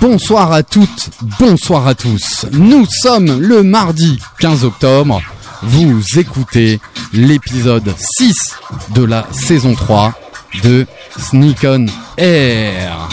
Bonsoir 0.00 0.50
à 0.52 0.62
toutes, 0.62 1.10
bonsoir 1.38 1.86
à 1.86 1.94
tous. 1.94 2.46
Nous 2.52 2.86
sommes 2.86 3.38
le 3.38 3.62
mardi 3.62 4.18
15 4.38 4.64
octobre. 4.64 5.20
Vous 5.62 6.02
écoutez 6.16 6.80
l'épisode 7.12 7.92
6 8.16 8.34
de 8.94 9.04
la 9.04 9.26
saison 9.30 9.74
3 9.74 10.14
de 10.62 10.86
Sneak 11.18 11.64
On 11.64 11.86
Air. 12.16 13.08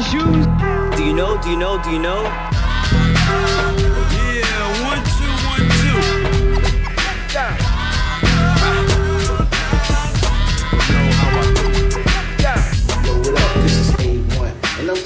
Shoes? 0.00 0.46
You 0.98 1.12
know? 1.12 1.36
Do 1.42 1.50
you 1.50 1.56
know? 1.56 1.82
Do 1.82 1.90
you 1.90 1.98
know? 1.98 2.59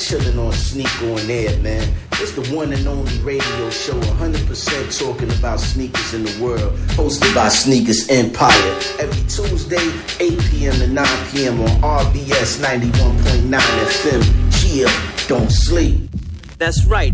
Chilling 0.05 0.39
on 0.39 0.53
Sneak 0.53 1.03
on 1.03 1.31
Air, 1.31 1.59
man. 1.61 1.89
It's 2.13 2.33
the 2.33 2.55
one 2.55 2.73
and 2.73 2.87
only 2.87 3.19
radio 3.19 3.71
show 3.71 3.99
100% 4.01 4.99
talking 4.99 5.31
about 5.39 5.61
sneakers 5.61 6.15
in 6.15 6.25
the 6.25 6.43
world, 6.43 6.73
hosted 6.97 7.35
by 7.35 7.49
Sneakers 7.49 8.09
Empire. 8.11 8.79
Every 8.99 9.23
Tuesday, 9.29 9.91
8 10.21 10.39
p.m. 10.51 10.75
to 10.75 10.87
9 10.87 11.07
p.m. 11.33 11.61
on 11.61 11.69
RBS 12.05 12.63
91.9 12.63 13.59
FM. 13.59 14.53
Chill, 14.61 14.91
don't 15.29 15.51
sleep. 15.51 16.11
That's 16.59 16.85
right. 16.85 17.13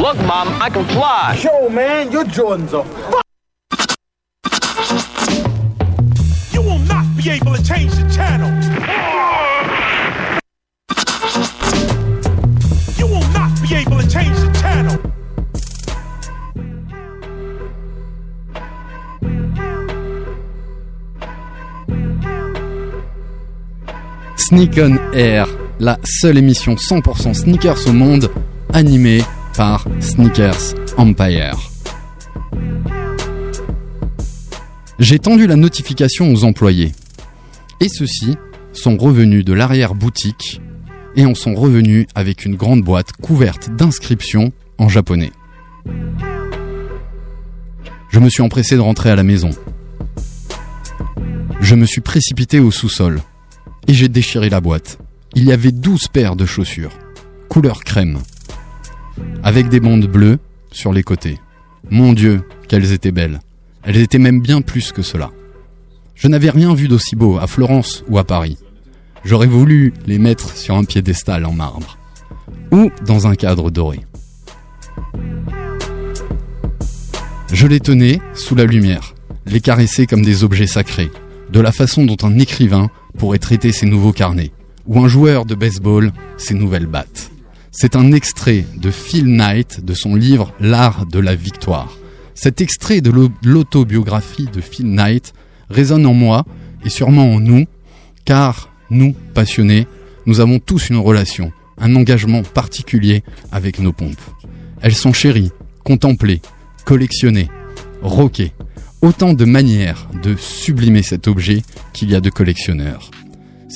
Look, 0.00 0.16
Mom, 0.26 0.48
I 0.60 0.70
can 0.70 0.84
fly. 0.86 1.38
Yo, 1.42 1.68
man, 1.68 2.10
your 2.10 2.24
Jordans 2.24 2.74
are 2.74 2.84
You 6.52 6.62
will 6.62 6.80
not 6.80 7.04
be 7.16 7.30
able 7.30 7.54
to 7.54 7.62
change 7.62 7.92
the 7.92 8.08
channel. 8.12 8.50
You 12.98 13.06
will 13.06 13.28
not 13.32 13.50
be 13.62 13.74
able 13.74 14.00
to 14.00 14.08
change 14.08 14.36
the 14.36 14.50
channel. 14.60 14.98
Sneak 24.36 24.76
On 24.78 25.12
Air, 25.14 25.46
la 25.78 25.98
seule 26.04 26.38
émission 26.38 26.74
100% 26.74 27.34
sneakers 27.34 27.86
au 27.86 27.92
monde, 27.92 28.30
animée 28.72 29.22
par 29.56 29.86
Sneakers 30.00 30.74
Empire. 30.96 31.58
J'ai 34.98 35.18
tendu 35.18 35.46
la 35.46 35.56
notification 35.56 36.32
aux 36.32 36.44
employés. 36.44 36.92
Et 37.80 37.88
ceux-ci 37.88 38.36
sont 38.72 38.96
revenus 38.96 39.44
de 39.44 39.52
l'arrière-boutique 39.52 40.60
et 41.16 41.26
en 41.26 41.34
sont 41.34 41.54
revenus 41.54 42.06
avec 42.14 42.44
une 42.44 42.56
grande 42.56 42.82
boîte 42.82 43.12
couverte 43.12 43.70
d'inscriptions 43.70 44.52
en 44.78 44.88
japonais. 44.88 45.32
Je 48.10 48.20
me 48.20 48.28
suis 48.28 48.42
empressé 48.42 48.76
de 48.76 48.80
rentrer 48.80 49.10
à 49.10 49.16
la 49.16 49.24
maison. 49.24 49.50
Je 51.60 51.74
me 51.74 51.86
suis 51.86 52.00
précipité 52.00 52.60
au 52.60 52.70
sous-sol 52.70 53.20
et 53.88 53.94
j'ai 53.94 54.08
déchiré 54.08 54.48
la 54.50 54.60
boîte. 54.60 54.98
Il 55.34 55.44
y 55.44 55.52
avait 55.52 55.72
12 55.72 56.08
paires 56.08 56.36
de 56.36 56.46
chaussures, 56.46 56.96
couleur 57.48 57.82
crème, 57.82 58.18
avec 59.42 59.68
des 59.68 59.80
bandes 59.80 60.06
bleues 60.06 60.38
sur 60.70 60.92
les 60.92 61.02
côtés. 61.02 61.38
Mon 61.90 62.12
Dieu, 62.12 62.42
qu'elles 62.68 62.92
étaient 62.92 63.12
belles. 63.12 63.40
Elles 63.82 63.98
étaient 63.98 64.18
même 64.18 64.40
bien 64.40 64.62
plus 64.62 64.92
que 64.92 65.02
cela. 65.02 65.30
Je 66.14 66.28
n'avais 66.28 66.50
rien 66.50 66.74
vu 66.74 66.88
d'aussi 66.88 67.16
beau 67.16 67.38
à 67.38 67.46
Florence 67.46 68.04
ou 68.08 68.18
à 68.18 68.24
Paris. 68.24 68.58
J'aurais 69.24 69.46
voulu 69.46 69.92
les 70.06 70.18
mettre 70.18 70.56
sur 70.56 70.76
un 70.76 70.84
piédestal 70.84 71.44
en 71.44 71.52
marbre 71.52 71.98
ou 72.70 72.90
dans 73.06 73.26
un 73.26 73.34
cadre 73.34 73.70
doré. 73.70 74.00
Je 77.52 77.66
les 77.66 77.80
tenais 77.80 78.20
sous 78.34 78.54
la 78.54 78.64
lumière, 78.64 79.14
les 79.46 79.60
caressais 79.60 80.06
comme 80.06 80.24
des 80.24 80.44
objets 80.44 80.66
sacrés, 80.66 81.10
de 81.52 81.60
la 81.60 81.72
façon 81.72 82.04
dont 82.04 82.16
un 82.22 82.38
écrivain 82.38 82.90
pourrait 83.16 83.38
traiter 83.38 83.70
ses 83.70 83.86
nouveaux 83.86 84.12
carnets, 84.12 84.50
ou 84.86 85.00
un 85.00 85.08
joueur 85.08 85.44
de 85.44 85.54
baseball 85.54 86.12
ses 86.36 86.54
nouvelles 86.54 86.86
battes. 86.86 87.30
C'est 87.76 87.96
un 87.96 88.12
extrait 88.12 88.64
de 88.76 88.90
Phil 88.90 89.26
Knight 89.26 89.84
de 89.84 89.94
son 89.94 90.14
livre 90.14 90.52
L'art 90.60 91.06
de 91.06 91.18
la 91.18 91.34
victoire. 91.34 91.96
Cet 92.34 92.60
extrait 92.60 93.00
de 93.00 93.10
l'au- 93.10 93.32
l'autobiographie 93.42 94.46
de 94.52 94.60
Phil 94.60 94.86
Knight 94.94 95.32
résonne 95.70 96.06
en 96.06 96.14
moi 96.14 96.44
et 96.84 96.88
sûrement 96.88 97.32
en 97.34 97.40
nous, 97.40 97.64
car 98.24 98.70
nous, 98.90 99.12
passionnés, 99.34 99.86
nous 100.26 100.40
avons 100.40 100.58
tous 100.60 100.88
une 100.90 100.98
relation, 100.98 101.52
un 101.78 101.96
engagement 101.96 102.42
particulier 102.42 103.24
avec 103.50 103.80
nos 103.80 103.92
pompes. 103.92 104.20
Elles 104.80 104.94
sont 104.94 105.12
chéries, 105.12 105.50
contemplées, 105.84 106.40
collectionnées, 106.84 107.48
rockées. 108.02 108.52
Autant 109.02 109.34
de 109.34 109.44
manières 109.44 110.08
de 110.22 110.34
sublimer 110.36 111.02
cet 111.02 111.28
objet 111.28 111.62
qu'il 111.92 112.10
y 112.10 112.14
a 112.14 112.20
de 112.20 112.30
collectionneurs. 112.30 113.10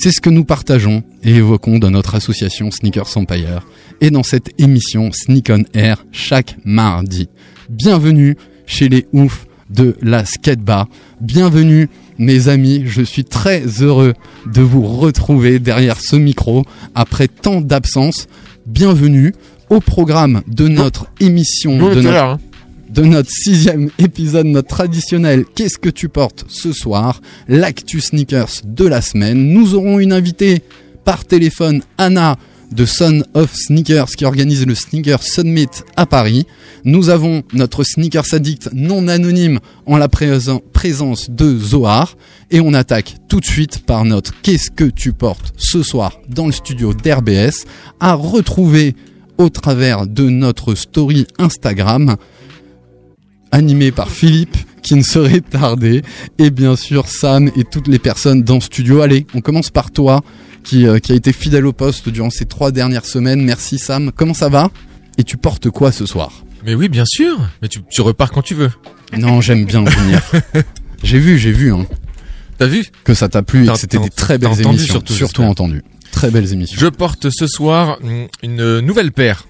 C'est 0.01 0.13
ce 0.13 0.21
que 0.21 0.29
nous 0.29 0.45
partageons 0.45 1.03
et 1.25 1.35
évoquons 1.35 1.77
dans 1.77 1.91
notre 1.91 2.15
association 2.15 2.71
Sneakers 2.71 3.17
Empire 3.17 3.67
et 3.99 4.11
dans 4.11 4.23
cette 4.23 4.51
émission 4.57 5.11
Sneak 5.11 5.49
on 5.49 5.63
Air 5.73 6.05
chaque 6.13 6.55
mardi. 6.63 7.27
Bienvenue 7.69 8.37
chez 8.65 8.87
les 8.87 9.07
oufs 9.11 9.45
de 9.69 9.97
la 10.01 10.23
skatebar. 10.23 10.87
Bienvenue 11.19 11.89
mes 12.17 12.47
amis, 12.47 12.83
je 12.85 13.01
suis 13.01 13.25
très 13.25 13.61
heureux 13.81 14.13
de 14.45 14.61
vous 14.61 14.83
retrouver 14.83 15.59
derrière 15.59 15.99
ce 15.99 16.15
micro 16.15 16.63
après 16.95 17.27
tant 17.27 17.59
d'absence. 17.59 18.27
Bienvenue 18.67 19.33
au 19.69 19.81
programme 19.81 20.43
de 20.47 20.69
notre 20.69 21.07
émission, 21.19 21.75
Nous, 21.75 21.89
de 21.89 21.95
notre 21.95 22.11
là, 22.11 22.31
hein. 22.31 22.39
De 22.89 23.03
notre 23.03 23.29
sixième 23.29 23.89
épisode, 23.99 24.47
notre 24.47 24.67
traditionnel 24.69 25.45
Qu'est-ce 25.55 25.77
que 25.77 25.89
tu 25.89 26.09
portes 26.09 26.45
ce 26.47 26.73
soir 26.73 27.21
L'actu 27.47 28.01
sneakers 28.01 28.61
de 28.65 28.85
la 28.85 29.01
semaine. 29.01 29.53
Nous 29.53 29.75
aurons 29.75 29.99
une 29.99 30.11
invitée 30.13 30.63
par 31.05 31.25
téléphone, 31.25 31.81
Anna 31.97 32.37
de 32.71 32.85
Son 32.85 33.23
of 33.33 33.51
Sneakers 33.55 34.09
qui 34.15 34.25
organise 34.25 34.63
le 34.65 34.75
Sneaker 34.75 35.23
Summit 35.23 35.67
à 35.95 36.05
Paris. 36.05 36.45
Nous 36.83 37.09
avons 37.09 37.41
notre 37.53 37.83
sneakers 37.83 38.31
addict 38.33 38.69
non 38.73 39.07
anonyme 39.07 39.59
en 39.87 39.97
la 39.97 40.07
présen- 40.07 40.61
présence 40.71 41.31
de 41.31 41.57
Zohar. 41.57 42.15
Et 42.51 42.59
on 42.59 42.73
attaque 42.75 43.15
tout 43.27 43.39
de 43.39 43.45
suite 43.45 43.79
par 43.85 44.05
notre 44.05 44.33
Qu'est-ce 44.41 44.69
que 44.69 44.83
tu 44.83 45.13
portes 45.13 45.53
ce 45.57 45.81
soir 45.81 46.19
dans 46.29 46.45
le 46.45 46.51
studio 46.51 46.93
d'RBS 46.93 47.65
à 47.99 48.13
retrouver 48.13 48.95
au 49.39 49.49
travers 49.49 50.05
de 50.05 50.29
notre 50.29 50.75
story 50.75 51.25
Instagram 51.39 52.17
animé 53.51 53.91
par 53.91 54.09
Philippe 54.09 54.57
qui 54.81 54.95
ne 54.95 55.03
serait 55.03 55.41
tardé 55.41 56.01
et 56.37 56.49
bien 56.49 56.75
sûr 56.75 57.07
Sam 57.07 57.49
et 57.55 57.63
toutes 57.63 57.87
les 57.87 57.99
personnes 57.99 58.43
dans 58.43 58.55
le 58.55 58.61
studio. 58.61 59.01
Allez, 59.01 59.25
on 59.33 59.41
commence 59.41 59.69
par 59.69 59.91
toi 59.91 60.21
qui, 60.63 60.87
euh, 60.87 60.99
qui 60.99 61.11
a 61.11 61.15
été 61.15 61.33
fidèle 61.33 61.65
au 61.65 61.73
poste 61.73 62.09
durant 62.09 62.29
ces 62.29 62.45
trois 62.45 62.71
dernières 62.71 63.05
semaines. 63.05 63.43
Merci 63.43 63.77
Sam. 63.77 64.11
Comment 64.15 64.33
ça 64.33 64.49
va? 64.49 64.71
Et 65.17 65.23
tu 65.23 65.37
portes 65.37 65.69
quoi 65.69 65.91
ce 65.91 66.05
soir? 66.05 66.43
Mais 66.65 66.75
oui, 66.75 66.89
bien 66.89 67.05
sûr. 67.05 67.37
Mais 67.61 67.67
tu, 67.67 67.79
tu 67.89 68.01
repars 68.01 68.31
quand 68.31 68.41
tu 68.41 68.53
veux. 68.53 68.71
Non, 69.17 69.41
j'aime 69.41 69.65
bien 69.65 69.83
venir. 69.83 70.21
j'ai 71.03 71.19
vu, 71.19 71.37
j'ai 71.37 71.51
vu 71.51 71.73
hein, 71.73 71.85
T'as 72.57 72.67
vu? 72.67 72.85
Que 73.03 73.13
ça 73.13 73.29
t'a 73.29 73.41
plu 73.41 73.65
et 73.65 73.67
que 73.67 73.77
c'était 73.77 73.99
des 73.99 74.09
très 74.09 74.37
belles 74.37 74.49
entendu 74.49 74.77
émissions. 74.77 74.93
surtout, 74.93 75.13
surtout 75.13 75.43
entendu. 75.43 75.81
Très 76.11 76.29
belles 76.29 76.51
émissions. 76.51 76.77
Je 76.79 76.87
porte 76.87 77.29
ce 77.29 77.47
soir 77.47 77.99
une 78.43 78.79
nouvelle 78.81 79.11
paire. 79.11 79.48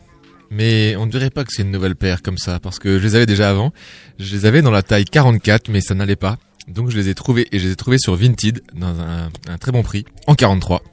Mais 0.52 0.96
on 0.96 1.06
ne 1.06 1.12
dirait 1.12 1.30
pas 1.30 1.44
que 1.44 1.54
c'est 1.54 1.62
une 1.62 1.72
nouvelle 1.72 1.96
paire 1.96 2.22
comme 2.22 2.38
ça, 2.38 2.60
parce 2.60 2.80
que 2.80 2.98
je 3.00 3.04
les 3.04 3.16
avais 3.16 3.26
déjà 3.26 3.50
avant. 3.50 3.72
Je 4.18 4.36
les 4.36 4.46
avais 4.46 4.62
dans 4.62 4.72
la 4.72 4.82
taille 4.82 5.06
44, 5.06 5.70
mais 5.70 5.82
ça 5.82 5.94
n'allait 5.94 6.16
pas. 6.16 6.38
Donc 6.68 6.90
je 6.90 6.98
les 6.98 7.10
ai 7.10 7.16
trouvés, 7.16 7.48
et 7.52 7.60
je 7.60 7.68
les 7.68 7.74
ai 7.74 7.76
trouvés 7.76 7.98
sur 8.00 8.16
Vinted, 8.16 8.62
dans 8.74 9.00
un, 9.00 9.30
un 9.48 9.58
très 9.58 9.72
bon 9.72 9.84
prix, 9.84 10.06
en 10.28 10.36
43. 10.36 10.84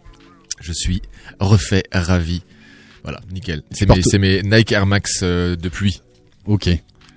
Je 0.61 0.73
suis 0.73 1.03
refait, 1.41 1.85
ravi. 1.93 2.43
Voilà, 3.03 3.21
nickel. 3.31 3.63
C'est 3.71 3.89
mes, 3.89 4.03
c'est 4.03 4.19
mes 4.19 4.43
Nike 4.43 4.73
Air 4.73 4.87
Max 4.87 5.21
euh, 5.23 5.55
de 5.57 5.69
pluie. 5.69 6.03
Ok. 6.47 6.69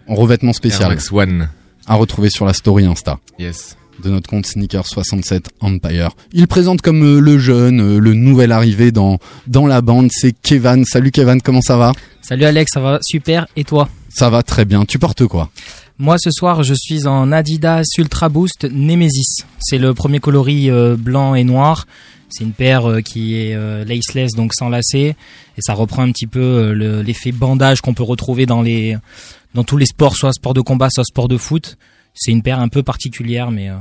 En 0.08 0.16
revêtement 0.16 0.50
Air 0.50 0.56
spécial 0.56 0.90
Max 0.90 1.12
One. 1.12 1.50
à 1.88 1.96
retrouver 1.96 2.30
sur 2.30 2.46
la 2.46 2.54
story 2.54 2.86
Insta. 2.86 3.20
Yes. 3.40 3.76
De 4.04 4.10
notre 4.10 4.30
compte 4.30 4.46
Sneaker67 4.46 5.46
Empire. 5.62 6.10
Il 6.34 6.48
présente 6.48 6.82
comme 6.82 7.04
euh, 7.04 7.20
le 7.20 7.38
jeune, 7.38 7.80
euh, 7.82 8.00
le 8.00 8.14
nouvel 8.14 8.52
arrivé 8.52 8.92
dans, 8.92 9.20
dans 9.48 9.68
la 9.68 9.82
bande, 9.82 10.10
c'est 10.12 10.32
Kevan. 10.32 10.86
Salut 10.86 11.12
Kevan, 11.12 11.42
comment 11.42 11.62
ça 11.62 11.78
va? 11.78 11.94
Salut 12.22 12.46
Alex, 12.46 12.72
ça 12.74 12.80
va 12.80 13.00
super 13.02 13.48
et 13.56 13.64
toi? 13.64 13.90
Ça 14.10 14.30
va 14.30 14.44
très 14.44 14.66
bien. 14.66 14.86
Tu 14.86 15.00
portes 15.00 15.26
quoi? 15.26 15.50
Moi, 15.98 16.18
ce 16.18 16.32
soir, 16.32 16.64
je 16.64 16.74
suis 16.74 17.08
en 17.08 17.32
Adidas 17.32 17.84
Ultra 17.98 18.30
Boost 18.30 18.66
Nemesis. 18.72 19.44
C'est 19.60 19.78
le 19.78 19.94
premier 19.94 20.20
coloris 20.20 20.70
euh, 20.70 20.96
blanc 20.98 21.36
et 21.36 21.44
noir. 21.44 21.86
C'est 22.30 22.44
une 22.44 22.54
paire 22.54 22.98
qui 23.04 23.34
est 23.36 23.56
laceless, 23.86 24.34
donc 24.36 24.54
sans 24.54 24.70
lacets, 24.70 25.16
et 25.58 25.62
ça 25.62 25.74
reprend 25.74 26.04
un 26.04 26.12
petit 26.12 26.28
peu 26.28 26.74
le- 26.74 27.02
l'effet 27.02 27.32
bandage 27.32 27.82
qu'on 27.82 27.96
peut 27.96 28.04
retrouver 28.04 28.46
dans 28.46 28.62
les 28.62 28.96
dans 29.56 29.64
tous 29.64 29.78
les 29.78 29.88
sports, 29.88 30.16
soit 30.16 30.32
sport 30.32 30.54
de 30.54 30.62
combat, 30.62 30.92
soit 30.92 31.04
sport 31.06 31.28
de 31.28 31.38
foot. 31.38 31.76
C'est 32.14 32.32
une 32.32 32.42
paire 32.42 32.60
un 32.60 32.68
peu 32.70 32.84
particulière, 32.84 33.52
mais 33.52 33.70
euh, 33.70 33.76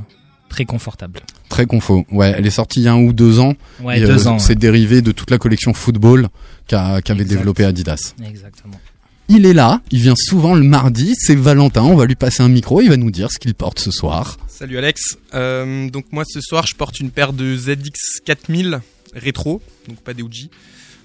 très 0.49 0.65
confortable. 0.65 1.21
Très 1.49 1.65
confo. 1.65 2.05
Ouais, 2.11 2.33
elle 2.37 2.45
est 2.45 2.51
sortie 2.51 2.81
il 2.81 2.83
y 2.83 2.87
a 2.87 2.93
un 2.93 3.01
ou 3.01 3.11
deux 3.13 3.39
ans. 3.39 3.53
Ouais, 3.81 3.99
Et, 3.99 4.05
deux 4.05 4.27
euh, 4.27 4.31
ans. 4.31 4.39
C'est 4.39 4.55
dérivé 4.57 5.01
de 5.01 5.11
toute 5.11 5.31
la 5.31 5.37
collection 5.37 5.73
football 5.73 6.27
qu'a- 6.67 7.01
qu'avait 7.01 7.21
Exact. 7.21 7.35
développé 7.37 7.65
Adidas. 7.65 8.13
Exactement. 8.25 8.79
Il 9.31 9.45
est 9.45 9.53
là, 9.53 9.81
il 9.91 9.99
vient 10.01 10.15
souvent 10.17 10.55
le 10.55 10.63
mardi, 10.63 11.13
c'est 11.15 11.35
Valentin, 11.35 11.83
on 11.83 11.95
va 11.95 12.05
lui 12.07 12.15
passer 12.15 12.41
un 12.41 12.49
micro, 12.49 12.81
il 12.81 12.89
va 12.89 12.97
nous 12.97 13.11
dire 13.11 13.29
ce 13.31 13.37
qu'il 13.37 13.53
porte 13.53 13.77
ce 13.79 13.91
soir. 13.91 14.37
Salut 14.47 14.77
Alex. 14.79 15.17
Euh, 15.35 15.87
donc 15.89 16.05
moi 16.11 16.23
ce 16.27 16.41
soir 16.41 16.65
je 16.65 16.73
porte 16.75 16.99
une 16.99 17.11
paire 17.11 17.31
de 17.33 17.55
ZX 17.55 18.21
4000 18.25 18.79
rétro, 19.13 19.61
donc 19.87 19.97
pas 19.99 20.15
des 20.15 20.23
OG, 20.23 20.49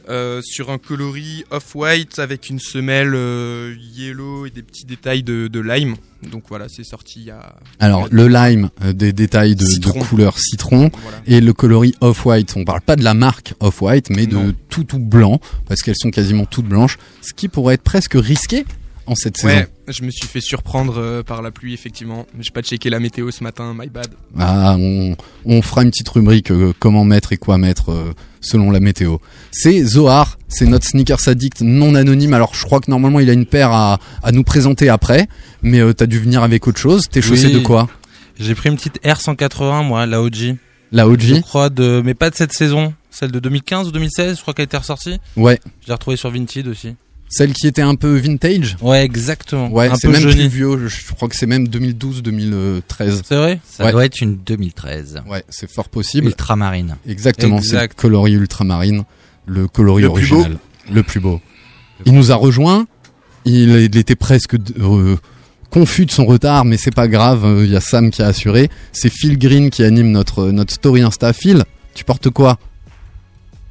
euh, 0.08 0.40
sur 0.42 0.70
un 0.70 0.78
coloris 0.78 1.44
off-white 1.50 2.18
avec 2.18 2.50
une 2.50 2.58
semelle 2.58 3.14
euh, 3.14 3.74
yellow 3.94 4.46
et 4.46 4.50
des 4.50 4.62
petits 4.62 4.84
détails 4.84 5.22
de, 5.22 5.48
de 5.48 5.60
lime. 5.60 5.96
Donc 6.30 6.44
voilà, 6.48 6.66
c'est 6.68 6.84
sorti 6.84 7.20
il 7.20 7.26
y 7.26 7.30
a. 7.30 7.54
Alors, 7.80 8.08
le 8.10 8.28
lime, 8.28 8.70
euh, 8.82 8.92
des 8.92 9.12
détails 9.12 9.54
de, 9.56 9.64
couleur 10.08 10.38
citron, 10.38 10.90
Voilà. 11.02 11.18
et 11.26 11.40
le 11.40 11.52
coloris 11.52 11.94
off-white. 12.00 12.54
On 12.56 12.64
parle 12.64 12.80
pas 12.80 12.96
de 12.96 13.04
la 13.04 13.14
marque 13.14 13.54
off-white, 13.60 14.10
mais 14.10 14.26
de 14.26 14.34
Non. 14.34 14.54
tout 14.68 14.84
tout 14.84 14.98
blanc, 14.98 15.40
parce 15.66 15.82
qu'elles 15.82 15.96
sont 15.98 16.10
quasiment 16.10 16.46
toutes 16.46 16.66
blanches, 16.66 16.98
ce 17.20 17.32
qui 17.34 17.48
pourrait 17.48 17.74
être 17.74 17.82
presque 17.82 18.14
risqué 18.14 18.64
en 19.06 19.14
cette 19.14 19.36
saison. 19.36 19.54
Ouais, 19.54 19.68
je 19.88 20.02
me 20.02 20.10
suis 20.10 20.26
fait 20.26 20.40
surprendre 20.40 20.94
euh, 20.98 21.22
par 21.22 21.42
la 21.42 21.50
pluie 21.50 21.74
effectivement. 21.74 22.26
J'ai 22.40 22.50
pas 22.50 22.62
checké 22.62 22.90
la 22.90 23.00
météo 23.00 23.30
ce 23.30 23.42
matin, 23.44 23.74
my 23.78 23.88
bad. 23.88 24.08
Ah, 24.38 24.76
on, 24.78 25.16
on 25.44 25.62
fera 25.62 25.82
une 25.82 25.90
petite 25.90 26.08
rubrique 26.08 26.50
euh, 26.50 26.72
comment 26.78 27.04
mettre 27.04 27.32
et 27.32 27.36
quoi 27.36 27.58
mettre 27.58 27.90
euh, 27.92 28.12
selon 28.40 28.70
la 28.70 28.80
météo. 28.80 29.18
C'est 29.50 29.82
Zohar, 29.84 30.38
c'est 30.48 30.66
notre 30.66 30.86
sneakers 30.86 31.28
addict 31.28 31.60
non 31.62 31.94
anonyme. 31.94 32.34
Alors 32.34 32.54
je 32.54 32.64
crois 32.64 32.80
que 32.80 32.90
normalement 32.90 33.20
il 33.20 33.28
a 33.30 33.32
une 33.34 33.46
paire 33.46 33.70
à, 33.72 33.98
à 34.22 34.32
nous 34.32 34.42
présenter 34.44 34.88
après, 34.88 35.28
mais 35.62 35.80
euh, 35.80 35.92
t'as 35.92 36.06
dû 36.06 36.18
venir 36.18 36.42
avec 36.42 36.66
autre 36.66 36.78
chose. 36.78 37.08
T'es 37.10 37.22
chaussé 37.22 37.46
Oui. 37.48 37.52
de 37.54 37.58
quoi? 37.60 37.88
J'ai 38.38 38.54
pris 38.54 38.68
une 38.68 38.76
petite 38.76 39.00
R180, 39.04 39.84
moi, 39.86 40.06
la 40.06 40.20
OG. 40.22 40.56
La 40.92 41.04
Je 41.04 41.08
OG 41.08 41.40
crois 41.42 41.70
de, 41.70 42.02
mais 42.04 42.14
pas 42.14 42.30
de 42.30 42.34
cette 42.34 42.52
saison. 42.52 42.94
Celle 43.10 43.30
de 43.30 43.38
2015 43.38 43.88
ou 43.88 43.92
2016, 43.92 44.36
je 44.36 44.42
crois 44.42 44.54
qu'elle 44.54 44.64
a 44.64 44.66
été 44.66 44.76
ressortie. 44.76 45.18
Ouais, 45.36 45.60
Je 45.82 45.86
l'ai 45.86 45.92
retrouvée 45.92 46.16
sur 46.16 46.30
Vinted 46.30 46.66
aussi. 46.66 46.96
Celle 47.36 47.52
qui 47.52 47.66
était 47.66 47.82
un 47.82 47.94
peu 47.96 48.16
vintage. 48.16 48.76
Ouais, 48.81 49.04
exactement. 49.04 49.69
Ouais, 49.70 49.88
un 49.88 49.96
c'est 49.96 50.06
peu 50.08 50.12
même 50.12 50.22
jaunie. 50.22 50.48
plus 50.48 50.48
vieux. 50.48 50.78
Je, 50.78 50.88
je 50.88 51.12
crois 51.14 51.28
que 51.28 51.34
c'est 51.36 51.46
même 51.46 51.66
2012-2013. 51.66 53.22
C'est 53.25 53.36
vrai? 53.36 53.60
Ça 53.69 53.84
Ouais. 53.84 53.92
doit 53.92 54.04
être 54.04 54.20
une 54.20 54.36
2013. 54.36 55.22
Ouais, 55.28 55.44
c'est 55.48 55.70
fort 55.70 55.88
possible. 55.88 56.26
Ultramarine. 56.26 56.96
Exactement, 57.08 57.60
c'est 57.60 57.72
le 57.72 57.78
Exact. 57.78 57.98
coloris 58.00 58.32
ultramarine, 58.34 59.04
le 59.46 59.66
coloris 59.69 60.02
Le 60.04 60.10
plus 60.12 60.32
original, 60.32 60.58
le 60.92 61.02
plus 61.02 61.20
beau. 61.20 61.40
Il 62.06 62.14
nous 62.14 62.32
a 62.32 62.34
rejoint, 62.36 62.86
il, 63.44 63.70
il 63.70 63.96
était 63.96 64.16
presque 64.16 64.54
euh, 64.78 65.16
confus 65.70 66.06
de 66.06 66.10
son 66.10 66.25
retard, 66.26 66.64
mais 66.64 66.76
c'est 66.76 66.94
pas 66.94 67.08
grave, 67.08 67.44
euh, 67.44 67.64
il 67.64 67.70
y 67.72 67.76
a 67.76 67.81
Sam 67.81 68.10
qui 68.10 68.22
a 68.22 68.26
assuré. 68.26 68.69
C'est 68.92 69.10
Phil 69.10 69.38
Green 69.38 69.70
qui 69.70 69.82
anime 69.82 70.10
notre, 70.10 70.50
notre 70.50 70.72
story 70.72 71.02
Insta. 71.02 71.32
Phil, 71.32 71.64
tu 71.94 72.04
portes 72.04 72.31
quoi? 72.31 72.58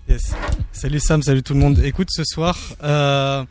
Yes. 0.09 0.33
Salut 0.71 0.99
Sam, 0.99 1.21
salut 1.23 1.43
tout 1.43 1.53
le 1.53 1.59
monde. 1.59 1.79
Écoute, 1.83 2.09
ce 2.11 2.23
soir, 2.25 2.57
euh, 2.83 3.43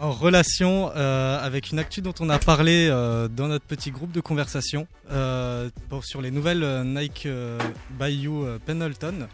en 0.00 0.10
relation 0.10 0.90
euh, 0.96 1.38
avec 1.44 1.70
une 1.70 1.78
actu 1.78 2.00
dont 2.02 2.14
on 2.20 2.28
a 2.28 2.38
parlé 2.38 2.88
euh, 2.90 3.28
dans 3.28 3.46
notre 3.48 3.64
petit 3.64 3.90
groupe 3.90 4.10
de 4.12 4.20
conversation 4.20 4.86
euh, 5.12 5.70
pour- 5.88 6.04
sur 6.04 6.20
les 6.20 6.30
nouvelles 6.30 6.82
Nike 6.84 7.26
euh, 7.26 7.58
Bayou 7.98 8.44
euh, 8.44 8.58
Pendleton, 8.64 9.28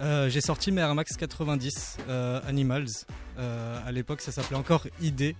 euh, 0.00 0.28
j'ai 0.30 0.40
sorti 0.40 0.70
mes 0.72 0.80
Air 0.80 0.94
Max 0.94 1.16
90 1.16 1.98
euh, 2.08 2.40
Animals. 2.48 2.86
Euh, 3.38 3.78
à 3.86 3.90
l'époque, 3.92 4.20
ça 4.20 4.30
s'appelait 4.32 4.56
encore 4.56 4.86
ID, 5.02 5.34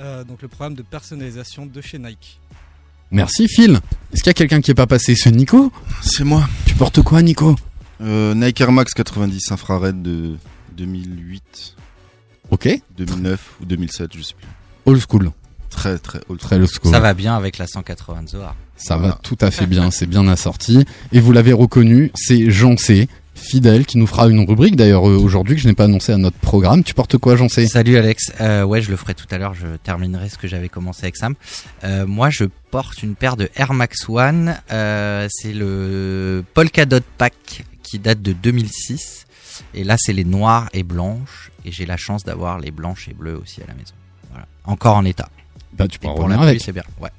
euh, 0.00 0.24
donc 0.24 0.42
le 0.42 0.48
programme 0.48 0.74
de 0.74 0.82
personnalisation 0.82 1.66
de 1.66 1.80
chez 1.80 1.98
Nike. 1.98 2.40
Merci 3.12 3.46
Phil. 3.46 3.80
Est-ce 4.12 4.22
qu'il 4.22 4.26
y 4.26 4.30
a 4.30 4.34
quelqu'un 4.34 4.60
qui 4.60 4.72
est 4.72 4.74
pas 4.74 4.86
passé? 4.88 5.14
C'est 5.14 5.30
Nico? 5.30 5.70
C'est 6.02 6.24
moi. 6.24 6.48
Tu 6.66 6.74
portes 6.74 7.02
quoi 7.02 7.22
Nico? 7.22 7.54
Euh, 8.00 8.34
Nike 8.34 8.60
Air 8.60 8.72
Max 8.72 8.92
90 8.94 9.52
infrared 9.52 10.02
de 10.02 10.36
2008, 10.76 11.76
Ok, 12.50 12.68
2009 12.98 13.40
ou 13.62 13.64
2007, 13.66 14.10
je 14.16 14.22
sais 14.22 14.34
plus. 14.34 14.46
old 14.86 15.00
school, 15.08 15.30
Très 15.70 15.98
très 15.98 16.20
old 16.28 16.38
très 16.38 16.56
old 16.56 16.68
school. 16.68 16.92
Ça 16.92 17.00
va 17.00 17.14
bien 17.14 17.34
avec 17.36 17.58
la 17.58 17.66
180 17.66 18.28
Zohar. 18.28 18.54
Ça 18.76 18.96
Voilà. 18.96 19.14
va 19.14 19.20
tout 19.22 19.38
à 19.40 19.50
fait 19.50 19.66
bien, 19.66 19.90
c'est 19.90 20.06
bien 20.06 20.26
assorti. 20.28 20.84
Et 21.12 21.20
vous 21.20 21.32
l'avez 21.32 21.52
reconnu, 21.52 22.10
c'est 22.14 22.50
Jean 22.50 22.76
C, 22.76 23.08
fidèle, 23.34 23.86
qui 23.86 23.98
nous 23.98 24.06
fera 24.06 24.28
une 24.28 24.46
rubrique 24.46 24.76
d'ailleurs 24.76 25.08
euh, 25.08 25.16
aujourd'hui 25.16 25.56
que 25.56 25.62
je 25.62 25.66
n'ai 25.68 25.74
pas 25.74 25.84
annoncé 25.84 26.12
à 26.12 26.16
notre 26.16 26.36
programme. 26.38 26.84
Tu 26.84 26.94
portes 26.94 27.16
quoi 27.18 27.34
Jean 27.36 27.48
C? 27.48 27.66
Salut 27.66 27.96
Alex. 27.96 28.32
Euh, 28.40 28.62
ouais, 28.64 28.82
je 28.82 28.90
le 28.90 28.96
ferai 28.96 29.14
tout 29.14 29.26
à 29.30 29.38
l'heure. 29.38 29.54
Je 29.54 29.66
terminerai 29.82 30.28
ce 30.28 30.38
que 30.38 30.46
j'avais 30.46 30.68
commencé 30.68 31.04
avec 31.04 31.16
Sam. 31.16 31.34
Euh, 31.82 32.06
moi, 32.06 32.30
je 32.30 32.44
porte 32.70 33.02
une 33.02 33.14
paire 33.16 33.36
de 33.36 33.48
Air 33.56 33.72
Max 33.72 34.08
One. 34.08 34.56
Euh, 34.70 35.26
c'est 35.30 35.52
le 35.52 36.44
Polkadot 36.54 37.00
Pack 37.18 37.64
qui 37.94 38.00
date 38.00 38.22
de 38.22 38.32
2006. 38.32 39.24
Et 39.72 39.84
là, 39.84 39.94
c'est 39.96 40.12
les 40.12 40.24
noires 40.24 40.68
et 40.72 40.82
blanches. 40.82 41.52
Et 41.64 41.70
j'ai 41.70 41.86
la 41.86 41.96
chance 41.96 42.24
d'avoir 42.24 42.58
les 42.58 42.72
blanches 42.72 43.06
et 43.08 43.14
bleues 43.14 43.38
aussi 43.40 43.62
à 43.62 43.66
la 43.68 43.74
maison. 43.74 43.94
Voilà. 44.30 44.46
Encore 44.64 44.96
en 44.96 45.04
état. 45.04 45.28
Bah 45.78 45.86
tu 45.86 46.00
pourras 46.00 46.14
pour 46.16 46.28
la 46.28 46.36
pluie, 46.36 46.46
avec. 46.48 46.60
c'est 46.60 46.72
bien. 46.72 46.82
Ouais. 47.00 47.10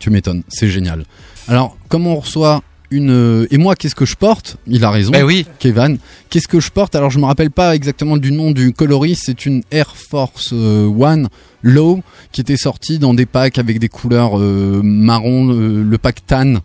Tu 0.00 0.10
m'étonnes, 0.10 0.42
c'est 0.48 0.68
génial. 0.68 1.04
Alors, 1.46 1.76
comment 1.88 2.14
on 2.16 2.20
reçoit 2.20 2.62
une... 2.90 3.10
euh, 3.10 3.46
Et 3.52 3.58
moi, 3.58 3.76
qu'est-ce 3.76 3.94
que 3.94 4.04
je 4.04 4.16
porte? 4.16 4.56
Il 4.66 4.84
a 4.84 4.90
raison. 4.90 5.12
Bah 5.12 5.24
oui. 5.24 5.46
Kevin. 5.60 5.98
Qu'est-ce 6.28 6.48
que 6.48 6.58
je 6.58 6.70
porte? 6.72 6.96
Alors 6.96 7.10
je 7.10 7.20
me 7.20 7.24
rappelle 7.24 7.52
pas 7.52 7.76
exactement 7.76 8.16
du 8.16 8.32
nom 8.32 8.50
du 8.50 8.72
coloris, 8.72 9.14
c'est 9.16 9.46
une 9.46 9.62
Air 9.70 9.96
Force 9.96 10.50
euh, 10.52 10.86
One 10.88 11.28
Low 11.62 12.02
qui 12.32 12.40
était 12.40 12.56
sortie 12.56 12.98
dans 12.98 13.14
des 13.14 13.26
packs 13.26 13.58
avec 13.58 13.78
des 13.78 13.88
couleurs 13.88 14.38
euh, 14.40 14.80
marron, 14.82 15.48
euh, 15.52 15.82
le 15.84 15.98
pack 15.98 16.26
tan 16.26 16.56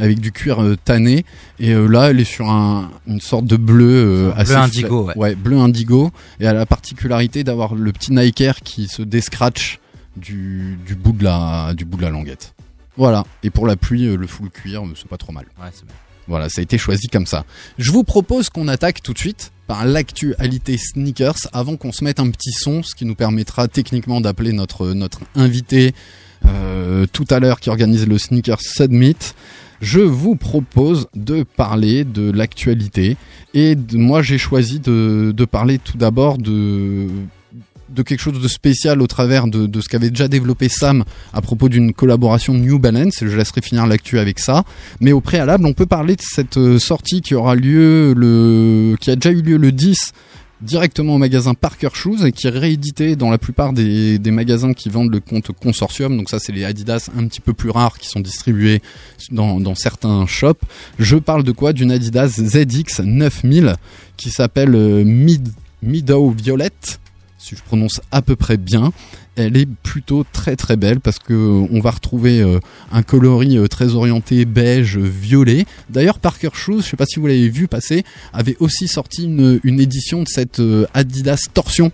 avec 0.00 0.20
du 0.20 0.32
cuir 0.32 0.62
euh, 0.62 0.76
tanné 0.82 1.24
et 1.60 1.72
euh, 1.72 1.86
là 1.86 2.10
elle 2.10 2.20
est 2.20 2.24
sur 2.24 2.48
un, 2.50 2.90
une 3.06 3.20
sorte 3.20 3.44
de 3.46 3.56
bleu 3.56 3.86
euh, 3.88 4.22
Bleu 4.30 4.40
assez 4.40 4.54
indigo, 4.54 5.10
fla- 5.10 5.34
bleu 5.34 5.58
indigo 5.58 6.10
et 6.40 6.44
elle 6.44 6.50
a 6.50 6.52
la 6.54 6.66
particularité 6.66 7.44
d'avoir 7.44 7.74
le 7.74 7.92
petit 7.92 8.12
Nike 8.12 8.40
Air 8.40 8.60
qui 8.60 8.88
se 8.88 9.02
descratch 9.02 9.78
du, 10.16 10.78
du 10.86 10.94
bout 10.94 11.12
de 11.12 11.24
la 11.24 11.74
du 11.74 11.84
bout 11.84 11.96
de 11.96 12.02
la 12.02 12.10
languette. 12.10 12.54
Voilà. 12.96 13.24
Et 13.44 13.50
pour 13.50 13.66
la 13.66 13.76
pluie, 13.76 14.16
le 14.16 14.26
full 14.26 14.50
cuir, 14.50 14.82
c'est 14.96 15.06
pas 15.08 15.16
trop 15.18 15.30
mal. 15.32 15.44
Ouais, 15.60 15.68
c'est 15.72 15.84
bien. 15.86 15.94
Voilà, 16.26 16.48
ça 16.48 16.60
a 16.60 16.62
été 16.62 16.76
choisi 16.76 17.06
comme 17.06 17.26
ça. 17.26 17.44
Je 17.78 17.92
vous 17.92 18.02
propose 18.04 18.50
qu'on 18.50 18.66
attaque 18.68 19.02
tout 19.02 19.12
de 19.14 19.18
suite 19.18 19.52
par 19.68 19.84
l'actualité 19.86 20.76
sneakers 20.76 21.36
avant 21.52 21.76
qu'on 21.76 21.92
se 21.92 22.02
mette 22.02 22.18
un 22.20 22.28
petit 22.30 22.50
son, 22.52 22.82
ce 22.82 22.94
qui 22.96 23.04
nous 23.06 23.14
permettra 23.14 23.68
techniquement 23.68 24.20
d'appeler 24.20 24.52
notre, 24.52 24.88
notre 24.94 25.20
invité 25.36 25.94
euh, 26.46 27.06
tout 27.12 27.24
à 27.30 27.38
l'heure 27.40 27.60
qui 27.60 27.70
organise 27.70 28.06
le 28.06 28.18
Sneakers 28.18 28.60
Summit. 28.60 29.16
Je 29.80 30.00
vous 30.00 30.34
propose 30.34 31.06
de 31.14 31.44
parler 31.44 32.04
de 32.04 32.30
l'actualité 32.30 33.16
et 33.54 33.76
moi 33.92 34.22
j'ai 34.22 34.38
choisi 34.38 34.80
de, 34.80 35.32
de 35.36 35.44
parler 35.44 35.78
tout 35.78 35.96
d'abord 35.96 36.38
de 36.38 37.06
de 37.88 38.02
quelque 38.02 38.20
chose 38.20 38.40
de 38.40 38.48
spécial 38.48 39.00
au 39.00 39.06
travers 39.06 39.46
de, 39.46 39.66
de 39.66 39.80
ce 39.80 39.88
qu'avait 39.88 40.10
déjà 40.10 40.28
développé 40.28 40.68
Sam 40.68 41.04
à 41.32 41.40
propos 41.40 41.68
d'une 41.68 41.92
collaboration 41.92 42.54
New 42.54 42.78
Balance. 42.78 43.18
Je 43.22 43.36
laisserai 43.36 43.62
finir 43.62 43.86
l'actu 43.86 44.18
avec 44.18 44.38
ça. 44.38 44.64
Mais 45.00 45.12
au 45.12 45.20
préalable, 45.20 45.66
on 45.66 45.72
peut 45.72 45.86
parler 45.86 46.16
de 46.16 46.22
cette 46.22 46.58
euh, 46.58 46.78
sortie 46.78 47.22
qui 47.22 47.34
aura 47.34 47.54
lieu 47.54 48.12
le, 48.14 48.96
qui 49.00 49.10
a 49.10 49.16
déjà 49.16 49.30
eu 49.30 49.42
lieu 49.42 49.56
le 49.56 49.72
10 49.72 50.12
directement 50.60 51.14
au 51.14 51.18
magasin 51.18 51.54
Parker 51.54 51.90
Shoes 51.92 52.24
et 52.24 52.32
qui 52.32 52.46
est 52.46 52.50
réédité 52.50 53.16
dans 53.16 53.30
la 53.30 53.38
plupart 53.38 53.72
des, 53.72 54.18
magasins 54.30 54.74
qui 54.74 54.88
vendent 54.88 55.12
le 55.12 55.20
compte 55.20 55.52
consortium. 55.52 56.16
Donc 56.16 56.30
ça, 56.30 56.38
c'est 56.38 56.52
les 56.52 56.64
Adidas 56.64 57.10
un 57.16 57.26
petit 57.26 57.40
peu 57.40 57.52
plus 57.52 57.70
rares 57.70 57.98
qui 57.98 58.08
sont 58.08 58.20
distribués 58.20 58.82
dans, 59.30 59.74
certains 59.74 60.26
shops. 60.26 60.60
Je 60.98 61.16
parle 61.16 61.44
de 61.44 61.52
quoi? 61.52 61.72
D'une 61.72 61.90
Adidas 61.90 62.28
ZX 62.28 63.02
9000 63.04 63.76
qui 64.16 64.30
s'appelle 64.30 64.74
euh, 64.74 65.04
Mid, 65.04 65.48
Meadow 65.82 66.30
Violet 66.30 66.70
si 67.38 67.54
je 67.56 67.62
prononce 67.62 68.00
à 68.10 68.20
peu 68.20 68.36
près 68.36 68.56
bien. 68.56 68.92
Elle 69.36 69.56
est 69.56 69.68
plutôt 69.82 70.24
très 70.32 70.56
très 70.56 70.76
belle 70.76 70.98
parce 71.00 71.20
que 71.20 71.32
euh, 71.32 71.68
on 71.70 71.80
va 71.80 71.92
retrouver 71.92 72.40
euh, 72.40 72.58
un 72.90 73.02
coloris 73.02 73.56
euh, 73.56 73.68
très 73.68 73.94
orienté 73.94 74.44
beige 74.44 74.98
violet. 74.98 75.64
D'ailleurs 75.88 76.18
Parker 76.18 76.50
Shoes, 76.52 76.82
je 76.82 76.88
sais 76.88 76.96
pas 76.96 77.06
si 77.06 77.20
vous 77.20 77.28
l'avez 77.28 77.48
vu 77.48 77.68
passer, 77.68 78.04
avait 78.32 78.56
aussi 78.58 78.88
sorti 78.88 79.24
une, 79.24 79.80
édition 79.80 80.24
de 80.24 80.28
cette 80.28 80.60
Adidas 80.92 81.46
Torsion 81.54 81.92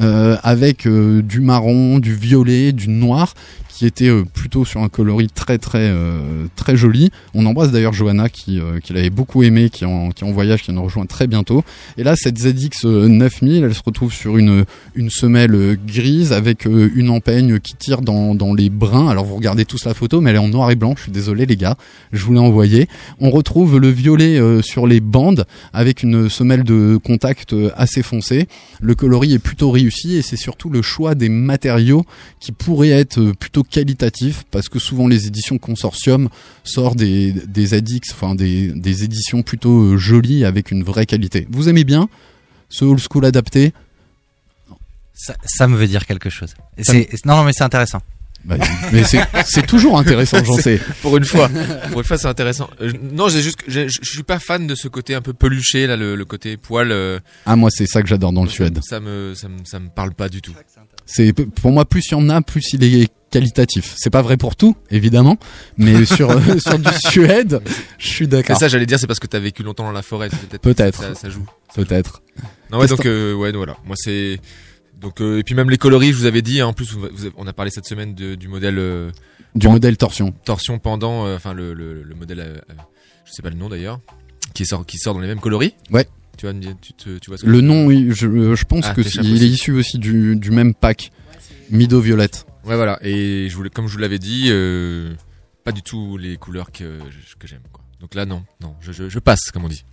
avec 0.00 0.86
du 0.86 1.40
marron, 1.40 1.98
du 1.98 2.14
violet, 2.14 2.72
du 2.72 2.88
noir 2.88 3.34
qui 3.78 3.86
était 3.86 4.08
euh, 4.08 4.24
plutôt 4.24 4.64
sur 4.64 4.82
un 4.82 4.88
coloris 4.88 5.28
très 5.28 5.56
très 5.56 5.78
euh, 5.78 6.46
très 6.56 6.76
joli. 6.76 7.12
On 7.32 7.46
embrasse 7.46 7.70
d'ailleurs 7.70 7.92
Johanna 7.92 8.28
qui, 8.28 8.58
euh, 8.58 8.80
qui 8.80 8.92
l'avait 8.92 9.08
beaucoup 9.08 9.44
aimé, 9.44 9.70
qui 9.70 9.84
en, 9.84 10.10
qui 10.10 10.24
en 10.24 10.32
voyage, 10.32 10.64
qui 10.64 10.72
nous 10.72 10.82
rejoint 10.82 11.06
très 11.06 11.28
bientôt. 11.28 11.62
Et 11.96 12.02
là, 12.02 12.16
cette 12.16 12.36
ZX 12.38 12.84
9000, 12.84 13.62
elle 13.62 13.74
se 13.74 13.82
retrouve 13.84 14.12
sur 14.12 14.36
une, 14.36 14.64
une 14.96 15.10
semelle 15.10 15.78
grise 15.86 16.32
avec 16.32 16.64
une 16.64 17.08
empeigne 17.08 17.60
qui 17.60 17.76
tire 17.76 18.00
dans, 18.00 18.34
dans 18.34 18.52
les 18.52 18.68
brins. 18.68 19.06
Alors 19.08 19.24
vous 19.24 19.36
regardez 19.36 19.64
tous 19.64 19.84
la 19.84 19.94
photo, 19.94 20.20
mais 20.20 20.30
elle 20.30 20.36
est 20.36 20.40
en 20.40 20.48
noir 20.48 20.72
et 20.72 20.74
blanc. 20.74 20.94
Je 20.96 21.04
suis 21.04 21.12
désolé 21.12 21.46
les 21.46 21.56
gars, 21.56 21.76
je 22.10 22.24
vous 22.24 22.32
l'ai 22.32 22.40
envoyé. 22.40 22.88
On 23.20 23.30
retrouve 23.30 23.78
le 23.78 23.90
violet 23.90 24.40
sur 24.60 24.88
les 24.88 24.98
bandes 24.98 25.46
avec 25.72 26.02
une 26.02 26.28
semelle 26.28 26.64
de 26.64 26.96
contact 26.96 27.54
assez 27.76 28.02
foncée. 28.02 28.48
Le 28.80 28.96
coloris 28.96 29.34
est 29.34 29.38
plutôt 29.38 29.70
réussi 29.70 30.16
et 30.16 30.22
c'est 30.22 30.36
surtout 30.36 30.68
le 30.68 30.82
choix 30.82 31.14
des 31.14 31.28
matériaux 31.28 32.04
qui 32.40 32.50
pourrait 32.50 32.88
être 32.88 33.20
plutôt 33.38 33.62
qualitatif 33.70 34.44
parce 34.50 34.68
que 34.68 34.78
souvent 34.78 35.06
les 35.08 35.26
éditions 35.26 35.58
consortium 35.58 36.28
sortent 36.64 36.96
des, 36.98 37.32
des 37.32 37.66
ZX, 37.66 38.12
enfin 38.12 38.34
des, 38.34 38.68
des 38.72 39.04
éditions 39.04 39.42
plutôt 39.42 39.82
euh, 39.92 39.96
jolies 39.96 40.44
avec 40.44 40.70
une 40.70 40.82
vraie 40.82 41.06
qualité. 41.06 41.46
Vous 41.50 41.68
aimez 41.68 41.84
bien 41.84 42.08
ce 42.68 42.84
old 42.84 43.00
school 43.00 43.24
adapté? 43.24 43.72
Ça, 45.14 45.34
ça 45.44 45.66
me 45.66 45.76
veut 45.76 45.86
dire 45.88 46.06
quelque 46.06 46.30
chose. 46.30 46.54
C'est- 46.80 47.08
non, 47.24 47.36
non, 47.38 47.44
mais 47.44 47.52
c'est 47.52 47.64
intéressant. 47.64 48.00
Bah, 48.44 48.54
Mais 48.92 49.02
c'est 49.04 49.66
toujours 49.66 49.98
intéressant, 49.98 50.42
j'en 50.44 50.54
sais. 50.58 50.80
Pour 51.02 51.16
une 51.16 51.24
fois, 51.24 51.50
pour 51.90 52.00
une 52.00 52.06
fois, 52.06 52.16
c'est 52.16 52.28
intéressant. 52.28 52.70
Euh, 52.80 52.92
non, 53.12 53.28
j'ai 53.28 53.42
juste, 53.42 53.58
je 53.66 53.88
suis 54.00 54.22
pas 54.22 54.38
fan 54.38 54.66
de 54.68 54.76
ce 54.76 54.86
côté 54.86 55.16
un 55.16 55.20
peu 55.20 55.32
peluché 55.32 55.88
là, 55.88 55.96
le, 55.96 56.14
le 56.14 56.24
côté 56.24 56.56
poil. 56.56 56.92
euh, 56.92 57.18
Ah 57.46 57.56
moi 57.56 57.68
c'est 57.70 57.86
ça 57.86 58.00
que 58.00 58.08
j'adore 58.08 58.32
dans 58.32 58.44
le 58.44 58.48
Suède. 58.48 58.78
Ça 58.88 59.00
me, 59.00 59.34
ça 59.34 59.48
me, 59.48 59.58
ça 59.64 59.80
me 59.80 59.88
parle 59.88 60.14
pas 60.14 60.28
du 60.28 60.40
tout. 60.40 60.54
C'est 61.04 61.32
pour 61.32 61.72
moi 61.72 61.84
plus 61.84 62.04
il 62.06 62.12
y 62.12 62.14
en 62.14 62.28
a, 62.30 62.40
plus 62.40 62.62
il 62.74 62.84
est 62.84 63.10
qualitatif. 63.30 63.94
C'est 63.96 64.10
pas 64.10 64.22
vrai 64.22 64.36
pour 64.36 64.56
tout, 64.56 64.76
évidemment, 64.90 65.36
mais 65.76 66.04
sur 66.16 66.30
euh, 66.30 66.40
sur 66.58 66.78
du 66.78 66.90
Suède, 67.06 67.60
je 67.98 68.06
suis 68.08 68.28
d'accord. 68.28 68.56
ça, 68.58 68.68
j'allais 68.68 68.86
dire, 68.86 68.98
c'est 68.98 69.06
parce 69.06 69.20
que 69.20 69.26
t'as 69.26 69.38
vécu 69.38 69.62
longtemps 69.62 69.84
dans 69.84 69.92
la 69.92 70.02
forêt. 70.02 70.28
Peut-être. 70.28 70.62
Peut-être. 70.62 71.02
Ça, 71.02 71.14
ça 71.14 71.28
joue. 71.30 71.46
Peut-être. 71.74 72.22
Non 72.70 72.78
ouais, 72.78 72.86
donc 72.86 73.04
euh, 73.06 73.34
ouais, 73.34 73.52
voilà. 73.52 73.76
Moi 73.86 73.96
c'est 73.98 74.40
donc 75.00 75.20
euh, 75.20 75.38
et 75.38 75.42
puis 75.42 75.54
même 75.54 75.70
les 75.70 75.78
coloris, 75.78 76.12
je 76.12 76.16
vous 76.18 76.26
avais 76.26 76.42
dit. 76.42 76.60
hein, 76.60 76.66
en 76.68 76.72
plus, 76.72 76.92
vous- 76.92 77.08
vous 77.12 77.24
avez- 77.26 77.34
on 77.36 77.46
a 77.46 77.52
parlé 77.52 77.70
cette 77.70 77.86
semaine 77.86 78.14
de- 78.14 78.34
du 78.34 78.48
modèle 78.48 78.80
Du 79.54 79.68
modèle 79.68 79.96
torsion. 79.96 80.32
torsion 80.44 80.78
pendant, 80.78 81.32
enfin 81.34 81.54
le, 81.54 81.72
le, 81.74 82.02
le 82.02 82.14
modèle, 82.14 82.62
je 83.24 83.32
sais 83.32 83.42
pas 83.42 83.50
le 83.50 83.56
nom 83.56 83.68
d'ailleurs, 83.68 84.00
qui 84.54 84.66
sort 84.66 84.84
qui 84.86 84.98
sort 84.98 85.14
dans 85.14 85.20
les 85.20 85.28
mêmes 85.28 85.40
coloris. 85.40 85.74
Ouais. 85.90 86.06
Tu 86.36 86.46
vois, 86.46 86.54
tu, 86.80 86.92
te- 86.92 87.18
tu 87.18 87.30
vois 87.30 87.36
ce 87.38 87.44
que 87.44 87.48
Le 87.50 87.60
nom, 87.60 87.86
oui, 87.86 88.08
je, 88.10 88.54
je 88.54 88.64
pense 88.64 88.84
Ah, 88.88 88.94
que 88.94 89.00
t'échappes 89.00 89.24
c'est- 89.24 89.28
il 89.30 89.34
aussi. 89.34 89.44
est 89.44 89.48
issu 89.48 89.72
aussi 89.72 89.98
du, 89.98 90.36
du 90.36 90.50
même 90.52 90.72
pack. 90.74 91.10
Mido 91.70 92.00
Violette. 92.00 92.46
Ouais 92.64 92.76
voilà. 92.76 92.98
Et 93.02 93.48
je 93.48 93.56
voulais, 93.56 93.70
comme 93.70 93.86
je 93.88 93.92
vous 93.92 93.98
l'avais 93.98 94.18
dit, 94.18 94.46
euh, 94.48 95.14
pas 95.64 95.72
du 95.72 95.82
tout 95.82 96.16
les 96.18 96.36
couleurs 96.36 96.70
que 96.72 96.98
que 97.38 97.46
j'aime. 97.46 97.62
quoi. 97.72 97.84
Donc 98.00 98.14
là 98.14 98.26
non, 98.26 98.44
non, 98.60 98.74
je, 98.80 98.92
je, 98.92 99.08
je 99.08 99.18
passe 99.18 99.50
comme 99.52 99.64
on 99.64 99.68
dit. 99.68 99.84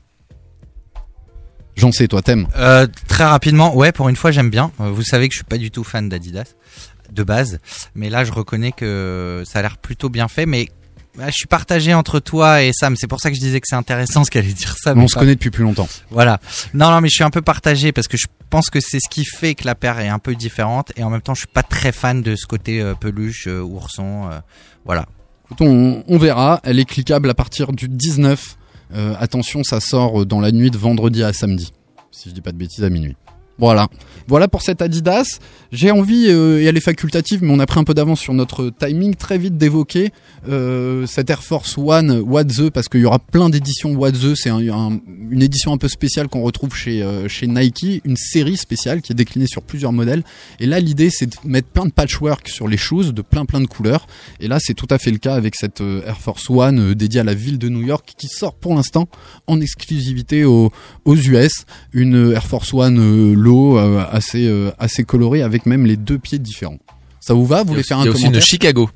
J'en 1.75 1.91
sais, 1.91 2.07
toi, 2.07 2.21
t'aimes. 2.21 2.47
Euh, 2.55 2.87
très 3.07 3.25
rapidement, 3.25 3.75
ouais, 3.75 3.91
pour 3.91 4.07
une 4.07 4.15
fois, 4.15 4.31
j'aime 4.31 4.49
bien. 4.49 4.71
Euh, 4.79 4.91
Vous 4.91 5.03
savez 5.03 5.27
que 5.27 5.33
je 5.33 5.39
suis 5.39 5.45
pas 5.45 5.57
du 5.57 5.71
tout 5.71 5.83
fan 5.83 6.07
d'Adidas 6.07 6.55
de 7.11 7.21
base, 7.23 7.59
mais 7.95 8.09
là, 8.09 8.23
je 8.23 8.31
reconnais 8.31 8.71
que 8.71 9.43
ça 9.45 9.59
a 9.59 9.61
l'air 9.61 9.77
plutôt 9.77 10.09
bien 10.09 10.27
fait. 10.29 10.45
Mais 10.45 10.69
je 11.27 11.31
suis 11.31 11.47
partagé 11.47 11.93
entre 11.93 12.19
toi 12.19 12.61
et 12.63 12.71
Sam. 12.73 12.95
C'est 12.95 13.07
pour 13.07 13.19
ça 13.21 13.29
que 13.29 13.35
je 13.35 13.39
disais 13.41 13.59
que 13.61 13.67
c'est 13.67 13.75
intéressant 13.75 14.23
ce 14.23 14.31
qu'allait 14.31 14.53
dire. 14.53 14.75
Mais 14.87 15.01
on 15.03 15.07
se 15.07 15.15
connaît 15.15 15.35
depuis 15.35 15.51
plus 15.51 15.63
longtemps. 15.63 15.87
Voilà. 16.11 16.39
Non, 16.73 16.89
non, 16.91 17.01
mais 17.01 17.09
je 17.09 17.15
suis 17.15 17.23
un 17.23 17.29
peu 17.29 17.41
partagé 17.41 17.91
parce 17.91 18.07
que 18.07 18.17
je 18.17 18.27
pense 18.49 18.69
que 18.69 18.79
c'est 18.79 18.99
ce 18.99 19.09
qui 19.09 19.25
fait 19.25 19.55
que 19.55 19.65
la 19.65 19.75
paire 19.75 19.99
est 19.99 20.09
un 20.09 20.19
peu 20.19 20.35
différente 20.35 20.91
et 20.97 21.03
en 21.03 21.09
même 21.09 21.21
temps, 21.21 21.33
je 21.33 21.39
suis 21.39 21.47
pas 21.47 21.63
très 21.63 21.91
fan 21.91 22.21
de 22.21 22.35
ce 22.35 22.45
côté 22.45 22.81
euh, 22.81 22.93
peluche, 22.95 23.47
euh, 23.47 23.61
ourson. 23.61 24.29
euh, 24.31 24.39
voilà. 24.85 25.05
Écoute, 25.45 25.61
on, 25.61 26.03
on 26.07 26.17
verra. 26.17 26.59
Elle 26.63 26.79
est 26.79 26.85
cliquable 26.85 27.29
à 27.29 27.33
partir 27.33 27.71
du 27.71 27.87
19. 27.87 28.57
Euh, 28.93 29.15
attention, 29.19 29.63
ça 29.63 29.79
sort 29.79 30.25
dans 30.25 30.39
la 30.39 30.51
nuit 30.51 30.71
de 30.71 30.77
vendredi 30.77 31.23
à 31.23 31.33
samedi. 31.33 31.71
Si 32.11 32.29
je 32.29 32.33
dis 32.33 32.41
pas 32.41 32.51
de 32.51 32.57
bêtises, 32.57 32.83
à 32.83 32.89
minuit. 32.89 33.15
Voilà. 33.57 33.87
Voilà 34.27 34.47
pour 34.47 34.61
cette 34.63 34.81
Adidas. 34.81 35.39
J'ai 35.71 35.91
envie, 35.91 36.25
euh, 36.29 36.59
et 36.61 36.63
elle 36.65 36.77
est 36.77 36.81
facultative, 36.81 37.43
mais 37.43 37.51
on 37.53 37.59
a 37.59 37.65
pris 37.65 37.79
un 37.79 37.83
peu 37.83 37.93
d'avance 37.93 38.19
sur 38.19 38.33
notre 38.33 38.69
timing, 38.71 39.13
très 39.15 39.37
vite 39.37 39.57
d'évoquer 39.57 40.11
euh, 40.49 41.05
cette 41.05 41.29
Air 41.29 41.43
Force 41.43 41.77
One 41.77 42.21
What 42.21 42.45
The, 42.45 42.69
parce 42.69 42.87
qu'il 42.87 43.01
y 43.01 43.05
aura 43.05 43.19
plein 43.19 43.49
d'éditions 43.49 43.93
What 43.93 44.13
The. 44.13 44.35
C'est 44.35 44.49
un- 44.49 44.67
un- 44.69 44.99
une 45.29 45.41
édition 45.43 45.73
un 45.73 45.77
peu 45.77 45.87
spéciale 45.87 46.27
qu'on 46.27 46.41
retrouve 46.41 46.75
chez, 46.75 47.03
euh, 47.03 47.27
chez 47.27 47.45
Nike, 47.47 48.01
une 48.03 48.15
série 48.17 48.57
spéciale 48.57 49.01
qui 49.01 49.11
est 49.11 49.15
déclinée 49.15 49.47
sur 49.47 49.61
plusieurs 49.61 49.91
modèles. 49.91 50.23
Et 50.59 50.65
là, 50.65 50.79
l'idée, 50.79 51.09
c'est 51.11 51.27
de 51.27 51.35
mettre 51.45 51.67
plein 51.67 51.85
de 51.85 51.91
patchwork 51.91 52.47
sur 52.47 52.67
les 52.67 52.77
choses, 52.77 53.13
de 53.13 53.21
plein 53.21 53.45
plein 53.45 53.61
de 53.61 53.67
couleurs. 53.67 54.07
Et 54.39 54.47
là, 54.47 54.57
c'est 54.59 54.73
tout 54.75 54.87
à 54.89 54.97
fait 54.97 55.11
le 55.11 55.17
cas 55.17 55.35
avec 55.35 55.55
cette 55.55 55.81
euh, 55.81 56.01
Air 56.07 56.19
Force 56.19 56.49
One 56.49 56.79
euh, 56.79 56.95
dédiée 56.95 57.19
à 57.21 57.23
la 57.23 57.33
ville 57.35 57.59
de 57.59 57.69
New 57.69 57.81
York 57.83 58.13
qui 58.17 58.27
sort 58.27 58.55
pour 58.55 58.73
l'instant 58.75 59.07
en 59.47 59.59
exclusivité 59.61 60.45
aux, 60.45 60.71
aux 61.05 61.15
US. 61.15 61.65
Une 61.93 62.31
Air 62.33 62.45
Force 62.47 62.73
One 62.73 62.97
euh, 63.53 63.99
euh, 63.99 64.05
assez, 64.11 64.47
euh, 64.47 64.71
assez 64.79 65.03
colorée, 65.03 65.41
avec 65.41 65.65
même 65.65 65.85
les 65.85 65.97
deux 65.97 66.17
pieds 66.17 66.39
différents. 66.39 66.77
Ça 67.19 67.33
vous 67.33 67.45
va? 67.45 67.63
Vous 67.63 67.63
Il 67.63 67.67
y 67.67 67.69
a 67.69 67.69
voulez 67.71 67.79
aussi- 67.81 67.87
faire 67.89 67.97
il 67.97 68.01
un 68.01 68.05
y 68.05 68.07
a 68.07 68.11
aussi 68.11 68.21
commentaire? 68.23 68.41
une 68.41 68.45
Chicago. 68.45 68.89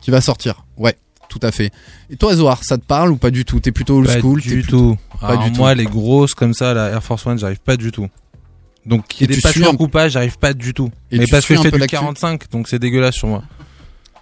qui 0.00 0.10
va 0.10 0.20
sortir 0.20 0.64
Ouais, 0.76 0.96
tout 1.28 1.38
à 1.42 1.52
fait. 1.52 1.70
Et 2.10 2.16
toi, 2.16 2.34
Zohar, 2.34 2.62
ça 2.64 2.76
te 2.78 2.84
parle 2.84 3.10
ou 3.12 3.16
pas 3.16 3.30
du 3.30 3.44
tout? 3.44 3.60
T'es 3.60 3.72
plutôt 3.72 3.98
old 3.98 4.06
Pas 4.08 4.18
school 4.20 4.40
du 4.40 4.48
plutôt- 4.50 4.94
tout. 4.94 4.96
Pas 5.20 5.28
Alors, 5.28 5.44
du 5.44 5.52
tout. 5.52 5.58
moi, 5.58 5.74
les 5.74 5.84
grosses 5.84 6.34
comme 6.34 6.54
ça, 6.54 6.74
la 6.74 6.88
Air 6.90 7.02
Force 7.04 7.24
One, 7.26 7.38
j'arrive 7.38 7.60
pas 7.60 7.76
du 7.76 7.92
tout. 7.92 8.08
Donc, 8.84 9.20
y 9.20 9.26
des 9.28 9.34
tu 9.34 9.40
suis 9.40 9.42
patchwork 9.42 9.80
un- 9.80 9.84
ou 9.84 9.88
pas, 9.88 10.08
j'arrive 10.08 10.38
pas 10.38 10.52
du 10.54 10.74
tout. 10.74 10.90
Et 11.12 11.18
Mais 11.18 11.24
tu 11.26 11.30
parce 11.30 11.46
que 11.46 11.54
je 11.54 11.60
un 11.60 11.62
fais 11.62 11.70
peu 11.70 11.76
du 11.76 11.82
l'actu 11.82 11.94
45, 11.96 12.50
donc 12.50 12.66
c'est 12.68 12.80
dégueulasse 12.80 13.14
sur 13.14 13.28
moi. 13.28 13.44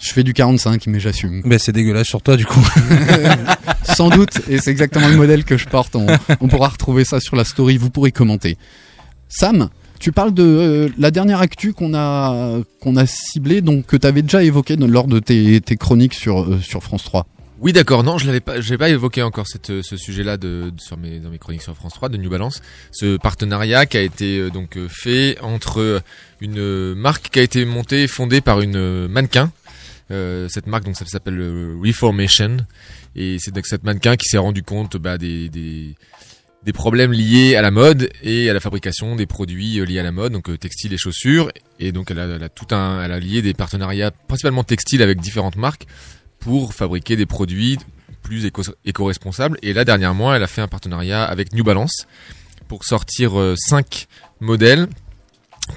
Je 0.02 0.12
fais 0.12 0.22
du 0.22 0.32
45, 0.34 0.86
mais 0.86 1.00
j'assume. 1.00 1.40
Mais 1.44 1.58
c'est 1.58 1.72
dégueulasse 1.72 2.06
sur 2.06 2.20
toi, 2.22 2.36
du 2.36 2.44
coup. 2.46 2.60
Sans 3.84 4.10
doute, 4.10 4.40
et 4.48 4.58
c'est 4.58 4.70
exactement 4.70 5.08
le 5.08 5.16
modèle 5.16 5.44
que 5.44 5.56
je 5.56 5.66
porte. 5.66 5.96
On, 5.96 6.06
on 6.40 6.48
pourra 6.48 6.68
retrouver 6.68 7.04
ça 7.04 7.20
sur 7.20 7.36
la 7.36 7.44
story, 7.44 7.76
vous 7.76 7.90
pourrez 7.90 8.12
commenter. 8.12 8.56
Sam, 9.30 9.70
tu 9.98 10.12
parles 10.12 10.34
de 10.34 10.42
euh, 10.44 10.88
la 10.98 11.10
dernière 11.10 11.40
actu 11.40 11.72
qu'on 11.72 11.94
a 11.94 12.60
qu'on 12.80 12.96
a 12.96 13.06
ciblée, 13.06 13.60
donc 13.62 13.86
que 13.86 13.96
tu 13.96 14.06
avais 14.06 14.22
déjà 14.22 14.42
évoqué 14.42 14.76
dans- 14.76 14.86
lors 14.86 15.06
de 15.06 15.18
tes, 15.20 15.60
chroniques 15.76 16.14
sur 16.14 16.42
euh, 16.42 16.58
sur 16.60 16.82
France 16.82 17.04
3. 17.04 17.26
Oui, 17.62 17.72
d'accord. 17.74 18.02
Non, 18.02 18.16
je 18.16 18.26
l'avais 18.26 18.40
pas, 18.40 18.60
j'ai 18.62 18.78
pas 18.78 18.88
évoqué 18.88 19.22
encore 19.22 19.46
cette, 19.46 19.82
ce 19.82 19.96
sujet-là 19.98 20.38
de, 20.38 20.72
sur 20.78 20.96
mes, 20.96 21.18
dans 21.18 21.28
mes 21.28 21.36
chroniques 21.38 21.60
sur 21.60 21.76
France 21.76 21.92
3 21.92 22.08
de 22.08 22.16
New 22.16 22.30
Balance. 22.30 22.62
Ce 22.90 23.18
partenariat 23.18 23.84
qui 23.86 23.98
a 23.98 24.02
été 24.02 24.38
euh, 24.38 24.50
donc 24.50 24.76
euh, 24.78 24.88
fait 24.88 25.38
entre 25.42 25.78
euh, 25.80 26.00
une 26.40 26.58
euh, 26.58 26.94
marque 26.94 27.28
qui 27.30 27.38
a 27.38 27.42
été 27.42 27.66
montée, 27.66 28.08
fondée 28.08 28.40
par 28.40 28.62
une 28.62 28.76
euh, 28.76 29.08
mannequin. 29.08 29.52
Euh, 30.10 30.48
cette 30.48 30.66
marque 30.66 30.84
donc 30.84 30.96
ça 30.96 31.04
s'appelle 31.06 31.38
euh, 31.38 31.76
Reformation 31.84 32.56
et 33.14 33.36
c'est 33.38 33.54
donc 33.54 33.66
cette 33.66 33.84
mannequin 33.84 34.16
qui 34.16 34.26
s'est 34.28 34.38
rendu 34.38 34.62
compte 34.64 34.96
bah, 34.96 35.18
des 35.18 35.94
des 36.64 36.72
problèmes 36.72 37.12
liés 37.12 37.56
à 37.56 37.62
la 37.62 37.70
mode 37.70 38.10
et 38.22 38.50
à 38.50 38.52
la 38.52 38.60
fabrication 38.60 39.16
des 39.16 39.26
produits 39.26 39.80
euh, 39.80 39.84
liés 39.84 39.98
à 39.98 40.02
la 40.02 40.12
mode, 40.12 40.32
donc 40.32 40.50
euh, 40.50 40.58
textiles 40.58 40.92
et 40.92 40.98
chaussures. 40.98 41.50
Et 41.78 41.92
donc 41.92 42.10
elle 42.10 42.18
a, 42.20 42.26
elle 42.26 42.42
a 42.42 42.48
tout 42.48 42.74
un, 42.74 43.02
elle 43.02 43.12
a 43.12 43.18
lié 43.18 43.40
des 43.42 43.54
partenariats 43.54 44.10
principalement 44.10 44.64
textiles 44.64 45.02
avec 45.02 45.20
différentes 45.20 45.56
marques 45.56 45.86
pour 46.38 46.74
fabriquer 46.74 47.16
des 47.16 47.26
produits 47.26 47.78
plus 48.22 48.44
éco- 48.44 48.74
éco-responsables. 48.84 49.58
Et 49.62 49.72
là 49.72 49.84
dernièrement, 49.84 50.34
elle 50.34 50.42
a 50.42 50.46
fait 50.46 50.60
un 50.60 50.68
partenariat 50.68 51.24
avec 51.24 51.54
New 51.54 51.64
Balance 51.64 52.06
pour 52.68 52.84
sortir 52.84 53.40
euh, 53.40 53.54
cinq 53.56 54.06
modèles 54.40 54.86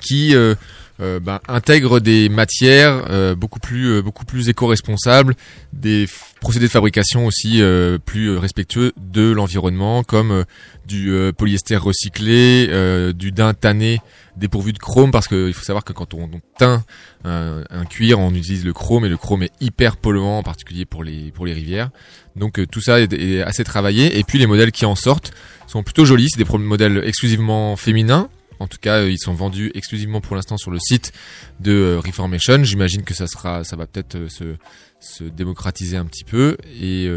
qui 0.02 0.36
euh, 0.36 0.56
euh, 1.04 1.20
ben, 1.20 1.40
intègrent 1.48 2.00
des 2.00 2.30
matières 2.30 3.06
euh, 3.10 3.36
beaucoup 3.36 3.60
plus 3.60 3.92
euh, 3.92 4.02
beaucoup 4.02 4.26
plus 4.26 4.50
éco-responsables, 4.50 5.36
des 5.74 6.08
procédés 6.44 6.66
de 6.66 6.72
fabrication 6.72 7.26
aussi 7.26 7.62
euh, 7.62 7.98
plus 7.98 8.28
euh, 8.28 8.38
respectueux 8.38 8.92
de 8.98 9.32
l'environnement, 9.32 10.04
comme 10.04 10.32
euh, 10.32 10.44
du 10.86 11.14
polyester 11.38 11.78
recyclé, 11.78 12.68
du 13.14 13.32
daim 13.32 13.54
tanné 13.54 14.02
dépourvu 14.36 14.74
de 14.74 14.80
chrome, 14.80 15.12
parce 15.12 15.30
qu'il 15.30 15.54
faut 15.54 15.64
savoir 15.64 15.86
que 15.86 15.94
quand 15.94 16.14
on, 16.14 16.30
teint 16.58 16.84
un, 17.24 17.86
cuir, 17.90 18.20
on 18.20 18.34
utilise 18.34 18.66
le 18.66 18.74
chrome 18.74 19.06
et 19.06 19.10
le 19.10 19.16
chrome 19.16 19.44
est 19.44 19.54
hyper 19.62 19.96
polluant, 19.96 20.40
en 20.40 20.44
particulier 20.44 20.84
pour 20.84 21.06
les 21.06 21.32
pour 21.32 21.46
les 21.46 21.54
rivières. 21.54 21.90
Donc 22.36 22.60
tout 22.70 22.82
ça 22.82 23.00
est, 23.00 23.42
assez 23.42 23.64
travaillé. 23.64 24.20
Et 24.20 24.26
puis 24.26 24.40
les 24.40 24.48
modèles 24.48 24.74
qui 24.74 24.86
en 24.86 24.96
sortent 24.96 25.32
sont 25.68 25.84
plutôt 25.84 26.04
jolis. 26.04 26.28
C'est 26.30 26.44
des 26.44 26.58
modèles 26.58 27.02
exclusivement 27.06 27.78
féminins. 27.78 28.28
En 28.64 28.68
tout 28.68 28.78
cas, 28.80 29.02
euh, 29.02 29.12
ils 29.12 29.20
sont 29.20 29.34
vendus 29.34 29.72
exclusivement 29.76 30.22
pour 30.22 30.38
l'instant 30.38 30.58
sur 30.58 30.72
le 30.72 30.80
site 30.80 31.12
de 31.60 31.74
euh, 31.74 32.00
Reformation. 32.00 32.64
J'imagine 32.64 33.04
que 33.04 33.14
ça 33.14 33.28
sera, 33.28 33.66
ça 33.66 33.76
va 33.76 33.88
peut-être 33.88 34.16
euh, 34.16 34.30
se, 34.30 34.56
se 35.02 35.26
démocratiser 35.26 35.98
un 35.98 36.06
petit 36.06 36.24
peu. 36.24 36.56
Et, 36.82 37.08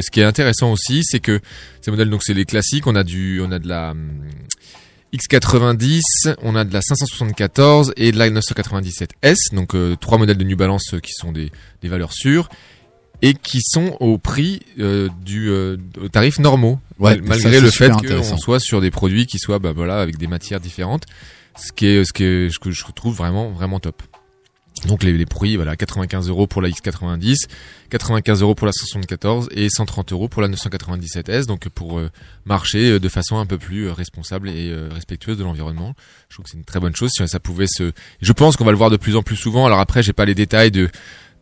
ce 0.00 0.10
qui 0.10 0.20
est 0.20 0.24
intéressant 0.24 0.72
aussi, 0.72 1.02
c'est 1.04 1.20
que 1.20 1.40
ces 1.82 1.90
modèles, 1.90 2.08
donc 2.08 2.22
c'est 2.22 2.32
les 2.32 2.46
classiques. 2.46 2.86
On 2.86 2.96
a 2.96 3.04
du, 3.04 3.42
on 3.42 3.52
a 3.52 3.58
de 3.58 3.68
la 3.68 3.90
hum, 3.90 4.22
X90, 5.12 6.34
on 6.42 6.56
a 6.56 6.64
de 6.64 6.72
la 6.72 6.80
574 6.80 7.92
et 7.96 8.10
de 8.10 8.18
la 8.18 8.30
997S. 8.30 9.54
Donc 9.54 9.76
trois 10.00 10.16
modèles 10.16 10.38
de 10.38 10.44
New 10.44 10.56
Balance 10.56 10.94
qui 11.02 11.12
sont 11.12 11.32
des 11.32 11.50
valeurs 11.84 12.14
sûres 12.14 12.48
et 13.22 13.34
qui 13.34 13.60
sont 13.62 13.96
au 14.00 14.18
prix 14.18 14.60
euh, 14.78 15.08
du 15.24 15.50
euh, 15.50 15.76
aux 16.00 16.08
tarifs 16.08 16.38
normaux 16.38 16.78
Ouais, 16.98 17.16
ça, 17.16 17.20
malgré 17.24 17.60
le 17.60 17.70
fait 17.70 17.90
qu'on 17.90 18.38
soit 18.38 18.60
sur 18.60 18.80
des 18.80 18.90
produits 18.90 19.26
qui 19.26 19.38
soient 19.38 19.58
bah 19.58 19.72
voilà 19.74 20.00
avec 20.00 20.16
des 20.16 20.26
matières 20.26 20.60
différentes 20.60 21.04
ce 21.56 21.72
qui 21.72 21.86
est 21.86 22.04
ce 22.04 22.12
qui 22.12 22.24
est 22.24 22.50
ce 22.50 22.58
que 22.58 22.70
je 22.70 22.84
trouve 22.94 23.14
vraiment 23.14 23.50
vraiment 23.50 23.80
top 23.80 24.02
Donc 24.84 25.02
les, 25.02 25.12
les 25.12 25.26
prix, 25.26 25.56
voilà, 25.56 25.74
95 25.76 26.28
euros 26.28 26.46
pour 26.46 26.60
la 26.60 26.68
X90, 26.68 27.48
95 27.90 28.42
euros 28.42 28.54
pour 28.54 28.66
la 28.66 28.72
174 28.72 29.48
et 29.52 29.68
130 29.68 30.12
euros 30.12 30.28
pour 30.28 30.42
la 30.42 30.48
997S. 30.48 31.46
Donc 31.46 31.68
pour 31.70 31.98
euh, 31.98 32.10
marcher 32.44 32.92
euh, 32.92 33.00
de 33.00 33.08
façon 33.08 33.38
un 33.38 33.46
peu 33.46 33.58
plus 33.58 33.86
euh, 33.86 33.92
responsable 33.92 34.48
et 34.50 34.74
respectueuse 34.92 35.38
de 35.38 35.44
l'environnement. 35.44 35.94
Je 36.28 36.36
trouve 36.36 36.44
que 36.44 36.50
c'est 36.50 36.58
une 36.58 36.64
très 36.64 36.80
bonne 36.80 36.94
chose. 36.94 37.10
Si 37.10 37.26
ça 37.26 37.40
pouvait 37.40 37.66
se, 37.66 37.92
je 38.20 38.32
pense 38.32 38.56
qu'on 38.56 38.64
va 38.64 38.70
le 38.70 38.76
voir 38.76 38.90
de 38.90 38.96
plus 38.96 39.16
en 39.16 39.22
plus 39.22 39.36
souvent. 39.36 39.66
Alors 39.66 39.80
après, 39.80 40.02
j'ai 40.02 40.12
pas 40.12 40.24
les 40.24 40.34
détails 40.34 40.70
de, 40.70 40.90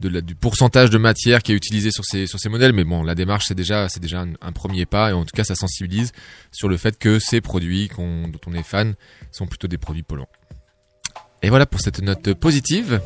du 0.01 0.35
pourcentage 0.35 0.91
de 0.91 0.99
matière 0.99 1.43
qui 1.43 1.53
est 1.53 1.55
utilisé 1.55 1.91
sur 1.91 2.05
ces 2.05 2.49
modèles, 2.49 2.73
mais 2.73 2.85
bon, 2.85 3.03
la 3.03 3.15
démarche 3.15 3.47
c'est 3.49 3.55
déjà 3.55 3.89
c'est 3.89 4.01
déjà 4.01 4.25
un, 4.41 4.53
premier 4.53 4.87
pas 4.87 5.11
et 5.11 5.13
en 5.13 5.25
tout 5.25 5.35
cas 5.35 5.45
ça 5.45 5.55
sensibilise 5.55 6.13
sur 6.53 6.69
le 6.69 6.77
fait 6.77 6.99
que 6.99 7.19
ces 7.19 7.41
produits 7.41 7.91
dont 7.97 8.41
on 8.47 8.55
est 8.55 8.63
fan 8.63 8.95
sont 9.31 9.47
plutôt 9.47 9.69
des 9.69 9.79
produits 9.79 10.03
polluants. 10.03 10.29
Et 11.43 11.51
voilà 11.51 11.67
pour 11.67 11.81
cette 11.81 12.01
note 12.01 12.33
positive. 12.35 13.01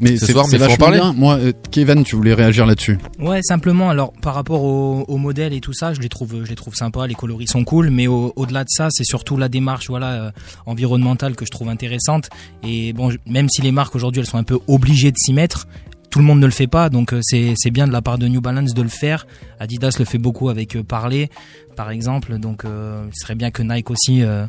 Mais 0.00 0.16
Ce 0.16 0.26
c'est 0.26 0.32
soir, 0.32 0.46
c'est 0.46 0.52
mais 0.52 0.58
vachement 0.66 0.76
parler. 0.76 0.98
bien. 1.00 1.12
Moi, 1.12 1.38
euh, 1.38 1.52
Kevin, 1.70 2.04
tu 2.04 2.14
voulais 2.16 2.34
réagir 2.34 2.66
là-dessus 2.66 2.98
Ouais, 3.18 3.40
simplement. 3.42 3.90
Alors, 3.90 4.12
par 4.12 4.34
rapport 4.34 4.62
au, 4.62 5.04
au 5.08 5.16
modèle 5.16 5.52
et 5.52 5.60
tout 5.60 5.72
ça, 5.72 5.92
je 5.94 6.00
les 6.00 6.08
trouve, 6.08 6.44
je 6.44 6.48
les 6.48 6.54
trouve 6.54 6.74
sympas. 6.74 7.06
Les 7.06 7.14
coloris 7.14 7.48
sont 7.48 7.64
cool, 7.64 7.90
mais 7.90 8.06
au- 8.06 8.32
au-delà 8.36 8.62
de 8.64 8.68
ça, 8.70 8.88
c'est 8.90 9.04
surtout 9.04 9.36
la 9.36 9.48
démarche, 9.48 9.88
voilà, 9.88 10.12
euh, 10.12 10.30
environnementale 10.66 11.34
que 11.34 11.44
je 11.44 11.50
trouve 11.50 11.68
intéressante. 11.68 12.28
Et 12.62 12.92
bon, 12.92 13.10
je- 13.10 13.18
même 13.26 13.48
si 13.48 13.62
les 13.62 13.72
marques 13.72 13.94
aujourd'hui, 13.96 14.20
elles 14.20 14.26
sont 14.28 14.38
un 14.38 14.44
peu 14.44 14.58
obligées 14.68 15.10
de 15.10 15.18
s'y 15.18 15.32
mettre. 15.32 15.66
Tout 16.10 16.20
le 16.20 16.24
monde 16.24 16.40
ne 16.40 16.46
le 16.46 16.52
fait 16.52 16.66
pas, 16.68 16.88
donc 16.88 17.12
euh, 17.12 17.18
c'est 17.22 17.52
c'est 17.56 17.70
bien 17.70 17.86
de 17.86 17.92
la 17.92 18.00
part 18.00 18.16
de 18.16 18.26
New 18.28 18.40
Balance 18.40 18.72
de 18.72 18.80
le 18.82 18.88
faire. 18.88 19.26
Adidas 19.60 19.96
le 19.98 20.06
fait 20.06 20.16
beaucoup 20.16 20.48
avec 20.48 20.74
euh, 20.76 20.82
Parler, 20.82 21.28
par 21.76 21.90
exemple. 21.90 22.38
Donc, 22.38 22.64
euh, 22.64 23.04
ce 23.12 23.24
serait 23.26 23.34
bien 23.34 23.50
que 23.50 23.62
Nike 23.62 23.90
aussi 23.90 24.22
euh, 24.22 24.46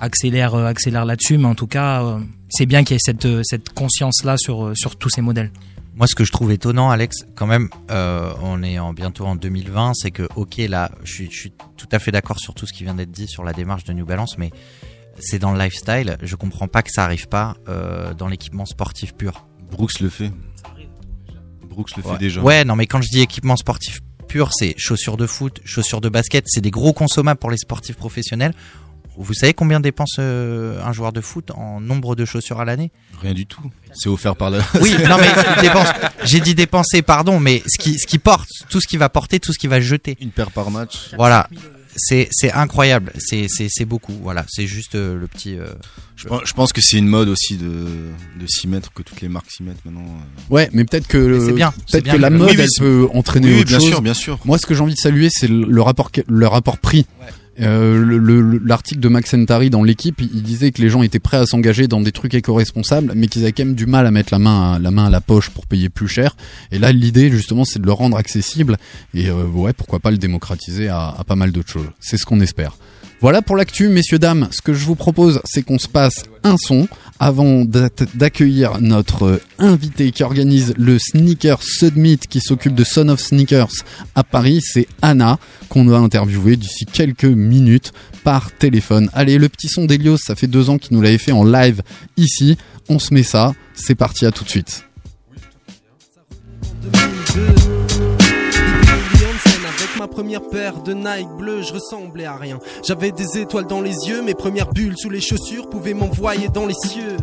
accélère, 0.00 0.54
euh, 0.54 0.66
accélère 0.66 1.04
là-dessus. 1.04 1.38
Mais 1.38 1.46
en 1.46 1.54
tout 1.54 1.66
cas, 1.66 2.02
euh, 2.02 2.18
c'est 2.48 2.66
bien 2.66 2.84
qu'il 2.84 2.94
y 2.94 2.96
ait 2.96 3.00
cette, 3.00 3.26
euh, 3.26 3.42
cette 3.44 3.70
conscience-là 3.70 4.36
sur, 4.36 4.72
sur 4.76 4.96
tous 4.96 5.10
ces 5.10 5.20
modèles. 5.20 5.50
Moi, 5.94 6.06
ce 6.06 6.14
que 6.14 6.24
je 6.24 6.32
trouve 6.32 6.50
étonnant, 6.52 6.90
Alex, 6.90 7.26
quand 7.34 7.46
même, 7.46 7.68
euh, 7.90 8.32
on 8.42 8.62
est 8.62 8.78
en, 8.78 8.94
bientôt 8.94 9.26
en 9.26 9.34
2020, 9.34 9.92
c'est 9.94 10.10
que, 10.10 10.26
ok, 10.36 10.56
là, 10.68 10.90
je 11.04 11.12
suis, 11.12 11.30
je 11.30 11.36
suis 11.36 11.52
tout 11.76 11.88
à 11.92 11.98
fait 11.98 12.12
d'accord 12.12 12.38
sur 12.38 12.54
tout 12.54 12.66
ce 12.66 12.72
qui 12.72 12.84
vient 12.84 12.94
d'être 12.94 13.10
dit 13.10 13.26
sur 13.26 13.44
la 13.44 13.52
démarche 13.52 13.84
de 13.84 13.92
New 13.92 14.06
Balance, 14.06 14.38
mais 14.38 14.50
c'est 15.18 15.38
dans 15.38 15.52
le 15.52 15.58
lifestyle. 15.58 16.16
Je 16.22 16.36
comprends 16.36 16.68
pas 16.68 16.82
que 16.82 16.90
ça 16.90 17.04
arrive 17.04 17.28
pas 17.28 17.56
euh, 17.68 18.14
dans 18.14 18.28
l'équipement 18.28 18.66
sportif 18.66 19.14
pur. 19.14 19.46
Brooks 19.70 20.00
le 20.00 20.08
fait. 20.08 20.32
Brooks 21.68 21.96
le 21.96 22.02
fait 22.02 22.18
déjà. 22.18 22.40
Ouais, 22.40 22.64
non, 22.64 22.76
mais 22.76 22.86
quand 22.86 23.02
je 23.02 23.10
dis 23.10 23.20
équipement 23.20 23.56
sportif 23.56 24.00
pur, 24.26 24.52
c'est 24.54 24.74
chaussures 24.78 25.16
de 25.16 25.26
foot, 25.26 25.60
chaussures 25.64 26.00
de 26.00 26.08
basket, 26.08 26.44
c'est 26.46 26.60
des 26.60 26.70
gros 26.70 26.92
consommables 26.92 27.38
pour 27.38 27.50
les 27.50 27.58
sportifs 27.58 27.96
professionnels. 27.96 28.54
Vous 29.22 29.34
savez 29.34 29.54
combien 29.54 29.80
dépense 29.80 30.16
euh, 30.18 30.82
un 30.84 30.92
joueur 30.92 31.12
de 31.12 31.20
foot 31.20 31.50
en 31.52 31.80
nombre 31.80 32.16
de 32.16 32.24
chaussures 32.24 32.60
à 32.60 32.64
l'année? 32.64 32.90
Rien 33.20 33.34
du 33.34 33.46
tout. 33.46 33.62
C'est 33.92 34.08
offert 34.08 34.34
par 34.36 34.50
la. 34.50 34.58
Oui, 34.80 34.94
non 35.08 35.16
mais 35.18 35.62
dépense. 35.62 35.88
J'ai 36.24 36.40
dit 36.40 36.54
dépenser, 36.54 37.02
pardon, 37.02 37.38
mais 37.38 37.62
ce 37.66 37.78
qui 37.78 37.98
ce 37.98 38.06
qui 38.06 38.18
porte, 38.18 38.48
tout 38.68 38.80
ce 38.80 38.86
qui 38.88 38.96
va 38.96 39.08
porter, 39.08 39.38
tout 39.40 39.52
ce 39.52 39.58
qui 39.58 39.66
va 39.66 39.80
jeter. 39.80 40.16
Une 40.20 40.30
paire 40.30 40.50
par 40.50 40.70
match. 40.70 41.10
Voilà, 41.16 41.48
c'est 41.96 42.28
c'est 42.30 42.52
incroyable. 42.52 43.12
C'est 43.18 43.46
c'est 43.48 43.68
c'est 43.68 43.84
beaucoup. 43.84 44.14
Voilà, 44.22 44.44
c'est 44.48 44.66
juste 44.66 44.94
euh, 44.94 45.18
le 45.18 45.26
petit. 45.26 45.56
euh, 45.58 45.66
Je 46.16 46.26
pense, 46.28 46.40
je 46.46 46.52
pense 46.54 46.72
que 46.72 46.80
c'est 46.80 46.96
une 46.98 47.08
mode 47.08 47.28
aussi 47.28 47.56
de, 47.56 47.66
de 47.68 48.46
s'y 48.46 48.68
mettre, 48.68 48.92
que 48.92 49.02
toutes 49.02 49.20
les 49.20 49.28
marques 49.28 49.50
s'y 49.50 49.62
mettent 49.62 49.84
maintenant. 49.84 50.04
euh. 50.06 50.54
Ouais, 50.54 50.70
mais 50.72 50.84
peut-être 50.84 51.06
que 51.08 51.18
Mais 51.18 51.44
c'est 51.46 51.52
bien, 51.52 51.72
peut-être 51.90 52.04
bien 52.04 52.14
que 52.14 52.18
la 52.18 52.30
mode 52.30 52.48
Oui, 52.50 52.54
oui, 52.56 52.62
elle 52.62 52.78
peut 52.78 53.08
entraîner 53.12 53.48
Oui, 53.48 53.52
oui, 53.54 53.60
autre 53.60 53.68
bien 53.68 53.78
chose. 53.80 53.88
sûr, 53.88 54.02
bien 54.02 54.14
sûr. 54.14 54.38
Moi, 54.44 54.56
ce 54.58 54.66
que 54.66 54.74
j'ai 54.74 54.80
envie 54.82 54.94
de 54.94 54.98
saluer, 54.98 55.28
c'est 55.30 55.48
le, 55.48 55.64
le 55.66 55.82
rapport 55.82 56.10
le 56.28 56.46
rapport 56.46 56.78
prix. 56.78 57.06
Euh, 57.60 58.02
le- 58.04 58.18
le- 58.18 58.60
L'article 58.64 59.00
de 59.00 59.08
Max 59.08 59.32
Entari 59.34 59.70
dans 59.70 59.82
l'équipe, 59.82 60.20
il, 60.20 60.42
disait 60.42 60.70
que 60.70 60.80
les 60.80 60.88
gens 60.88 61.02
étaient 61.02 61.18
prêts 61.18 61.36
à 61.36 61.46
s'engager 61.46 61.88
dans 61.88 62.00
des 62.00 62.12
trucs 62.12 62.34
éco-responsables, 62.34 63.12
mais 63.14 63.26
qu'ils 63.26 63.42
avaient 63.42 63.52
quand 63.52 63.64
même 63.64 63.74
du 63.74 63.86
mal 63.86 64.06
à 64.06 64.10
mettre 64.10 64.32
la 64.32 64.38
main 64.38 64.74
à, 64.74 65.10
la 65.10 65.20
poche 65.20 65.50
pour 65.50 65.66
payer 65.66 65.88
plus 65.88 66.08
cher. 66.08 66.36
Et 66.72 66.78
là, 66.78 66.92
l'idée 66.92 67.30
justement, 67.30 67.64
c'est 67.64 67.80
de 67.80 67.86
le 67.86 67.92
rendre 67.92 68.16
accessible 68.16 68.76
et 69.14 69.28
euh, 69.28 69.44
ouais, 69.44 69.72
pourquoi 69.72 69.98
pas 69.98 70.10
le 70.10 70.18
démocratiser 70.18 70.88
à 70.88 71.16
pas 71.26 71.36
mal 71.36 71.52
d'autres 71.52 71.70
choses. 71.70 71.88
C'est 72.00 72.16
ce 72.16 72.24
qu'on 72.24 72.40
espère. 72.40 72.76
Voilà 73.20 73.42
pour 73.42 73.56
l'actu, 73.56 73.88
messieurs, 73.88 74.18
dames. 74.18 74.48
Ce 74.50 74.62
que 74.62 74.72
je 74.72 74.84
vous 74.86 74.94
propose, 74.94 75.40
c'est 75.44 75.62
qu'on 75.62 75.78
se 75.78 75.88
passe 75.88 76.24
un 76.42 76.56
son 76.58 76.88
avant 77.18 77.66
d'a- 77.66 77.90
d'accueillir 78.14 78.80
notre 78.80 79.24
euh, 79.24 79.40
invité 79.58 80.10
qui 80.10 80.22
organise 80.22 80.72
le 80.78 80.98
Sneaker 80.98 81.62
Summit 81.62 82.16
qui 82.16 82.40
s'occupe 82.40 82.74
de 82.74 82.82
Son 82.82 83.10
of 83.10 83.20
Sneakers 83.20 83.68
à 84.14 84.24
Paris. 84.24 84.60
C'est 84.62 84.86
Anna 85.02 85.38
qu'on 85.68 85.84
va 85.84 85.98
interviewer 85.98 86.56
d'ici 86.56 86.86
quelques 86.86 87.24
minutes 87.26 87.92
par 88.24 88.52
téléphone. 88.52 89.10
Allez, 89.12 89.36
le 89.36 89.50
petit 89.50 89.68
son 89.68 89.84
d'Elios, 89.84 90.16
ça 90.16 90.34
fait 90.34 90.46
deux 90.46 90.70
ans 90.70 90.78
qu'il 90.78 90.96
nous 90.96 91.02
l'avait 91.02 91.18
fait 91.18 91.32
en 91.32 91.44
live 91.44 91.82
ici. 92.16 92.56
On 92.88 92.98
se 92.98 93.12
met 93.12 93.22
ça. 93.22 93.54
C'est 93.74 93.94
parti, 93.94 94.24
à 94.24 94.32
tout 94.32 94.44
de 94.44 94.48
suite. 94.50 94.84
Ma 100.00 100.08
première 100.08 100.40
paire 100.40 100.82
de 100.82 100.94
Nike 100.94 101.28
bleu, 101.36 101.60
je 101.60 101.74
ressemblais 101.74 102.24
à 102.24 102.34
rien. 102.34 102.58
J'avais 102.82 103.12
des 103.12 103.36
étoiles 103.36 103.66
dans 103.66 103.82
les 103.82 104.08
yeux, 104.08 104.22
mes 104.22 104.32
premières 104.32 104.72
bulles 104.72 104.96
sous 104.96 105.10
les 105.10 105.20
chaussures 105.20 105.68
pouvaient 105.68 105.92
m'envoyer 105.92 106.48
dans 106.48 106.64
les 106.64 106.72
cieux. 106.72 107.18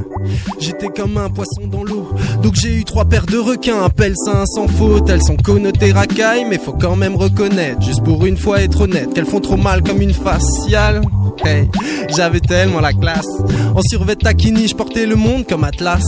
J'étais 0.58 0.88
comme 0.88 1.16
un 1.16 1.28
poisson 1.30 1.66
dans 1.66 1.84
l'eau, 1.84 2.08
donc 2.42 2.54
j'ai 2.54 2.74
eu 2.74 2.84
trois 2.84 3.04
paires 3.04 3.26
de 3.26 3.38
requins. 3.38 3.82
Appelle 3.82 4.14
ça 4.16 4.42
un 4.42 4.46
sans 4.46 4.68
faute, 4.68 5.08
elles 5.08 5.22
sont 5.22 5.36
connotées 5.36 5.92
racailles, 5.92 6.46
mais 6.48 6.58
faut 6.58 6.72
quand 6.72 6.96
même 6.96 7.16
reconnaître, 7.16 7.82
juste 7.82 8.02
pour 8.02 8.24
une 8.26 8.36
fois 8.36 8.62
être 8.62 8.82
honnête, 8.82 9.12
qu'elles 9.14 9.26
font 9.26 9.40
trop 9.40 9.56
mal 9.56 9.82
comme 9.82 10.00
une 10.00 10.14
faciale. 10.14 11.02
Hey, 11.44 11.68
j'avais 12.14 12.40
tellement 12.40 12.80
la 12.80 12.92
classe. 12.92 13.26
En 13.74 13.80
survêt 13.82 14.16
taquini, 14.16 14.68
je 14.68 14.76
portais 14.76 15.06
le 15.06 15.16
monde 15.16 15.46
comme 15.46 15.64
Atlas. 15.64 16.04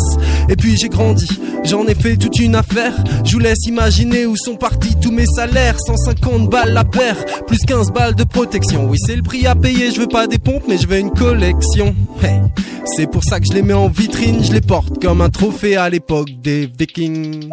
Et 0.49 0.57
puis 0.57 0.77
j'ai 0.77 0.89
grandi, 0.89 1.27
j'en 1.65 1.87
ai 1.87 1.95
fait 1.95 2.17
toute 2.17 2.39
une 2.39 2.55
affaire. 2.55 2.93
Je 3.25 3.33
vous 3.33 3.39
laisse 3.39 3.67
imaginer 3.67 4.27
où 4.27 4.37
sont 4.37 4.57
partis 4.57 4.97
tous 5.01 5.11
mes 5.11 5.27
salaires. 5.27 5.77
150 5.81 6.49
balles 6.49 6.73
la 6.73 6.85
paire, 6.85 7.17
plus 7.47 7.59
15 7.67 7.91
balles 7.93 8.15
de 8.15 8.25
protection. 8.25 8.87
Oui, 8.89 8.99
c'est 9.05 9.17
le 9.17 9.23
prix 9.23 9.47
à 9.47 9.55
payer, 9.55 9.91
je 9.91 10.01
veux 10.01 10.09
pas 10.09 10.27
des 10.27 10.39
pompes, 10.39 10.65
mais 10.69 10.79
je 10.79 10.87
veux 10.87 10.99
une 10.99 11.11
collection. 11.11 11.95
Hey, 12.23 12.41
c'est 12.85 13.11
pour 13.11 13.25
ça 13.25 13.41
que 13.41 13.47
je 13.47 13.55
les 13.55 13.63
mets 13.63 13.74
en 13.75 13.89
vitrine, 13.89 14.43
je 14.43 14.53
les 14.53 14.61
porte 14.61 15.03
comme 15.03 15.21
un 15.21 15.31
trophée 15.31 15.77
à 15.77 15.89
l'époque 15.89 16.31
des 16.43 16.67
Vikings. 16.67 17.49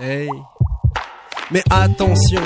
Hey. 0.00 0.28
Mais 1.50 1.62
attention, 1.70 2.42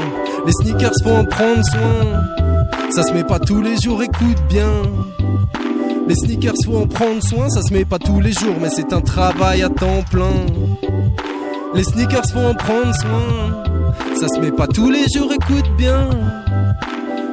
les 0.47 0.53
sneakers 0.53 0.93
faut 1.03 1.11
en 1.11 1.25
prendre 1.25 1.65
soin. 1.65 2.91
Ça 2.91 3.03
se 3.03 3.13
met 3.13 3.25
pas 3.25 3.39
tous 3.39 3.63
les 3.63 3.77
jours, 3.81 4.03
écoute 4.03 4.41
bien. 4.49 4.83
Les 6.09 6.15
sneakers 6.15 6.55
faut 6.65 6.77
en 6.77 6.87
prendre 6.87 7.23
soin, 7.23 7.49
ça 7.49 7.63
se 7.63 7.73
met 7.73 7.85
pas 7.85 7.99
tous 7.99 8.21
les 8.21 8.33
jours, 8.33 8.57
mais 8.61 8.71
c'est 8.71 8.93
un 8.93 9.01
travail 9.01 9.63
à 9.63 9.69
temps 9.69 10.03
plein. 10.11 10.47
Les 11.75 11.85
sneakers 11.85 12.31
faut 12.33 12.39
en 12.39 12.55
prendre 12.55 12.95
soin, 12.95 13.65
ça 14.21 14.29
se 14.29 14.41
met 14.41 14.53
pas 14.53 14.67
tous 14.67 14.91
les 14.91 15.07
jours, 15.15 15.33
écoute 15.33 15.71
bien. 15.77 16.11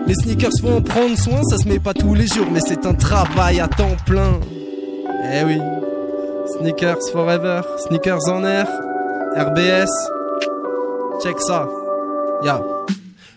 Les 0.07 0.15
sneakers 0.15 0.51
faut 0.61 0.69
en 0.69 0.81
prendre 0.81 1.17
soin, 1.17 1.41
ça 1.43 1.57
se 1.57 1.67
met 1.67 1.79
pas 1.79 1.93
tous 1.93 2.15
les 2.15 2.27
jours, 2.27 2.47
mais 2.51 2.61
c'est 2.65 2.85
un 2.85 2.93
travail 2.93 3.59
à 3.59 3.67
temps 3.67 3.97
plein. 4.05 4.39
Eh 5.31 5.43
oui, 5.43 5.59
sneakers 6.57 7.11
forever, 7.11 7.61
sneakers 7.87 8.27
en 8.29 8.43
air, 8.43 8.67
RBS, 9.37 9.89
check 11.21 11.39
ça, 11.39 11.67
ya. 12.43 12.63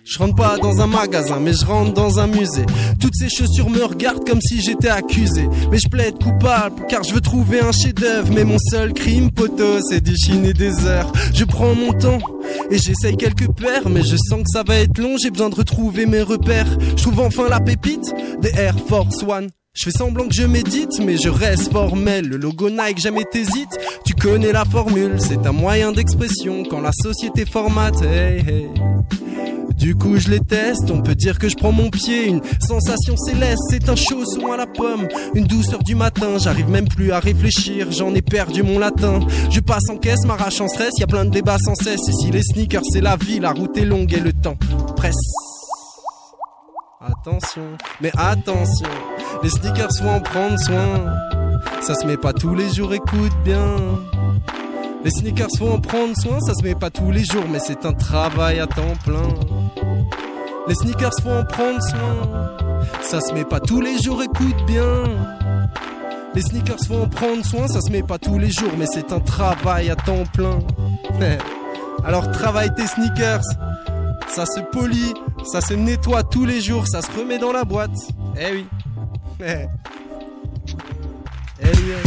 Je 0.04 0.18
rentre 0.18 0.34
pas 0.34 0.56
dans 0.58 0.80
un 0.80 0.86
magasin, 0.86 1.38
mais 1.38 1.52
je 1.52 1.64
rentre 1.64 1.92
dans 1.92 2.18
un 2.18 2.26
musée. 2.26 2.66
Toutes 3.00 3.14
ces 3.14 3.28
chaussures 3.28 3.70
me 3.70 3.84
regardent 3.84 4.26
comme 4.26 4.40
si 4.40 4.60
j'étais 4.60 4.88
accusé. 4.88 5.48
Mais 5.70 5.78
je 5.78 5.88
plaide 5.88 6.20
coupable, 6.20 6.86
car 6.88 7.04
je 7.04 7.14
veux 7.14 7.20
trouver 7.20 7.60
un 7.60 7.70
chef-d'œuvre. 7.70 8.32
Mais 8.34 8.44
mon 8.44 8.58
seul 8.58 8.94
crime, 8.94 9.30
poteau, 9.30 9.78
c'est 9.88 10.00
d'y 10.00 10.16
chiner 10.16 10.54
des 10.54 10.86
heures. 10.86 11.12
Je 11.32 11.44
prends 11.44 11.74
mon 11.74 11.92
temps 11.92 12.18
et 12.70 12.78
j'essaye 12.78 13.16
quelques 13.16 13.48
paires, 13.52 13.88
mais 13.88 14.02
je 14.02 14.16
sens 14.16 14.40
que 14.40 14.50
ça 14.52 14.64
va 14.66 14.76
être 14.76 14.98
long. 14.98 15.16
J'ai 15.22 15.30
besoin 15.30 15.50
de 15.50 15.54
retrouver 15.54 16.06
mes 16.06 16.22
repères. 16.22 16.66
Je 16.96 17.02
trouve 17.02 17.20
enfin 17.20 17.48
la 17.48 17.60
pépite 17.60 18.12
des 18.40 18.50
Air 18.56 18.74
Force 18.88 19.22
One. 19.22 19.48
Je 19.74 19.84
fais 19.84 19.90
semblant 19.90 20.28
que 20.28 20.34
je 20.34 20.42
médite, 20.42 21.00
mais 21.02 21.16
je 21.16 21.30
reste 21.30 21.72
formel. 21.72 22.28
Le 22.28 22.36
logo 22.36 22.68
Nike, 22.68 22.98
jamais 22.98 23.24
t'hésites. 23.24 23.78
Tu 24.04 24.12
connais 24.12 24.52
la 24.52 24.66
formule, 24.66 25.16
c'est 25.18 25.46
un 25.46 25.52
moyen 25.52 25.92
d'expression 25.92 26.62
quand 26.68 26.82
la 26.82 26.92
société 26.92 27.46
formate. 27.46 28.02
Hey, 28.02 28.40
hey. 28.46 28.68
Du 29.74 29.94
coup, 29.94 30.18
je 30.18 30.28
les 30.28 30.40
teste. 30.40 30.90
On 30.90 31.00
peut 31.00 31.14
dire 31.14 31.38
que 31.38 31.48
je 31.48 31.56
prends 31.56 31.72
mon 31.72 31.88
pied. 31.88 32.28
Une 32.28 32.42
sensation 32.60 33.16
céleste, 33.16 33.62
c'est 33.70 33.88
un 33.88 33.96
chausson 33.96 34.52
à 34.52 34.58
la 34.58 34.66
pomme. 34.66 35.08
Une 35.34 35.46
douceur 35.46 35.82
du 35.82 35.94
matin, 35.94 36.36
j'arrive 36.36 36.68
même 36.68 36.86
plus 36.86 37.10
à 37.12 37.18
réfléchir. 37.18 37.90
J'en 37.92 38.14
ai 38.14 38.20
perdu 38.20 38.62
mon 38.62 38.78
latin. 38.78 39.20
Je 39.50 39.60
passe 39.60 39.88
en 39.88 39.96
caisse, 39.96 40.26
m'arrache 40.26 40.60
en 40.60 40.68
stress. 40.68 40.92
Y 40.98 41.04
a 41.04 41.06
plein 41.06 41.24
de 41.24 41.30
débats 41.30 41.56
sans 41.58 41.76
cesse. 41.76 42.06
Et 42.10 42.12
si 42.12 42.30
les 42.30 42.42
sneakers, 42.42 42.84
c'est 42.92 43.00
la 43.00 43.16
vie, 43.16 43.40
la 43.40 43.52
route 43.52 43.74
est 43.78 43.86
longue 43.86 44.12
et 44.12 44.20
le 44.20 44.34
temps 44.34 44.58
presse. 44.96 45.16
Attention, 47.04 47.76
mais 48.00 48.12
attention, 48.16 48.88
les 49.42 49.48
sneakers 49.48 49.90
faut 49.98 50.08
en 50.08 50.20
prendre 50.20 50.56
soin. 50.56 51.12
Ça 51.80 51.96
se 51.96 52.06
met 52.06 52.16
pas 52.16 52.32
tous 52.32 52.54
les 52.54 52.72
jours, 52.72 52.94
écoute 52.94 53.32
bien. 53.44 53.76
Les 55.02 55.10
sneakers 55.10 55.48
faut 55.58 55.68
en 55.68 55.80
prendre 55.80 56.16
soin, 56.16 56.38
ça 56.40 56.54
se 56.54 56.62
met 56.62 56.76
pas 56.76 56.90
tous 56.90 57.10
les 57.10 57.24
jours, 57.24 57.42
mais 57.50 57.58
c'est 57.58 57.84
un 57.86 57.92
travail 57.92 58.60
à 58.60 58.68
temps 58.68 58.94
plein. 59.04 59.28
Les 60.68 60.76
sneakers 60.76 61.10
faut 61.20 61.30
en 61.30 61.44
prendre 61.44 61.82
soin, 61.82 62.52
ça 63.02 63.20
se 63.20 63.32
met 63.32 63.44
pas 63.44 63.58
tous 63.58 63.80
les 63.80 64.00
jours, 64.00 64.22
écoute 64.22 64.64
bien. 64.68 65.02
Les 66.36 66.42
sneakers 66.42 66.86
faut 66.86 67.02
en 67.02 67.08
prendre 67.08 67.44
soin, 67.44 67.66
ça 67.66 67.80
se 67.80 67.90
met 67.90 68.04
pas 68.04 68.18
tous 68.18 68.38
les 68.38 68.52
jours, 68.52 68.72
mais 68.78 68.86
c'est 68.86 69.12
un 69.12 69.20
travail 69.20 69.90
à 69.90 69.96
temps 69.96 70.24
plein. 70.32 70.60
Alors 72.04 72.30
travaille 72.30 72.72
tes 72.76 72.86
sneakers. 72.86 73.42
Ça 74.34 74.46
se 74.46 74.60
polit, 74.60 75.12
ça 75.44 75.60
se 75.60 75.74
nettoie 75.74 76.22
tous 76.22 76.46
les 76.46 76.62
jours, 76.62 76.88
ça 76.88 77.02
se 77.02 77.10
remet 77.10 77.38
dans 77.38 77.52
la 77.52 77.64
boîte. 77.64 77.90
Eh 78.40 78.52
oui. 78.52 78.66
Eh. 79.44 79.66
Eh 81.60 81.66
yes. 81.66 82.06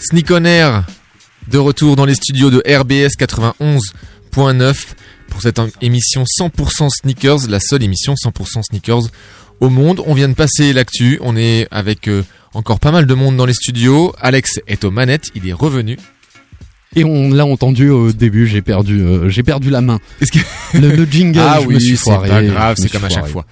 Sneak 0.00 0.30
on 0.30 0.44
Air, 0.44 0.84
de 1.48 1.58
retour 1.58 1.94
dans 1.94 2.04
les 2.04 2.14
studios 2.14 2.50
de 2.50 2.58
RBS 2.66 3.16
91.9 3.18 4.74
pour 5.28 5.42
cette 5.42 5.60
émission 5.82 6.24
100% 6.24 6.88
sneakers, 6.90 7.48
la 7.48 7.60
seule 7.60 7.84
émission 7.84 8.14
100% 8.14 8.62
sneakers 8.62 9.02
au 9.60 9.68
monde. 9.68 10.02
On 10.06 10.14
vient 10.14 10.28
de 10.28 10.34
passer 10.34 10.72
l'actu, 10.72 11.18
on 11.22 11.36
est 11.36 11.68
avec 11.70 12.08
euh, 12.08 12.24
encore 12.54 12.80
pas 12.80 12.90
mal 12.90 13.06
de 13.06 13.14
monde 13.14 13.36
dans 13.36 13.46
les 13.46 13.54
studios. 13.54 14.14
Alex 14.18 14.60
est 14.66 14.84
aux 14.84 14.90
manettes, 14.90 15.26
il 15.34 15.46
est 15.48 15.52
revenu. 15.52 15.96
Et 16.96 17.04
on 17.04 17.30
l'a 17.30 17.44
entendu 17.46 17.90
au 17.90 18.10
début, 18.10 18.46
j'ai 18.46 18.62
perdu, 18.62 19.00
euh, 19.02 19.28
j'ai 19.28 19.42
perdu 19.42 19.68
la 19.70 19.82
main. 19.82 19.98
que 20.30 20.38
le, 20.74 20.96
le 20.96 21.04
jingle, 21.04 21.38
ah 21.40 21.58
je 21.60 21.66
oui, 21.66 21.74
me 21.74 21.78
suis 21.78 21.96
c'est 21.96 22.04
foiré. 22.04 22.28
pas 22.28 22.42
grave, 22.42 22.76
c'est 22.78 22.90
comme 22.90 23.04
à 23.04 23.08
chaque 23.10 23.26
fois. 23.28 23.44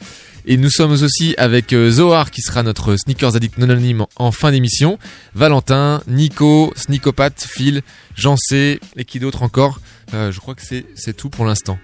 Et 0.46 0.56
nous 0.58 0.68
sommes 0.70 0.92
aussi 0.92 1.34
avec 1.38 1.72
euh, 1.72 1.90
Zohar 1.90 2.30
qui 2.30 2.42
sera 2.42 2.62
notre 2.62 2.96
sneakers 2.96 3.34
addict 3.34 3.56
non 3.58 3.70
anonyme 3.70 4.04
en 4.16 4.30
fin 4.30 4.50
d'émission. 4.52 4.98
Valentin, 5.34 6.02
Nico, 6.06 6.72
Sneakopat, 6.76 7.30
Phil, 7.38 7.82
Jean 8.14 8.36
C 8.36 8.78
et 8.96 9.04
qui 9.04 9.20
d'autre 9.20 9.42
encore 9.42 9.80
Euh, 10.12 10.30
Je 10.30 10.40
crois 10.40 10.54
que 10.54 10.60
c'est 10.62 11.16
tout 11.16 11.30
pour 11.30 11.46
l'instant. 11.46 11.78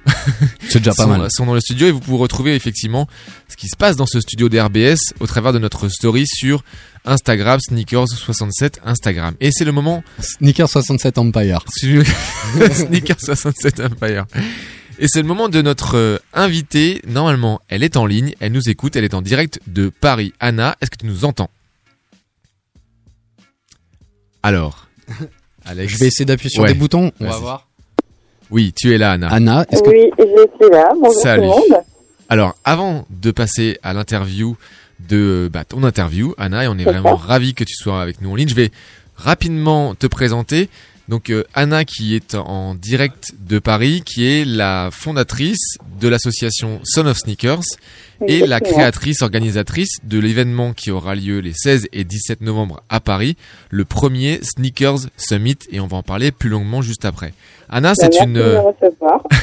C'est 0.68 0.78
déjà 0.78 0.92
pas 0.92 1.04
sont, 1.04 1.08
mal. 1.08 1.26
sont 1.30 1.46
dans 1.46 1.54
le 1.54 1.60
studio 1.60 1.86
et 1.88 1.90
vous 1.90 2.00
pouvez 2.00 2.18
retrouver 2.18 2.54
effectivement 2.54 3.08
ce 3.48 3.56
qui 3.56 3.66
se 3.66 3.76
passe 3.76 3.96
dans 3.96 4.06
ce 4.06 4.20
studio 4.20 4.48
d'RBS 4.50 5.14
au 5.20 5.26
travers 5.26 5.54
de 5.54 5.58
notre 5.58 5.88
story 5.88 6.24
sur 6.26 6.62
Instagram 7.06 7.58
Sneakers67 7.70 8.74
Instagram. 8.84 9.34
Et 9.40 9.50
c'est 9.52 9.64
le 9.64 9.72
moment 9.72 10.04
Sneaker 10.20 10.68
67 10.68 11.16
Empire. 11.16 11.64
sur 11.74 12.04
Sneaker 12.74 13.16
67 13.18 13.80
Empire. 13.80 14.26
Et 15.02 15.08
c'est 15.08 15.22
le 15.22 15.26
moment 15.26 15.48
de 15.48 15.62
notre 15.62 15.96
euh, 15.96 16.18
invitée. 16.34 17.00
Normalement, 17.06 17.60
elle 17.68 17.82
est 17.82 17.96
en 17.96 18.04
ligne, 18.04 18.34
elle 18.38 18.52
nous 18.52 18.68
écoute, 18.68 18.96
elle 18.96 19.04
est 19.04 19.14
en 19.14 19.22
direct 19.22 19.58
de 19.66 19.88
Paris. 19.88 20.34
Anna, 20.40 20.76
est-ce 20.80 20.90
que 20.90 20.98
tu 20.98 21.06
nous 21.06 21.24
entends? 21.24 21.48
Alors, 24.42 24.88
Alex. 25.64 25.92
Je 25.92 25.98
vais 25.98 26.06
essayer 26.08 26.26
d'appuyer 26.26 26.50
sur 26.50 26.62
Ouais. 26.62 26.72
des 26.72 26.78
boutons. 26.78 27.12
On 27.18 27.26
va 27.28 27.38
voir. 27.38 27.66
Oui, 28.50 28.74
tu 28.76 28.92
es 28.94 28.98
là, 28.98 29.12
Anna. 29.12 29.28
Anna, 29.28 29.64
est-ce 29.70 29.82
que 29.82 29.88
Oui, 29.88 30.10
je 30.18 30.64
suis 30.64 30.70
là. 30.70 30.90
Bonjour 30.94 31.22
Salut. 31.22 31.42
tout 31.42 31.48
le 31.48 31.74
monde. 31.76 31.82
Alors, 32.28 32.54
avant 32.64 33.06
de 33.10 33.30
passer 33.30 33.78
à 33.82 33.92
l'interview 33.94 34.56
de 35.08 35.48
bah, 35.52 35.64
ton 35.64 35.82
interview, 35.82 36.34
Anna, 36.36 36.64
et 36.64 36.68
on 36.68 36.74
est 36.76 36.84
C'est 36.84 36.90
vraiment 36.90 37.16
ravis 37.16 37.54
que 37.54 37.64
tu 37.64 37.74
sois 37.74 38.02
avec 38.02 38.20
nous 38.20 38.30
en 38.32 38.34
ligne, 38.34 38.48
je 38.48 38.54
vais 38.54 38.70
rapidement 39.16 39.94
te 39.94 40.06
présenter. 40.06 40.68
Donc, 41.10 41.30
euh, 41.30 41.42
Anna, 41.54 41.84
qui 41.84 42.14
est 42.14 42.36
en 42.36 42.76
direct 42.76 43.32
de 43.40 43.58
Paris, 43.58 44.04
qui 44.06 44.24
est 44.28 44.44
la 44.44 44.90
fondatrice 44.92 45.76
de 46.00 46.06
l'association 46.06 46.78
Son 46.84 47.04
of 47.04 47.18
Sneakers 47.18 47.64
et 48.28 48.46
la 48.46 48.60
créatrice 48.60 49.20
organisatrice 49.22 49.98
de 50.04 50.20
l'événement 50.20 50.72
qui 50.72 50.92
aura 50.92 51.16
lieu 51.16 51.40
les 51.40 51.52
16 51.52 51.88
et 51.92 52.04
17 52.04 52.42
novembre 52.42 52.84
à 52.88 53.00
Paris, 53.00 53.36
le 53.70 53.84
premier 53.84 54.38
Sneakers 54.42 55.08
Summit, 55.16 55.58
et 55.72 55.80
on 55.80 55.88
va 55.88 55.96
en 55.96 56.04
parler 56.04 56.30
plus 56.30 56.48
longuement 56.48 56.80
juste 56.80 57.04
après. 57.04 57.32
Anna, 57.68 57.88
Bah, 57.88 57.94
c'est 57.96 58.20
merci 58.20 58.24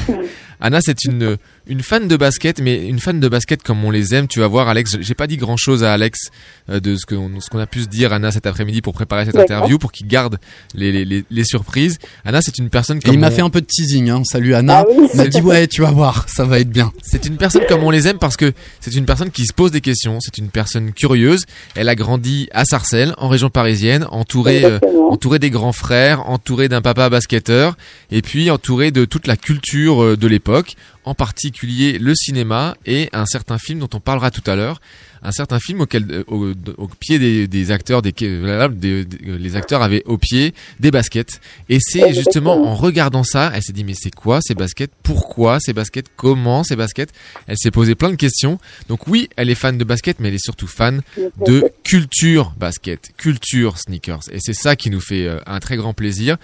une. 0.08 0.24
Anna, 0.60 0.78
c'est 0.80 1.04
une 1.04 1.36
une 1.68 1.82
fan 1.82 2.08
de 2.08 2.16
basket, 2.16 2.60
mais 2.60 2.86
une 2.86 2.98
fan 2.98 3.20
de 3.20 3.28
basket 3.28 3.62
comme 3.62 3.84
on 3.84 3.90
les 3.90 4.14
aime. 4.14 4.26
Tu 4.28 4.40
vas 4.40 4.46
voir, 4.46 4.68
Alex. 4.68 4.96
J'ai 5.00 5.14
pas 5.14 5.26
dit 5.26 5.36
grand 5.36 5.56
chose 5.56 5.84
à 5.84 5.92
Alex 5.92 6.30
euh, 6.70 6.80
de 6.80 6.96
ce 6.96 7.06
qu'on 7.06 7.40
ce 7.40 7.50
qu'on 7.50 7.58
a 7.58 7.66
pu 7.66 7.82
se 7.82 7.86
dire, 7.88 8.12
Anna, 8.12 8.30
cet 8.32 8.46
après-midi 8.46 8.80
pour 8.82 8.94
préparer 8.94 9.24
cette 9.26 9.36
interview, 9.36 9.78
pour 9.78 9.92
qu'il 9.92 10.06
garde 10.06 10.38
les, 10.74 10.90
les, 10.92 11.04
les, 11.04 11.24
les 11.30 11.44
surprises. 11.44 11.98
Anna, 12.24 12.40
c'est 12.42 12.58
une 12.58 12.70
personne 12.70 12.98
Et 12.98 13.00
comme 13.00 13.14
il 13.14 13.20
m'a 13.20 13.28
on- 13.28 13.32
fait 13.32 13.42
un 13.42 13.50
peu 13.50 13.60
de 13.60 13.66
teasing, 13.66 14.08
hein. 14.10 14.22
Salut 14.24 14.54
Anna. 14.54 14.78
Ah 14.80 14.84
oui. 14.90 15.08
Il 15.12 15.16
m'a 15.16 15.26
dit 15.26 15.40
ouais, 15.40 15.66
tu 15.66 15.82
vas 15.82 15.90
voir, 15.90 16.26
ça 16.28 16.44
va 16.44 16.58
être 16.60 16.70
bien. 16.70 16.92
C'est 17.02 17.26
une 17.26 17.36
personne 17.36 17.62
comme 17.68 17.82
on 17.84 17.90
les 17.90 18.08
aime 18.08 18.18
parce 18.18 18.36
que 18.36 18.52
c'est 18.80 18.94
une 18.94 19.04
personne 19.06 19.30
qui 19.30 19.44
se 19.46 19.52
pose 19.52 19.70
des 19.70 19.80
questions. 19.80 20.18
C'est 20.20 20.38
une 20.38 20.48
personne 20.48 20.92
curieuse. 20.92 21.44
Elle 21.74 21.88
a 21.88 21.94
grandi 21.94 22.48
à 22.52 22.64
Sarcelles, 22.64 23.14
en 23.18 23.28
région 23.28 23.50
parisienne, 23.50 24.06
entourée, 24.10 24.64
euh, 24.64 24.78
entourée 25.10 25.38
des 25.38 25.50
grands 25.50 25.72
frères, 25.72 26.28
entourée 26.28 26.68
d'un 26.68 26.80
papa 26.82 27.08
basketteur, 27.10 27.76
et 28.10 28.22
puis 28.22 28.50
entourée 28.50 28.90
de 28.90 29.04
toute 29.04 29.26
la 29.26 29.36
culture 29.36 30.02
euh, 30.02 30.16
de 30.16 30.26
l'époque, 30.26 30.74
en 31.08 31.14
particulier 31.14 31.98
le 31.98 32.14
cinéma 32.14 32.76
et 32.84 33.08
un 33.12 33.24
certain 33.26 33.58
film 33.58 33.78
dont 33.78 33.88
on 33.94 34.00
parlera 34.00 34.30
tout 34.30 34.42
à 34.46 34.54
l'heure. 34.56 34.80
Un 35.20 35.32
certain 35.32 35.58
film 35.58 35.80
auquel, 35.80 36.04
euh, 36.10 36.22
au, 36.28 36.86
pied 37.00 37.18
des, 37.48 37.70
acteurs, 37.72 38.02
des, 38.02 38.12
des- 38.12 39.04
les 39.24 39.56
acteurs 39.56 39.82
avaient 39.82 40.04
au 40.04 40.16
pied 40.16 40.54
des 40.78 40.92
baskets. 40.92 41.40
Et 41.68 41.78
c'est 41.80 42.12
justement 42.14 42.68
en 42.68 42.76
regardant 42.76 43.24
ça, 43.24 43.50
elle 43.52 43.62
s'est 43.62 43.72
dit 43.72 43.82
mais 43.82 43.94
c'est 43.94 44.14
quoi 44.14 44.40
ces 44.40 44.54
baskets? 44.54 44.92
Pourquoi 45.02 45.58
ces 45.60 45.72
baskets? 45.72 46.06
Comment 46.16 46.62
ces 46.62 46.76
baskets? 46.76 47.12
Elle 47.48 47.56
s'est 47.58 47.72
posé 47.72 47.96
plein 47.96 48.10
de 48.10 48.16
questions. 48.16 48.60
Donc 48.88 49.08
oui, 49.08 49.28
elle 49.36 49.50
est 49.50 49.56
fan 49.56 49.76
de 49.76 49.82
basket, 49.84 50.20
mais 50.20 50.28
elle 50.28 50.34
est 50.34 50.44
surtout 50.44 50.68
fan 50.68 51.00
de 51.44 51.68
culture 51.82 52.52
basket, 52.56 53.10
culture 53.16 53.78
sneakers. 53.78 54.20
Et 54.30 54.38
c'est 54.40 54.54
ça 54.54 54.76
qui 54.76 54.88
nous 54.90 55.00
fait 55.00 55.26
euh, 55.26 55.40
un 55.46 55.58
très 55.58 55.76
grand 55.76 55.94
plaisir. 55.94 56.36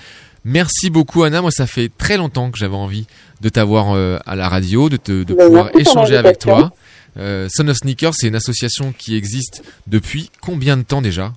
Merci 0.45 0.91
beaucoup 0.91 1.23
Anna, 1.23 1.41
moi 1.41 1.51
ça 1.51 1.67
fait 1.67 1.91
très 1.97 2.17
longtemps 2.17 2.51
que 2.51 2.59
j'avais 2.59 2.77
envie 2.77 3.07
de 3.41 3.49
t'avoir 3.49 3.93
euh, 3.95 4.19
à 4.27 4.37
la 4.37 4.49
radio, 4.49 4.89
de, 4.89 4.97
te, 4.97 5.25
de 5.25 5.35
pouvoir 5.35 5.71
échanger 5.79 6.17
avec 6.17 6.39
toi. 6.39 6.73
Euh, 7.17 7.49
Son 7.51 7.69
of 7.69 7.77
Sneakers, 7.77 8.13
c'est 8.15 8.29
une 8.29 8.35
association 8.35 8.93
qui 8.97 9.17
existe 9.17 9.63
depuis 9.87 10.31
combien 10.41 10.77
de 10.77 10.83
temps 10.83 11.01
déjà? 11.01 11.33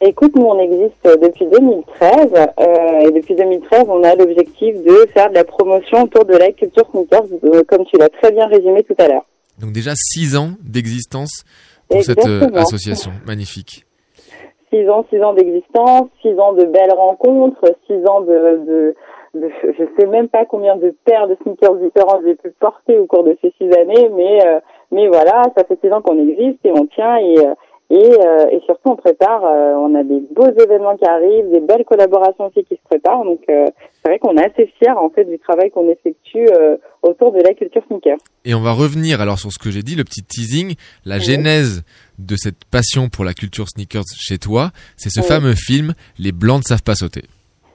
Écoute, 0.00 0.32
nous, 0.36 0.44
on 0.44 0.60
existe 0.60 1.04
depuis 1.04 1.44
2013. 1.46 2.28
euh, 2.32 3.08
et 3.08 3.12
depuis 3.12 3.34
2013, 3.34 3.84
on 3.88 4.04
a 4.04 4.14
l'objectif 4.14 4.76
de 4.76 5.08
faire 5.12 5.28
de 5.28 5.34
la 5.34 5.42
promotion 5.42 6.04
autour 6.04 6.24
de 6.24 6.34
la 6.34 6.52
culture 6.52 6.88
sneakers, 6.92 7.24
euh, 7.44 7.64
comme 7.66 7.84
tu 7.84 7.96
l'as 7.98 8.08
très 8.08 8.30
bien 8.30 8.46
résumé 8.46 8.84
tout 8.84 8.94
à 8.98 9.08
l'heure. 9.08 9.24
Donc 9.60 9.72
déjà 9.72 9.94
six 9.96 10.36
ans 10.36 10.52
d'existence 10.62 11.42
pour 11.88 12.02
cette 12.04 12.24
association. 12.54 13.10
Magnifique. 13.26 13.84
Six 14.70 14.88
ans, 14.90 15.04
six 15.10 15.22
ans 15.22 15.32
d'existence, 15.32 16.08
six 16.20 16.38
ans 16.38 16.52
de 16.52 16.64
belles 16.64 16.92
rencontres, 16.94 17.64
six 17.86 18.06
ans 18.06 18.20
de, 18.20 18.34
de, 18.66 18.94
de- 19.34 19.50
je 19.62 19.84
sais 19.98 20.06
même 20.06 20.28
pas 20.28 20.44
combien 20.44 20.76
de 20.76 20.94
paires 21.04 21.26
de 21.26 21.36
sneakers 21.42 21.76
différents 21.76 22.20
j'ai 22.24 22.34
pu 22.34 22.50
porter 22.60 22.98
au 22.98 23.06
cours 23.06 23.24
de 23.24 23.36
ces 23.40 23.52
six 23.58 23.72
années, 23.74 24.10
mais 24.14 24.46
euh, 24.46 24.60
mais 24.90 25.08
voilà, 25.08 25.42
ça 25.56 25.64
fait 25.64 25.78
six 25.82 25.92
ans 25.92 26.02
qu'on 26.02 26.18
existe 26.18 26.58
et 26.64 26.72
on 26.72 26.86
tient 26.86 27.16
et 27.16 27.38
euh, 27.38 27.54
et, 27.90 27.96
euh, 27.96 28.46
et 28.50 28.60
surtout 28.66 28.90
on 28.90 28.96
prépare, 28.96 29.44
euh, 29.44 29.72
on 29.76 29.94
a 29.94 30.02
des 30.02 30.20
beaux 30.34 30.50
événements 30.50 30.96
qui 30.96 31.06
arrivent, 31.06 31.50
des 31.50 31.60
belles 31.60 31.84
collaborations 31.86 32.46
aussi 32.46 32.64
qui 32.64 32.74
se 32.76 32.82
préparent, 32.88 33.24
donc 33.24 33.40
euh, 33.48 33.66
c'est 34.02 34.08
vrai 34.10 34.18
qu'on 34.18 34.36
est 34.36 34.44
assez 34.44 34.66
fiers 34.78 34.90
en 34.90 35.08
fait 35.10 35.24
du 35.24 35.38
travail 35.38 35.70
qu'on 35.70 35.88
effectue 35.88 36.46
euh, 36.50 36.76
autour 37.02 37.32
de 37.32 37.40
la 37.40 37.54
culture 37.54 37.82
sneaker. 37.86 38.18
Et 38.44 38.54
on 38.54 38.60
va 38.60 38.72
revenir 38.72 39.20
alors 39.20 39.38
sur 39.38 39.50
ce 39.52 39.58
que 39.58 39.70
j'ai 39.70 39.82
dit, 39.82 39.96
le 39.96 40.04
petit 40.04 40.22
teasing, 40.22 40.74
la 41.06 41.18
genèse 41.18 41.82
de 42.18 42.36
cette 42.36 42.64
passion 42.70 43.08
pour 43.08 43.24
la 43.24 43.32
culture 43.32 43.66
sneakers 43.68 44.04
chez 44.18 44.38
toi, 44.38 44.70
c'est 44.96 45.10
ce 45.10 45.20
Oui. 45.20 45.26
fameux 45.26 45.54
film 45.54 45.94
Les 46.18 46.32
Blancs 46.32 46.58
ne 46.58 46.64
savent 46.64 46.82
pas 46.82 46.94
sauter. 46.94 47.22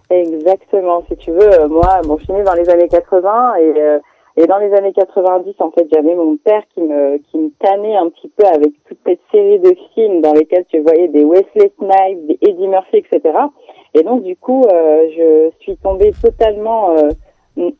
Exactement. 0.10 1.04
Si 1.10 1.16
tu 1.18 1.32
veux, 1.32 1.68
moi, 1.70 2.02
bon, 2.04 2.18
je 2.20 2.26
suis 2.26 2.34
née 2.34 2.44
dans 2.44 2.54
les 2.54 2.70
années 2.70 2.88
80 2.88 3.56
et, 3.56 3.74
euh, 3.82 4.00
et 4.36 4.48
dans 4.48 4.58
les 4.58 4.74
années 4.74 4.94
90, 4.94 5.56
en 5.60 5.72
fait, 5.72 5.88
j'avais 5.94 6.16
mon 6.16 6.38
père 6.38 6.64
qui 6.74 6.82
me, 6.82 7.18
qui 7.18 7.38
me 7.38 7.50
tannait 7.60 7.96
un 7.96 8.10
petit 8.10 8.30
peu 8.30 8.46
avec 8.46 8.72
toute 8.88 8.98
cette 9.06 9.22
série 9.32 9.60
de 9.60 9.76
films 9.94 10.22
dans 10.22 10.34
lesquels 10.34 10.66
tu 10.70 10.80
voyais 10.80 11.08
des 11.08 11.24
Wesley 11.24 11.72
Snipes, 11.78 12.26
des 12.28 12.38
Eddie 12.42 12.68
Murphy, 12.68 12.98
etc. 12.98 13.38
Et 13.94 14.02
donc, 14.02 14.24
du 14.24 14.36
coup, 14.36 14.64
euh, 14.72 15.08
je 15.16 15.52
suis 15.60 15.78
tombée 15.78 16.12
totalement 16.22 16.92
euh, 16.92 17.10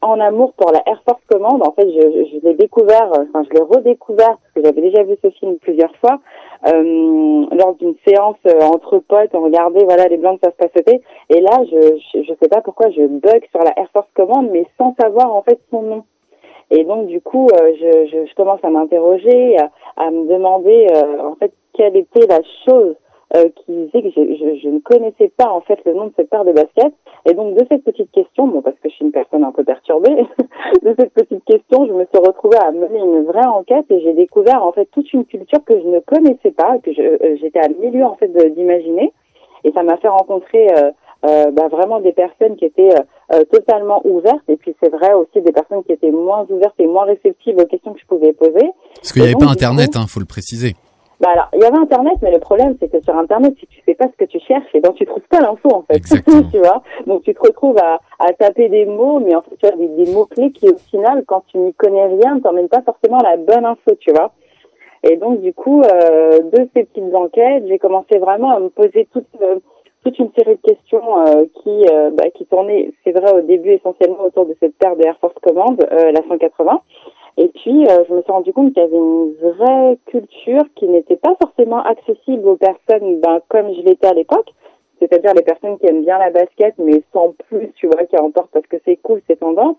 en 0.02 0.20
amour 0.20 0.54
pour 0.54 0.72
la 0.72 0.82
Air 0.86 1.02
Force 1.08 1.22
Command. 1.28 1.62
En 1.66 1.72
fait, 1.72 1.90
je, 1.90 2.02
je, 2.02 2.38
je 2.38 2.48
l'ai 2.48 2.54
découvert, 2.54 3.12
euh, 3.14 3.26
enfin, 3.30 3.44
je 3.50 3.58
l'ai 3.58 3.64
redécouvert 3.64 4.38
parce 4.38 4.54
que 4.56 4.64
j'avais 4.64 4.82
déjà 4.82 5.04
vu 5.04 5.16
ce 5.24 5.30
film 5.32 5.58
plusieurs 5.58 5.96
fois. 5.98 6.20
Euh, 6.68 7.46
lors 7.52 7.76
d'une 7.80 7.96
séance 8.08 8.38
euh, 8.48 8.62
entre 8.62 9.00
potes, 9.00 9.32
on 9.34 9.42
regardait 9.42 9.84
voilà 9.84 10.08
les 10.08 10.18
blancs 10.18 10.40
savent 10.44 10.54
pas 10.54 10.68
sauter. 10.76 11.02
Et 11.30 11.42
là, 11.42 11.64
je, 11.70 11.98
je 11.98 12.24
je 12.24 12.34
sais 12.42 12.48
pas 12.48 12.62
pourquoi 12.62 12.90
je 12.92 13.06
bug 13.08 13.44
sur 13.50 13.64
la 13.64 13.74
Air 13.78 13.90
Force 13.92 14.08
Command, 14.14 14.48
mais 14.52 14.66
sans 14.78 14.96
savoir 15.00 15.34
en 15.34 15.42
fait 15.42 15.60
son 15.72 15.82
nom. 15.82 16.04
Et 16.76 16.84
donc 16.86 17.06
du 17.06 17.22
coup, 17.22 17.48
euh, 17.54 17.74
je, 17.80 18.08
je, 18.08 18.26
je 18.26 18.36
commence 18.36 18.60
à 18.64 18.70
m'interroger, 18.72 19.58
à, 19.60 19.70
à 19.96 20.10
me 20.10 20.28
demander 20.28 20.88
euh, 20.92 21.22
en 21.22 21.36
fait 21.36 21.54
quelle 21.74 21.96
était 21.96 22.26
la 22.26 22.40
chose 22.66 22.96
euh, 23.38 23.50
qui 23.56 23.90
faisait 23.92 24.02
que 24.02 24.10
je, 24.10 24.36
je, 24.36 24.60
je 24.60 24.70
ne 24.70 24.80
connaissais 24.80 25.32
pas 25.38 25.52
en 25.52 25.62
fait 25.62 25.80
le 25.86 25.94
nom 25.94 26.08
de 26.08 26.14
cette 26.16 26.32
paire 26.32 26.46
de 26.46 26.52
baskets. 26.52 26.96
Et 27.28 27.36
donc 27.36 27.54
de 27.54 27.64
cette 27.70 27.84
petite 27.84 28.12
question, 28.12 28.48
bon 28.48 28.64
parce 28.64 28.76
que 28.80 28.90
je 28.90 28.96
suis 28.96 29.06
une 29.06 29.12
personne 29.12 29.44
un 29.44 29.52
peu 29.52 29.64
perturbée, 29.64 30.16
de 30.82 30.96
cette 30.98 31.14
petite 31.14 31.46
question, 31.46 31.86
je 31.86 31.94
me 31.94 32.06
suis 32.06 32.18
retrouvée 32.18 32.58
à 32.58 32.72
mener 32.72 33.00
une 33.00 33.24
vraie 33.24 33.46
enquête 33.46 33.86
et 33.92 34.02
j'ai 34.02 34.14
découvert 34.14 34.66
en 34.66 34.72
fait 34.72 34.86
toute 34.92 35.14
une 35.14 35.26
culture 35.26 35.64
que 35.64 35.80
je 35.80 35.88
ne 35.88 36.00
connaissais 36.00 36.52
pas, 36.52 36.80
que 36.80 36.90
euh, 36.90 37.38
j'étais 37.40 37.60
à 37.60 37.70
milieu 37.70 38.04
en 38.04 38.16
fait 38.16 38.30
d'imaginer. 38.56 39.14
Et 39.64 39.72
ça 39.74 39.84
m'a 39.84 39.98
fait 39.98 40.10
rencontrer 40.10 40.68
euh, 41.26 41.52
bah, 41.52 41.68
vraiment 41.68 42.00
des 42.00 42.14
personnes 42.14 42.56
qui 42.56 42.66
étaient 42.66 42.96
euh, 43.32 43.44
totalement 43.46 44.02
ouvertes. 44.06 44.44
Et 44.50 44.58
puis 44.58 44.76
c'est 44.82 44.90
vrai 44.90 45.14
aussi 45.14 45.42
des 45.42 45.52
personnes 45.52 45.84
qui 45.84 45.92
étaient 45.94 46.12
moins 46.12 46.46
ouvertes 46.50 46.76
et 46.80 46.88
moins 46.88 47.06
réceptives 47.06 47.58
aux 47.58 47.66
questions 47.66 47.94
que 47.94 48.00
je 48.00 48.06
pouvais 48.08 48.34
poser. 48.34 48.72
Parce 48.96 49.12
qu'il 49.14 49.22
n'y 49.22 49.28
avait 49.28 49.34
donc, 49.36 49.44
pas 49.46 49.52
internet, 49.52 49.94
coup- 49.94 50.00
hein, 50.00 50.06
faut 50.08 50.20
le 50.20 50.26
préciser. 50.26 50.74
Bah 51.20 51.30
alors, 51.32 51.48
il 51.54 51.62
y 51.62 51.64
avait 51.64 51.78
Internet, 51.78 52.16
mais 52.22 52.32
le 52.32 52.40
problème, 52.40 52.76
c'est 52.82 52.92
que 52.92 53.00
sur 53.02 53.16
Internet, 53.16 53.54
si 53.58 53.66
tu 53.68 53.80
sais 53.88 53.94
pas 53.94 54.08
ce 54.12 54.18
que 54.18 54.30
tu 54.30 54.40
cherches, 54.42 54.68
et 54.74 54.82
ben 54.82 54.92
tu 54.94 55.06
trouves 55.06 55.24
pas 55.30 55.40
l'info 55.40 55.70
en 55.74 55.84
fait. 55.84 56.02
tu 56.52 56.58
vois? 56.58 56.82
Donc 57.08 57.22
tu 57.24 57.34
te 57.34 57.40
retrouves 57.40 57.78
à, 57.78 58.00
à 58.20 58.34
taper 58.34 58.68
des 58.68 58.86
mots, 58.86 59.20
mais 59.20 59.34
en 59.34 59.42
fait 59.42 59.56
tu 59.58 59.66
as 59.66 59.72
des, 59.72 59.88
des 59.88 60.12
mots 60.12 60.26
clés 60.26 60.52
qui 60.52 60.68
au 60.70 60.76
final, 60.78 61.24
quand 61.26 61.44
tu 61.48 61.60
n'y 61.60 61.74
connais 61.76 62.08
rien, 62.08 62.40
t'emmènent 62.42 62.68
pas 62.68 62.82
forcément 62.82 63.20
la 63.20 63.38
bonne 63.38 63.64
info, 63.64 63.92
tu 64.02 64.12
vois? 64.12 64.32
Et 65.04 65.16
donc 65.16 65.40
du 65.42 65.54
coup, 65.54 65.82
euh, 65.84 66.40
de 66.40 66.68
ces 66.76 66.84
petites 66.84 67.14
enquêtes, 67.16 67.66
j'ai 67.68 67.80
commencé 67.80 68.18
vraiment 68.18 68.52
à 68.56 68.60
me 68.60 68.70
poser 68.70 69.08
toute 69.14 69.28
euh, 69.42 69.60
toute 70.04 70.20
une 70.20 70.32
série 70.38 70.56
de 70.56 70.62
questions 70.62 71.20
euh, 71.20 71.46
qui 71.62 71.86
euh, 71.92 72.12
bah, 72.12 72.30
qui 72.34 72.46
tournaient, 72.46 72.92
c'est 73.04 73.12
vrai 73.12 73.32
au 73.34 73.42
début 73.42 73.72
essentiellement 73.72 74.24
autour 74.26 74.46
de 74.46 74.56
cette 74.60 74.76
paire 74.78 74.96
de 74.96 75.04
Air 75.04 75.18
Force 75.20 75.36
Command, 75.42 75.80
euh, 75.92 76.12
la 76.12 76.22
180. 76.28 76.82
Et 77.38 77.48
puis 77.48 77.86
je 77.86 78.14
me 78.14 78.22
suis 78.22 78.32
rendu 78.32 78.54
compte 78.54 78.74
qu'il 78.74 78.84
y 78.84 78.86
avait 78.86 78.96
une 78.96 79.34
vraie 79.42 79.98
culture 80.06 80.62
qui 80.76 80.88
n'était 80.88 81.16
pas 81.16 81.36
forcément 81.42 81.82
accessible 81.82 82.48
aux 82.48 82.58
personnes, 82.58 83.22
ben, 83.22 83.40
comme 83.48 83.74
je 83.74 83.82
l'étais 83.82 84.06
à 84.06 84.14
l'époque, 84.14 84.54
c'est-à-dire 85.00 85.34
les 85.34 85.42
personnes 85.42 85.80
qui 85.80 85.88
aiment 85.88 86.04
bien 86.04 86.20
la 86.20 86.30
basket, 86.30 86.76
mais 86.78 87.02
sans 87.12 87.34
plus, 87.50 87.72
tu 87.76 87.88
vois, 87.88 88.06
qui 88.06 88.18
emportent 88.18 88.52
parce 88.52 88.68
que 88.68 88.78
c'est 88.86 88.98
cool, 88.98 89.20
c'est 89.26 89.40
tendance. 89.40 89.78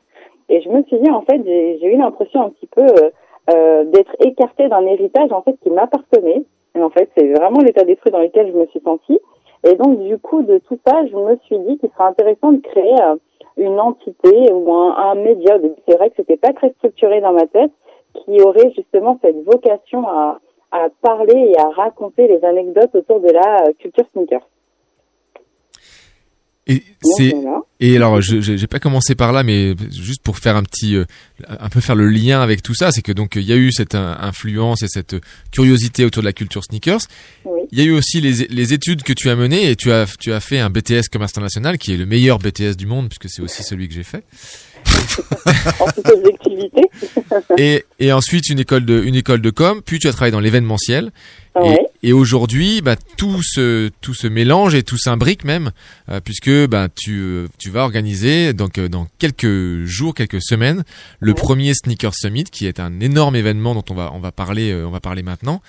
Et 0.49 0.63
je 0.63 0.69
me 0.69 0.83
suis 0.83 0.99
dit 0.99 1.11
en 1.11 1.23
fait, 1.23 1.41
j'ai 1.45 1.87
eu 1.87 1.97
l'impression 1.97 2.43
un 2.43 2.51
petit 2.51 2.67
peu 2.67 2.87
euh, 3.51 3.85
d'être 3.85 4.17
écartée 4.21 4.69
d'un 4.69 4.87
héritage 4.87 5.31
en 5.31 5.43
fait 5.43 5.57
qui 5.63 5.69
m'appartenait. 5.69 6.45
Et 6.75 6.83
en 6.83 6.89
fait, 6.89 7.11
c'est 7.17 7.31
vraiment 7.33 7.61
l'état 7.61 7.85
d'esprit 7.85 8.11
dans 8.11 8.21
lequel 8.21 8.51
je 8.51 8.57
me 8.57 8.67
suis 8.67 8.81
sentie. 8.81 9.21
Et 9.65 9.77
donc, 9.77 9.99
du 10.01 10.19
coup, 10.19 10.43
de 10.43 10.59
tout 10.59 10.79
ça, 10.87 11.07
je 11.07 11.17
me 11.17 11.37
suis 11.45 11.59
dit 11.61 11.79
qu'il 11.79 11.91
serait 11.91 12.05
intéressant 12.05 12.53
de 12.53 12.61
créer 12.61 13.01
euh, 13.01 13.17
une 13.57 13.81
entité 13.81 14.53
ou 14.53 14.73
un, 14.73 15.15
média. 15.15 15.57
C'est 15.89 15.97
vrai 15.97 16.11
que 16.11 16.17
c'était 16.17 16.37
pas 16.37 16.53
très 16.53 16.71
structuré 16.73 17.21
dans 17.23 17.33
ma 17.33 17.47
tête, 17.47 17.73
qui 18.15 18.41
aurait 18.43 18.73
justement 18.77 19.19
cette 19.23 19.43
vocation 19.45 20.07
à, 20.07 20.39
parler 21.03 21.53
et 21.53 21.61
à 21.61 21.69
raconter 21.69 22.27
les 22.27 22.45
anecdotes 22.45 22.93
autour 22.97 23.21
de 23.21 23.31
la 23.31 23.69
euh, 23.69 23.73
culture 23.79 24.05
sneaker. 24.13 24.41
Et 26.67 26.83
c'est 27.17 27.35
et 27.79 27.97
alors 27.97 28.23
je 28.23 28.41
j'ai 28.41 28.67
pas 28.67 28.79
commencé 28.79 29.15
par 29.15 29.33
là 29.33 29.43
mais 29.43 29.75
juste 29.91 30.23
pour 30.23 30.39
faire 30.39 30.57
un 30.57 30.63
petit 30.63 30.97
euh, 30.97 31.05
un 31.47 31.69
peu 31.69 31.81
faire 31.81 31.95
le 31.95 32.09
lien 32.09 32.41
avec 32.41 32.63
tout 32.63 32.75
ça 32.75 32.91
c'est 32.91 33.03
que 33.03 33.13
donc 33.13 33.37
il 33.37 33.43
y 33.43 33.53
a 33.53 33.57
eu 33.57 33.71
cette 33.71 33.95
influence 33.95 34.83
et 34.83 34.89
cette 34.89 35.17
curiosité 35.51 36.07
autour 36.07 36.23
de 36.23 36.27
la 36.27 36.33
culture 36.33 36.65
sneakers. 36.65 37.01
Il 37.71 37.79
y 37.79 37.83
a 37.83 37.85
eu 37.85 37.91
aussi 37.91 38.23
les 38.23 38.47
les 38.49 38.73
études 38.73 39.03
que 39.03 39.13
tu 39.13 39.29
as 39.29 39.37
menées 39.37 39.69
et 39.71 39.77
tu 39.77 39.93
as 39.93 40.07
tu 40.19 40.33
as 40.33 40.41
fait 40.41 40.59
un 40.59 40.71
BTS 40.71 41.09
commerce 41.13 41.33
international 41.33 41.77
qui 41.77 41.93
est 41.93 41.99
le 41.99 42.07
meilleur 42.07 42.39
BTS 42.39 42.77
du 42.79 42.87
monde 42.87 43.11
puisque 43.11 43.29
c'est 43.29 43.43
aussi 43.43 43.63
celui 43.63 43.89
que 43.89 43.95
j'ai 43.95 44.05
fait. 44.05 44.25
en 45.81 45.87
toute 45.87 46.09
objectivité. 46.09 46.83
et, 47.59 47.85
et 47.99 48.13
ensuite 48.13 48.49
une 48.49 48.61
école 48.61 48.85
de 48.85 49.03
une 49.03 49.15
école 49.15 49.41
de 49.41 49.51
com, 49.51 49.83
puis 49.85 49.99
tu 49.99 50.09
as 50.09 50.13
travaillé 50.13 50.33
dans 50.33 50.41
l'événementiel. 50.41 51.11
Ouais. 51.57 51.87
Et, 52.03 52.09
et 52.09 52.13
aujourd'hui, 52.13 52.83
bah, 52.83 52.97
tout 53.17 53.41
se 53.43 53.91
tout 54.03 54.13
se 54.13 54.27
mélange 54.27 54.75
et 54.75 54.83
tout 54.83 54.99
s'imbrique 54.99 55.45
même, 55.45 55.71
euh, 56.11 56.21
puisque 56.21 56.51
bah, 56.67 56.89
tu 56.95 57.19
euh, 57.21 57.47
tu 57.59 57.71
vas 57.71 57.83
organiser 57.83 58.53
donc 58.53 58.77
euh, 58.77 58.89
dans 58.89 59.07
quelques 59.19 59.85
jours, 59.85 60.15
quelques 60.15 60.43
semaines, 60.43 60.85
le 61.21 61.33
premier 61.33 61.73
Sneaker 61.73 62.13
Summit, 62.15 62.45
qui 62.45 62.67
est 62.67 62.79
un 62.79 63.01
énorme 63.01 63.37
événement 63.37 63.75
dont 63.75 63.85
on 63.89 63.95
va 63.95 64.11
on 64.13 64.19
va 64.19 64.33
parler 64.33 64.75
on 64.75 64.91
va 64.91 65.01
parler 65.01 65.23
maintenant, 65.23 65.63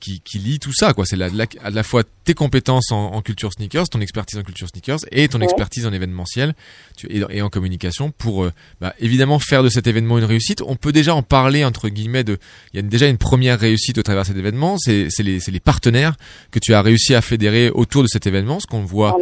qui 0.00 0.20
qui 0.20 0.38
lie 0.38 0.58
tout 0.58 0.72
ça 0.72 0.94
quoi. 0.94 1.04
C'est 1.06 1.16
la, 1.16 1.28
la, 1.28 1.46
à 1.62 1.70
la 1.70 1.82
fois 1.82 2.02
tes 2.24 2.34
compétences 2.34 2.90
en, 2.90 3.12
en, 3.12 3.20
culture 3.20 3.52
sneakers, 3.52 3.88
ton 3.88 4.00
expertise 4.00 4.38
en 4.38 4.42
culture 4.42 4.68
sneakers 4.68 5.00
et 5.10 5.28
ton 5.28 5.40
expertise 5.40 5.86
en 5.86 5.92
événementiel 5.92 6.54
tu, 6.96 7.06
et, 7.08 7.22
et, 7.30 7.42
en 7.42 7.50
communication 7.50 8.12
pour 8.12 8.48
bah, 8.80 8.94
évidemment 9.00 9.40
faire 9.40 9.62
de 9.62 9.68
cet 9.68 9.86
événement 9.86 10.18
une 10.18 10.24
réussite. 10.24 10.62
On 10.66 10.76
peut 10.76 10.92
déjà 10.92 11.14
en 11.14 11.22
parler 11.22 11.64
entre 11.64 11.88
guillemets 11.88 12.24
de 12.24 12.38
il 12.72 12.76
y 12.76 12.78
a 12.78 12.82
déjà 12.82 13.08
une 13.08 13.18
première 13.18 13.58
réussite 13.60 13.98
au 13.98 14.02
travers 14.02 14.22
de 14.22 14.28
cet 14.28 14.36
événement. 14.36 14.76
C'est 14.78 15.01
c'est 15.10 15.22
les, 15.22 15.38
les 15.38 15.60
partenaires 15.60 16.14
que 16.50 16.58
tu 16.58 16.74
as 16.74 16.82
réussi 16.82 17.14
à 17.14 17.22
fédérer 17.22 17.70
autour 17.70 18.02
de 18.02 18.08
cet 18.08 18.26
événement, 18.26 18.60
ce 18.60 18.66
qu'on 18.66 18.84
voit 18.84 19.16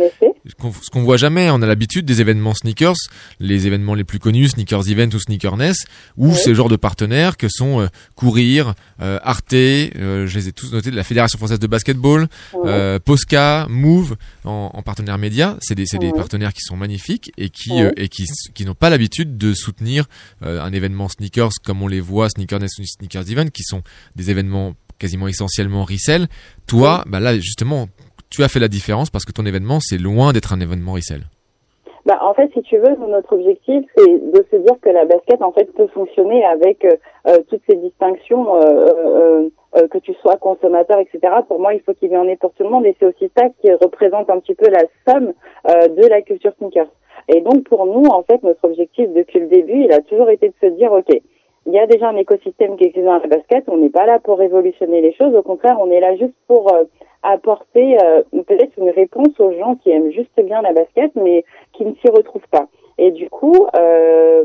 ce 0.46 0.90
qu'on 0.90 1.02
voit 1.02 1.16
jamais. 1.16 1.50
On 1.50 1.60
a 1.62 1.66
l'habitude 1.66 2.06
des 2.06 2.20
événements 2.20 2.54
sneakers, 2.54 2.96
les 3.40 3.66
événements 3.66 3.94
les 3.94 4.04
plus 4.04 4.18
connus, 4.18 4.48
Sneakers 4.50 4.88
Event 4.88 5.08
ou 5.14 5.18
Sneakerness, 5.18 5.84
où 6.16 6.34
ce 6.34 6.54
genre 6.54 6.68
de 6.68 6.76
partenaires 6.76 7.36
que 7.36 7.48
sont 7.48 7.80
euh, 7.80 7.88
Courir, 8.14 8.74
euh, 9.00 9.18
Arte, 9.22 9.52
euh, 9.52 10.26
je 10.26 10.38
les 10.38 10.48
ai 10.48 10.52
tous 10.52 10.72
notés, 10.72 10.90
de 10.90 10.96
la 10.96 11.04
Fédération 11.04 11.38
française 11.38 11.58
de 11.58 11.66
basketball, 11.66 12.26
euh, 12.64 12.98
Posca, 12.98 13.66
Move, 13.68 14.16
en, 14.44 14.70
en 14.72 14.82
partenaire 14.82 15.18
média. 15.18 15.56
C'est 15.60 15.74
des, 15.74 15.84
des 15.84 16.12
partenaires 16.12 16.52
qui 16.52 16.62
sont 16.62 16.76
magnifiques 16.76 17.32
et 17.36 17.50
qui 17.50 17.72
et 17.96 18.08
qui, 18.08 18.24
qui 18.54 18.64
n'ont 18.64 18.74
pas 18.74 18.90
l'habitude 18.90 19.36
de 19.36 19.54
soutenir 19.54 20.06
un 20.42 20.72
événement 20.72 21.08
sneakers 21.08 21.52
comme 21.64 21.82
on 21.82 21.88
les 21.88 22.00
voit, 22.00 22.28
Sneakerness 22.30 22.78
ou 22.78 22.84
Sneakers 22.84 23.30
Event, 23.30 23.48
qui 23.48 23.62
sont 23.62 23.82
des 24.16 24.30
événements 24.30 24.74
quasiment 25.00 25.26
essentiellement 25.26 25.84
resell. 25.84 26.28
Toi, 26.68 27.02
bah 27.06 27.18
là 27.18 27.34
justement, 27.34 27.86
tu 28.30 28.44
as 28.44 28.48
fait 28.48 28.60
la 28.60 28.68
différence 28.68 29.10
parce 29.10 29.24
que 29.24 29.32
ton 29.32 29.44
événement, 29.46 29.78
c'est 29.80 29.98
loin 29.98 30.32
d'être 30.32 30.52
un 30.52 30.60
événement 30.60 30.92
resell. 30.92 31.22
Bah, 32.06 32.18
en 32.22 32.32
fait, 32.32 32.50
si 32.54 32.62
tu 32.62 32.78
veux, 32.78 32.96
notre 33.08 33.34
objectif, 33.34 33.84
c'est 33.96 34.06
de 34.06 34.46
se 34.50 34.56
dire 34.56 34.74
que 34.80 34.88
la 34.88 35.04
basket, 35.04 35.42
en 35.42 35.52
fait, 35.52 35.66
peut 35.74 35.86
fonctionner 35.88 36.44
avec 36.44 36.84
euh, 36.84 37.38
toutes 37.50 37.60
ces 37.68 37.76
distinctions, 37.76 38.56
euh, 38.56 38.60
euh, 38.62 39.48
euh, 39.76 39.86
que 39.88 39.98
tu 39.98 40.14
sois 40.14 40.36
consommateur, 40.36 40.98
etc. 40.98 41.20
Pour 41.46 41.60
moi, 41.60 41.74
il 41.74 41.80
faut 41.82 41.92
qu'il 41.92 42.10
y 42.10 42.16
en 42.16 42.26
ait 42.26 42.36
pour 42.36 42.52
tout 42.54 42.62
le 42.62 42.70
monde, 42.70 42.86
et 42.86 42.96
c'est 42.98 43.06
aussi 43.06 43.30
ça 43.36 43.48
qui 43.60 43.70
représente 43.72 44.30
un 44.30 44.40
petit 44.40 44.54
peu 44.54 44.68
la 44.70 44.84
somme 45.06 45.32
euh, 45.68 45.88
de 45.88 46.06
la 46.06 46.22
culture 46.22 46.52
sneakers. 46.58 46.88
Et 47.28 47.42
donc, 47.42 47.64
pour 47.64 47.84
nous, 47.84 48.06
en 48.06 48.22
fait, 48.22 48.42
notre 48.42 48.64
objectif 48.64 49.12
depuis 49.12 49.40
le 49.40 49.46
début, 49.46 49.84
il 49.84 49.92
a 49.92 50.00
toujours 50.00 50.30
été 50.30 50.48
de 50.48 50.54
se 50.60 50.66
dire, 50.74 50.90
ok, 50.92 51.14
il 51.66 51.72
y 51.72 51.78
a 51.78 51.86
déjà 51.86 52.08
un 52.08 52.16
écosystème 52.16 52.76
qui 52.76 52.84
existe 52.84 53.04
dans 53.04 53.18
la 53.18 53.26
basket. 53.26 53.64
On 53.68 53.76
n'est 53.76 53.90
pas 53.90 54.06
là 54.06 54.18
pour 54.18 54.38
révolutionner 54.38 55.00
les 55.00 55.12
choses. 55.12 55.34
Au 55.34 55.42
contraire, 55.42 55.76
on 55.80 55.90
est 55.90 56.00
là 56.00 56.16
juste 56.16 56.34
pour 56.46 56.72
euh, 56.72 56.84
apporter 57.22 57.98
euh, 58.02 58.22
peut-être 58.46 58.72
une 58.78 58.90
réponse 58.90 59.38
aux 59.38 59.52
gens 59.52 59.76
qui 59.76 59.90
aiment 59.90 60.10
juste 60.10 60.40
bien 60.42 60.62
la 60.62 60.72
basket, 60.72 61.12
mais 61.16 61.44
qui 61.72 61.84
ne 61.84 61.94
s'y 61.94 62.08
retrouvent 62.08 62.48
pas. 62.50 62.66
Et 62.98 63.10
du 63.10 63.30
coup, 63.30 63.66
euh, 63.76 64.44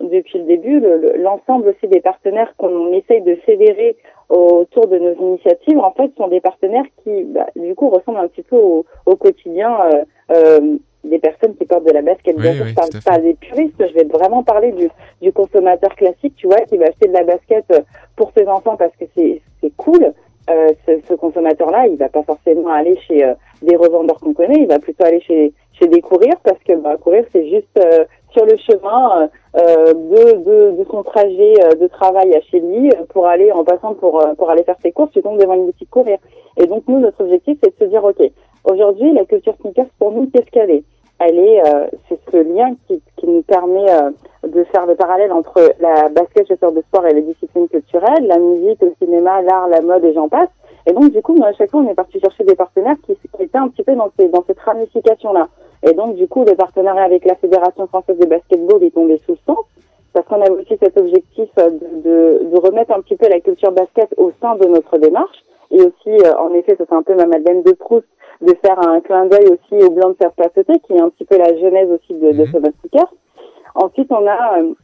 depuis 0.00 0.38
le 0.38 0.44
début, 0.44 0.82
l'ensemble 1.18 1.68
aussi 1.68 1.88
des 1.88 2.00
partenaires 2.00 2.52
qu'on 2.56 2.92
essaye 2.92 3.22
de 3.22 3.34
fédérer 3.46 3.96
autour 4.28 4.86
de 4.88 4.98
nos 4.98 5.14
initiatives, 5.14 5.78
en 5.78 5.92
fait, 5.92 6.10
sont 6.16 6.28
des 6.28 6.40
partenaires 6.40 6.84
qui, 7.02 7.24
bah, 7.24 7.46
du 7.56 7.74
coup, 7.74 7.88
ressemblent 7.88 8.18
un 8.18 8.28
petit 8.28 8.42
peu 8.42 8.56
au, 8.56 8.84
au 9.06 9.16
quotidien 9.16 9.76
euh, 9.80 10.04
euh, 10.32 10.76
des 11.04 11.18
personnes 11.18 11.54
qui 11.56 11.64
portent 11.66 11.84
de 11.84 11.92
la 11.92 12.02
basket. 12.02 12.36
Bien 12.36 12.54
sûr, 12.54 12.66
je 12.66 12.74
parle 12.74 12.90
pas 13.04 13.18
des 13.18 13.34
puristes, 13.34 13.86
je 13.86 13.94
vais 13.94 14.04
vraiment 14.04 14.42
parler 14.42 14.72
du, 14.72 14.88
du 15.20 15.32
consommateur 15.32 15.94
classique, 15.94 16.34
tu 16.36 16.46
vois, 16.46 16.60
qui 16.62 16.76
va 16.78 16.86
acheter 16.86 17.08
de 17.08 17.12
la 17.12 17.24
basket 17.24 17.64
pour 18.16 18.32
ses 18.36 18.46
enfants 18.46 18.76
parce 18.76 18.94
que 18.96 19.04
c'est 19.14 19.42
cool. 19.76 20.12
Euh, 20.50 20.68
ce, 20.86 20.92
ce 21.08 21.14
consommateur-là, 21.14 21.86
il 21.86 21.96
va 21.96 22.10
pas 22.10 22.22
forcément 22.22 22.68
aller 22.68 22.98
chez 23.08 23.24
euh, 23.24 23.32
des 23.62 23.76
revendeurs 23.76 24.20
qu'on 24.20 24.34
connaît, 24.34 24.60
il 24.60 24.66
va 24.66 24.78
plutôt 24.78 25.04
aller 25.04 25.20
chez 25.22 25.54
chez 25.72 25.86
des 25.88 26.02
courriers 26.02 26.34
parce 26.42 26.58
que 26.66 26.74
bah, 26.74 26.96
courir 26.98 27.24
c'est 27.32 27.48
juste 27.48 27.78
euh, 27.78 28.04
sur 28.30 28.44
le 28.44 28.56
chemin 28.58 29.30
euh, 29.56 29.94
de, 29.94 30.32
de, 30.44 30.76
de 30.76 30.84
son 30.90 31.02
trajet 31.02 31.54
de 31.80 31.86
travail 31.86 32.34
à 32.34 32.42
chez 32.42 32.60
lui 32.60 32.90
pour 33.08 33.26
aller 33.26 33.50
en 33.52 33.64
passant 33.64 33.94
pour 33.94 34.22
pour 34.36 34.50
aller 34.50 34.64
faire 34.64 34.76
ses 34.82 34.92
courses, 34.92 35.12
tu 35.12 35.22
tombes 35.22 35.40
devant 35.40 35.54
une 35.54 35.64
boutique 35.64 35.88
courir. 35.88 36.18
Et 36.58 36.66
donc 36.66 36.84
nous 36.88 36.98
notre 37.00 37.22
objectif 37.24 37.56
c'est 37.62 37.70
de 37.70 37.84
se 37.84 37.88
dire 37.88 38.04
ok 38.04 38.20
aujourd'hui 38.64 39.14
la 39.14 39.24
culture 39.24 39.54
sneakers 39.62 39.86
pour 39.98 40.12
nous 40.12 40.28
qu'est-ce 40.30 40.50
qu'elle 40.50 40.70
est? 40.70 40.84
Elle 41.18 41.38
est 41.38 41.62
c'est 42.08 42.18
ce 42.30 42.36
lien 42.36 42.74
qui 42.86 43.00
qui 43.16 43.26
nous 43.26 43.42
permet 43.42 43.86
de 44.46 44.64
faire 44.64 44.86
le 44.86 44.94
parallèle 44.94 45.32
entre 45.32 45.74
la 45.80 46.08
basket 46.08 46.48
chasseur 46.48 46.72
de 46.72 46.82
sport 46.82 47.06
et 47.06 47.14
les 47.14 47.22
disciplines 47.22 47.68
culturelles, 47.68 48.26
la 48.26 48.38
musique, 48.38 48.80
le 48.82 48.94
cinéma, 49.00 49.42
l'art, 49.42 49.68
la 49.68 49.80
mode 49.80 50.04
et 50.04 50.12
j'en 50.12 50.28
passe. 50.28 50.50
Et 50.86 50.92
donc, 50.92 51.12
du 51.12 51.22
coup, 51.22 51.38
à 51.42 51.52
chaque 51.54 51.70
fois, 51.70 51.80
on 51.80 51.90
est 51.90 51.94
parti 51.94 52.20
chercher 52.20 52.44
des 52.44 52.54
partenaires 52.54 52.96
qui, 53.06 53.16
étaient 53.38 53.58
un 53.58 53.68
petit 53.68 53.82
peu 53.82 53.94
dans, 53.94 54.10
ces, 54.18 54.28
dans 54.28 54.44
cette 54.46 54.60
ramification-là. 54.60 55.48
Et 55.82 55.92
donc, 55.94 56.16
du 56.16 56.28
coup, 56.28 56.44
le 56.44 56.54
partenariat 56.54 57.04
avec 57.04 57.24
la 57.24 57.36
Fédération 57.36 57.86
française 57.86 58.18
de 58.18 58.26
basketball 58.26 58.82
est 58.82 58.94
tombé 58.94 59.20
sous 59.24 59.32
le 59.32 59.38
sens, 59.46 59.64
parce 60.12 60.26
qu'on 60.26 60.40
avait 60.40 60.50
aussi 60.50 60.76
cet 60.82 60.98
objectif 60.98 61.48
de, 61.56 62.02
de, 62.02 62.44
de, 62.50 62.58
remettre 62.58 62.92
un 62.92 63.00
petit 63.00 63.16
peu 63.16 63.28
la 63.28 63.40
culture 63.40 63.72
basket 63.72 64.14
au 64.18 64.30
sein 64.40 64.56
de 64.56 64.66
notre 64.66 64.98
démarche. 64.98 65.42
Et 65.70 65.80
aussi, 65.80 66.10
euh, 66.10 66.36
en 66.38 66.52
effet, 66.52 66.76
c'est 66.76 66.92
un 66.92 67.02
peu 67.02 67.14
ma 67.14 67.26
Madeleine 67.26 67.62
de 67.62 67.72
Proust 67.72 68.06
de 68.40 68.54
faire 68.64 68.78
un 68.86 69.00
clin 69.00 69.26
d'œil 69.26 69.48
aussi 69.48 69.84
au 69.84 69.90
blanc 69.90 70.10
de 70.10 70.14
faire 70.14 70.32
placeter, 70.32 70.78
qui 70.86 70.94
est 70.94 71.00
un 71.00 71.10
petit 71.10 71.24
peu 71.24 71.38
la 71.38 71.56
genèse 71.56 71.90
aussi 71.90 72.14
de, 72.14 72.32
de 72.32 72.46
ce 72.46 72.58
basket. 72.58 73.08
Ensuite, 73.74 74.10
on 74.10 74.26
a 74.26 74.60
euh, 74.60 74.74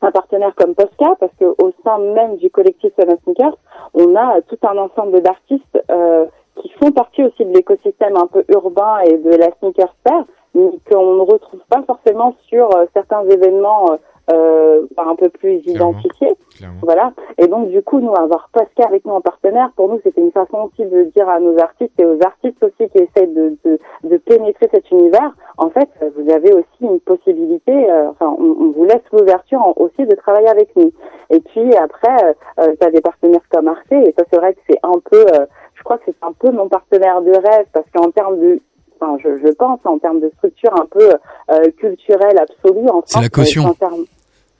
un 0.00 0.10
partenaire 0.10 0.54
comme 0.54 0.74
Posca, 0.74 1.16
parce 1.20 1.32
que 1.38 1.44
au 1.44 1.72
sein 1.84 1.98
même 1.98 2.36
du 2.36 2.50
collectif 2.50 2.92
Seven 2.98 3.18
Sneakers, 3.24 3.56
on 3.94 4.16
a 4.16 4.40
tout 4.42 4.58
un 4.62 4.78
ensemble 4.78 5.20
d'artistes 5.20 5.84
euh, 5.90 6.26
qui 6.56 6.68
font 6.70 6.90
partie 6.90 7.24
aussi 7.24 7.44
de 7.44 7.52
l'écosystème 7.52 8.16
un 8.16 8.26
peu 8.26 8.44
urbain 8.48 8.98
et 9.00 9.16
de 9.16 9.30
la 9.30 9.50
sneaker 9.58 9.94
sphère, 10.00 10.24
mais 10.54 10.70
qu'on 10.90 11.14
ne 11.14 11.22
retrouve 11.22 11.60
pas 11.68 11.82
forcément 11.86 12.34
sur 12.48 12.74
euh, 12.76 12.86
certains 12.94 13.24
événements 13.28 13.98
euh, 14.30 14.86
un 14.96 15.16
peu 15.16 15.28
plus 15.28 15.66
identifiés. 15.66 16.34
Voilà. 16.82 17.12
Et 17.38 17.46
donc 17.48 17.70
du 17.70 17.82
coup, 17.82 18.00
nous 18.00 18.14
avoir 18.14 18.48
Posca 18.52 18.86
avec 18.86 19.04
nous 19.04 19.12
en 19.12 19.20
partenaire, 19.20 19.70
pour 19.74 19.88
nous, 19.88 20.00
c'était 20.02 20.20
une 20.20 20.32
façon 20.32 20.70
aussi 20.70 20.88
de 20.88 21.04
dire 21.04 21.28
à 21.28 21.40
nos 21.40 21.58
artistes 21.58 21.98
et 21.98 22.04
aux 22.04 22.18
artistes 22.22 22.62
aussi 22.62 22.88
qui 22.90 22.98
essaient 22.98 23.26
de, 23.26 23.56
de, 23.64 23.78
de 24.04 24.16
pénétrer 24.18 24.68
cet 24.72 24.90
univers, 24.90 25.34
en 25.58 25.70
fait, 25.70 25.88
vous 26.16 26.30
avez 26.30 26.52
aussi 26.52 26.80
une 26.80 27.00
possibilité. 27.00 27.90
Euh, 27.90 28.10
enfin, 28.10 28.34
on, 28.38 28.56
on, 28.60 28.70
vous 28.70 28.84
laisse 28.84 29.02
l'ouverture 29.12 29.72
aussi 29.76 30.06
de 30.06 30.14
travailler 30.14 30.48
avec 30.48 30.74
nous. 30.76 30.92
Et 31.30 31.40
puis 31.40 31.74
après, 31.76 32.36
euh, 32.60 32.74
tu 32.80 32.86
as 32.86 32.90
des 32.90 33.00
partenaires 33.00 33.40
comme 33.50 33.68
Arte, 33.68 33.92
et 33.92 34.14
ça 34.16 34.24
c'est 34.30 34.38
vrai 34.38 34.54
que 34.54 34.60
c'est 34.68 34.78
un 34.82 35.00
peu, 35.10 35.24
euh, 35.34 35.46
je 35.74 35.82
crois 35.82 35.98
que 35.98 36.04
c'est 36.06 36.16
un 36.22 36.32
peu 36.32 36.50
mon 36.50 36.68
partenaire 36.68 37.22
de 37.22 37.32
rêve, 37.32 37.66
parce 37.72 37.86
qu'en 37.94 38.10
termes 38.10 38.38
de, 38.38 38.60
enfin 39.02 39.16
je, 39.22 39.36
je 39.38 39.52
pense, 39.52 39.80
en 39.84 39.98
termes 39.98 40.20
de 40.20 40.30
structure 40.36 40.72
un 40.80 40.86
peu 40.86 41.10
euh, 41.50 41.70
culturelle 41.78 42.38
absolue, 42.38 42.88
en 42.88 43.02
C'est 43.04 43.20
la 43.20 43.28
caution. 43.28 43.74
termes- 43.74 44.04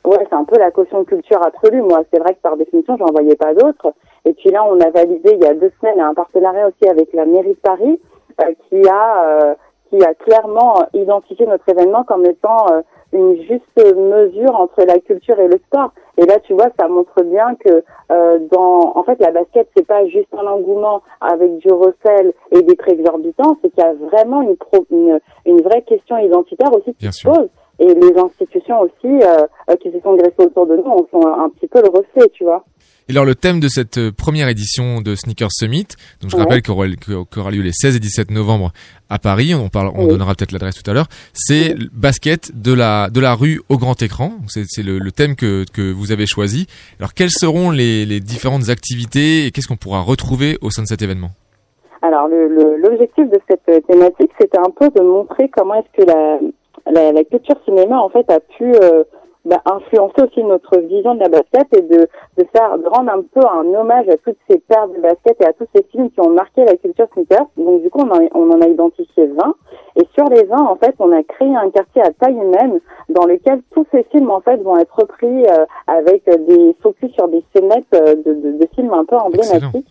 Ouais, 0.05 0.19
c'est 0.29 0.35
un 0.35 0.43
peu 0.45 0.59
la 0.59 0.73
caution 0.73 1.05
culture 1.05 1.41
absolue. 1.47 1.81
Moi, 1.83 2.03
c'est 2.13 2.19
vrai 2.19 2.35
que 2.35 2.41
par 2.41 2.57
définition, 2.57 2.97
j'en 2.97 3.07
voyais 3.13 3.37
pas 3.37 3.55
d'autres. 3.55 3.95
Et 4.25 4.33
puis 4.33 4.51
là, 4.51 4.65
on 4.65 4.81
a 4.81 4.91
validé 4.91 5.31
il 5.39 5.45
y 5.45 5.47
a 5.47 5.55
deux 5.55 5.71
semaines 5.81 6.01
un 6.01 6.13
partenariat 6.13 6.67
aussi 6.67 6.91
avec 6.91 7.13
la 7.13 7.25
mairie 7.25 7.51
de 7.51 7.61
Paris, 7.63 8.01
euh, 8.41 8.53
qui 8.69 8.89
a 8.89 9.25
euh, 9.27 9.55
qui 9.91 10.03
a 10.05 10.13
clairement 10.15 10.75
identifié 10.95 11.47
notre 11.47 11.69
événement 11.69 12.03
comme 12.03 12.27
étant 12.27 12.67
euh, 12.73 12.81
une 13.13 13.37
juste 13.43 13.97
mesure 13.97 14.55
entre 14.55 14.85
la 14.85 14.99
culture 14.99 15.39
et 15.39 15.49
le 15.49 15.59
sport. 15.67 15.91
Et 16.19 16.27
là, 16.27 16.39
tu 16.41 16.53
vois, 16.55 16.69
ça 16.79 16.89
montre 16.89 17.23
bien 17.23 17.55
que 17.57 17.83
euh, 18.11 18.39
dans, 18.51 18.93
en 18.95 19.03
fait, 19.05 19.19
la 19.21 19.31
basket, 19.31 19.69
c'est 19.77 19.87
pas 19.87 20.07
juste 20.07 20.29
un 20.37 20.47
engouement 20.47 21.03
avec 21.21 21.57
du 21.59 21.73
recel 21.73 22.33
et 22.51 22.63
des 22.63 22.77
prix 22.77 22.93
exorbitants, 22.93 23.57
c'est 23.63 23.71
qu'il 23.71 23.83
y 23.83 23.87
a 23.87 23.95
vraiment 23.95 24.43
une, 24.43 24.57
pro- 24.57 24.87
une, 24.91 25.21
une 25.47 25.63
vraie 25.63 25.83
question 25.83 26.17
identitaire 26.19 26.73
aussi 26.75 26.95
qui 26.95 27.07
se 27.07 27.13
sûr. 27.13 27.33
pose. 27.33 27.49
Et 27.79 27.87
les 27.95 28.17
institutions 28.19 28.81
aussi 28.83 28.93
euh, 29.07 29.47
euh, 29.71 29.77
qui 29.77 29.91
se 29.91 29.99
sont 30.01 30.15
dressées 30.15 30.35
autour 30.39 30.67
de 30.67 30.77
nous 30.77 30.85
en 30.85 31.07
sont 31.11 31.27
un 31.27 31.49
petit 31.51 31.67
peu 31.67 31.81
le 31.83 31.89
reflet, 31.89 32.29
tu 32.33 32.45
vois. 32.45 32.65
Et 33.09 33.13
alors 33.13 33.25
le 33.25 33.35
thème 33.35 33.59
de 33.59 33.67
cette 33.67 33.99
euh, 33.99 34.13
première 34.13 34.49
édition 34.49 35.01
de 35.01 35.17
Sneakers 35.17 35.51
Summit, 35.51 35.89
donc 36.21 36.31
je 36.31 36.37
Ouais. 36.37 36.43
rappelle 36.43 36.63
qu'aura 36.63 36.87
qu'aura 37.29 37.51
lieu 37.51 37.63
les 37.63 37.73
16 37.73 37.97
et 37.97 37.99
17 37.99 38.31
novembre 38.31 38.73
à 39.11 39.19
Paris, 39.19 39.55
on 39.57 39.69
parle, 39.69 39.91
on 39.97 40.05
Oui. 40.05 40.09
donnera 40.11 40.35
peut-être 40.37 40.53
l'adresse 40.53 40.81
tout 40.81 40.89
à 40.89 40.95
l'heure, 40.95 41.09
c'est 41.35 41.75
le 41.75 41.89
basket 41.93 42.53
de 42.55 42.73
la 42.73 43.11
de 43.11 43.19
la 43.19 43.35
rue 43.35 43.61
au 43.69 43.77
grand 43.79 44.01
écran. 44.03 44.35
C'est 44.47 44.83
le, 44.85 44.99
le 45.01 45.11
thème 45.11 45.35
que 45.35 45.65
que 45.73 45.91
vous 45.93 46.13
avez 46.13 46.27
choisi. 46.27 46.69
Alors 47.01 47.13
quelles 47.15 47.31
seront 47.33 47.71
les, 47.73 48.07
les 48.07 48.21
différentes 48.21 48.69
activités 48.69 49.47
et 49.47 49.51
qu'est-ce 49.51 49.67
qu'on 49.67 49.77
pourra 49.77 50.01
retrouver 50.01 50.59
au 50.61 50.71
sein 50.71 50.83
de 50.83 50.89
cet 50.89 51.03
événement? 51.03 51.31
Alors, 52.05 52.27
l'objectif 52.29 53.31
de 53.31 53.39
cette 53.49 53.61
euh, 53.69 53.79
thématique, 53.89 54.31
c'était 54.41 54.59
un 54.59 54.71
peu 54.77 54.89
de 54.91 55.01
montrer 55.05 55.49
comment 55.51 55.75
est-ce 55.75 56.03
que 56.03 56.05
la, 56.05 56.41
la, 56.91 57.13
la 57.13 57.25
culture 57.25 57.57
cinéma, 57.65 57.99
en 57.99 58.09
fait, 58.09 58.31
a 58.31 58.41
pu 58.41 58.75
euh, 58.75 59.05
bah, 59.45 59.61
influencer 59.65 60.23
aussi 60.23 60.45
notre 60.45 60.79
vision 60.79 61.15
de 61.15 61.21
la 61.21 61.29
basket 61.29 61.67
et 61.77 61.83
de, 61.83 62.09
de 62.39 62.45
faire, 62.55 62.79
de 62.79 62.87
rendre 62.87 63.11
un 63.13 63.23
peu 63.23 63.41
un 63.47 63.67
hommage 63.75 64.09
à 64.09 64.17
toutes 64.19 64.39
ces 64.49 64.59
paires 64.59 64.89
de 64.89 65.01
basket 65.01 65.41
et 65.41 65.47
à 65.47 65.53
tous 65.53 65.67
ces 65.75 65.83
films 65.91 66.11
qui 66.11 66.21
ont 66.21 66.31
marqué 66.31 66.65
la 66.65 66.77
culture 66.77 67.09
sneaker. 67.13 67.47
Donc, 67.57 67.83
du 67.83 67.91
coup, 67.91 68.01
on 68.01 68.11
en, 68.11 68.29
on 68.35 68.51
en 68.53 68.61
a 68.61 68.69
identifié 68.69 69.27
20. 69.27 69.55
Et 69.97 70.07
sur 70.15 70.25
les 70.27 70.45
20, 70.45 70.57
en 70.59 70.77
fait, 70.77 70.95
on 70.99 71.11
a 71.13 71.23
créé 71.23 71.55
un 71.55 71.71
quartier 71.71 72.03
à 72.03 72.11
taille 72.13 72.37
humaine 72.37 72.81
dans 73.09 73.27
lequel 73.27 73.63
tous 73.73 73.87
ces 73.91 74.05
films, 74.05 74.31
en 74.31 74.41
fait, 74.41 74.57
vont 74.63 74.77
être 74.77 74.95
repris 74.95 75.45
euh, 75.47 75.67
avec 75.87 76.25
des 76.25 76.77
focus 76.81 77.13
sur 77.13 77.29
des 77.29 77.43
scénettes 77.55 77.87
euh, 77.95 78.15
de, 78.15 78.35
de, 78.35 78.59
de 78.59 78.69
films 78.75 78.93
un 78.95 79.05
peu 79.05 79.17
emblématiques. 79.17 79.89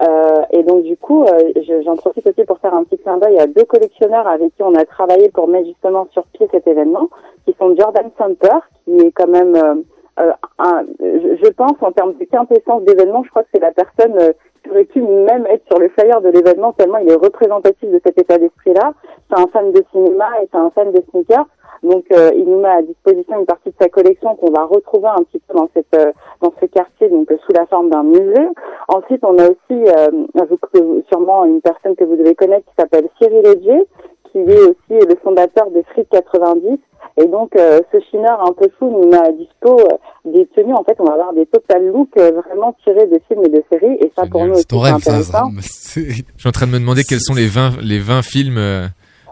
Euh, 0.00 0.42
et 0.50 0.62
donc 0.62 0.82
du 0.84 0.96
coup, 0.96 1.24
euh, 1.24 1.52
je- 1.56 1.82
j'en 1.82 1.96
profite 1.96 2.26
aussi 2.26 2.44
pour 2.44 2.58
faire 2.58 2.74
un 2.74 2.82
petit 2.84 2.98
clin 2.98 3.18
d'œil 3.18 3.38
à 3.38 3.46
deux 3.46 3.64
collectionneurs 3.64 4.26
avec 4.26 4.54
qui 4.56 4.62
on 4.62 4.74
a 4.74 4.84
travaillé 4.84 5.28
pour 5.28 5.48
mettre 5.48 5.66
justement 5.66 6.08
sur 6.12 6.24
pied 6.32 6.48
cet 6.50 6.66
événement, 6.66 7.08
qui 7.44 7.54
sont 7.58 7.76
Jordan 7.76 8.10
Samper, 8.16 8.58
qui 8.84 8.96
est 8.96 9.12
quand 9.12 9.28
même, 9.28 9.54
euh, 9.54 9.74
euh, 10.20 10.32
un, 10.58 10.84
je, 10.98 11.36
je 11.44 11.50
pense 11.50 11.74
en 11.82 11.92
termes 11.92 12.14
de 12.18 12.24
quintessence 12.24 12.82
d'événement, 12.84 13.22
je 13.22 13.30
crois 13.30 13.42
que 13.42 13.48
c'est 13.54 13.60
la 13.60 13.72
personne 13.72 14.16
euh, 14.18 14.32
qui 14.64 14.70
aurait 14.70 14.84
pu 14.84 15.02
même 15.02 15.46
être 15.46 15.64
sur 15.66 15.78
le 15.78 15.88
flyer 15.90 16.20
de 16.20 16.30
l'événement 16.30 16.72
tellement 16.72 16.98
il 16.98 17.10
est 17.10 17.14
représentatif 17.14 17.90
de 17.90 18.00
cet 18.04 18.18
état 18.18 18.38
d'esprit-là. 18.38 18.94
C'est 19.28 19.38
un 19.40 19.46
fan 19.48 19.72
de 19.72 19.84
cinéma 19.92 20.26
et 20.42 20.48
c'est 20.50 20.58
un 20.58 20.70
fan 20.70 20.90
de 20.92 21.02
sneakers. 21.10 21.46
Donc 21.82 22.04
euh, 22.12 22.30
il 22.36 22.44
nous 22.44 22.60
met 22.60 22.68
à 22.68 22.82
disposition 22.82 23.40
une 23.40 23.46
partie 23.46 23.70
de 23.70 23.74
sa 23.80 23.88
collection 23.88 24.36
qu'on 24.36 24.52
va 24.52 24.64
retrouver 24.64 25.08
un 25.08 25.22
petit 25.24 25.40
peu 25.46 25.54
dans 25.54 25.68
cette 25.74 25.94
euh, 25.96 26.12
dans 26.40 26.52
ce 26.60 26.66
quartier 26.66 27.08
donc 27.08 27.30
euh, 27.30 27.36
sous 27.44 27.52
la 27.52 27.66
forme 27.66 27.90
d'un 27.90 28.04
musée. 28.04 28.48
Ensuite 28.88 29.24
on 29.24 29.36
a 29.38 29.46
aussi 29.46 29.70
euh, 29.70 31.02
sûrement 31.08 31.44
une 31.44 31.60
personne 31.60 31.96
que 31.96 32.04
vous 32.04 32.16
devez 32.16 32.34
connaître 32.34 32.66
qui 32.66 32.74
s'appelle 32.78 33.08
Cyril 33.18 33.46
Edger 33.46 33.84
qui 34.30 34.38
est 34.38 34.62
aussi 34.62 35.06
le 35.06 35.14
fondateur 35.22 35.70
de 35.70 35.82
Street 35.90 36.06
90 36.10 36.78
et 37.20 37.26
donc 37.26 37.54
euh, 37.56 37.80
ce 37.92 37.98
chineur 38.10 38.40
un 38.40 38.52
peu 38.52 38.68
fou 38.78 38.90
nous 38.90 39.10
met 39.10 39.18
à 39.18 39.30
dispo 39.32 39.78
euh, 39.78 39.96
des 40.24 40.46
tenues 40.54 40.72
en 40.72 40.82
fait 40.84 40.96
on 40.98 41.04
va 41.04 41.12
avoir 41.12 41.34
des 41.34 41.46
total 41.46 41.86
looks 41.86 42.16
euh, 42.16 42.30
vraiment 42.30 42.74
tirés 42.82 43.06
de 43.06 43.20
films 43.28 43.44
et 43.44 43.50
de 43.50 43.62
séries 43.70 43.98
et 44.00 44.10
ça 44.16 44.26
pour 44.26 44.46
nous 44.46 44.54
C'est 44.54 44.72
intéressant. 44.72 45.50
ça. 45.60 46.00
Je 46.00 46.12
suis 46.12 46.48
en 46.48 46.52
train 46.52 46.66
de 46.66 46.72
me 46.72 46.78
demander 46.78 47.02
quels 47.04 47.20
sont 47.20 47.34
les 47.34 47.48
20 47.48 47.82
les 47.82 47.98
20 47.98 48.22
films 48.22 48.88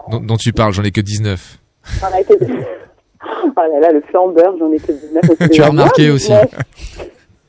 dont, 0.09 0.19
dont 0.19 0.37
tu 0.37 0.53
parles. 0.53 0.73
J'en 0.73 0.83
ai 0.83 0.91
que 0.91 1.01
19. 1.01 1.57
J'en 1.99 2.07
Oh 3.23 3.51
là 3.57 3.79
là, 3.79 3.91
le 3.91 4.01
flambeur, 4.01 4.55
j'en 4.57 4.71
ai 4.71 4.77
que 4.79 4.91
19. 4.91 5.21
mais 5.23 5.35
c'est 5.39 5.49
Tu 5.49 5.61
as 5.61 5.67
remarqué 5.69 6.09
aussi. 6.09 6.31
19. 6.31 6.45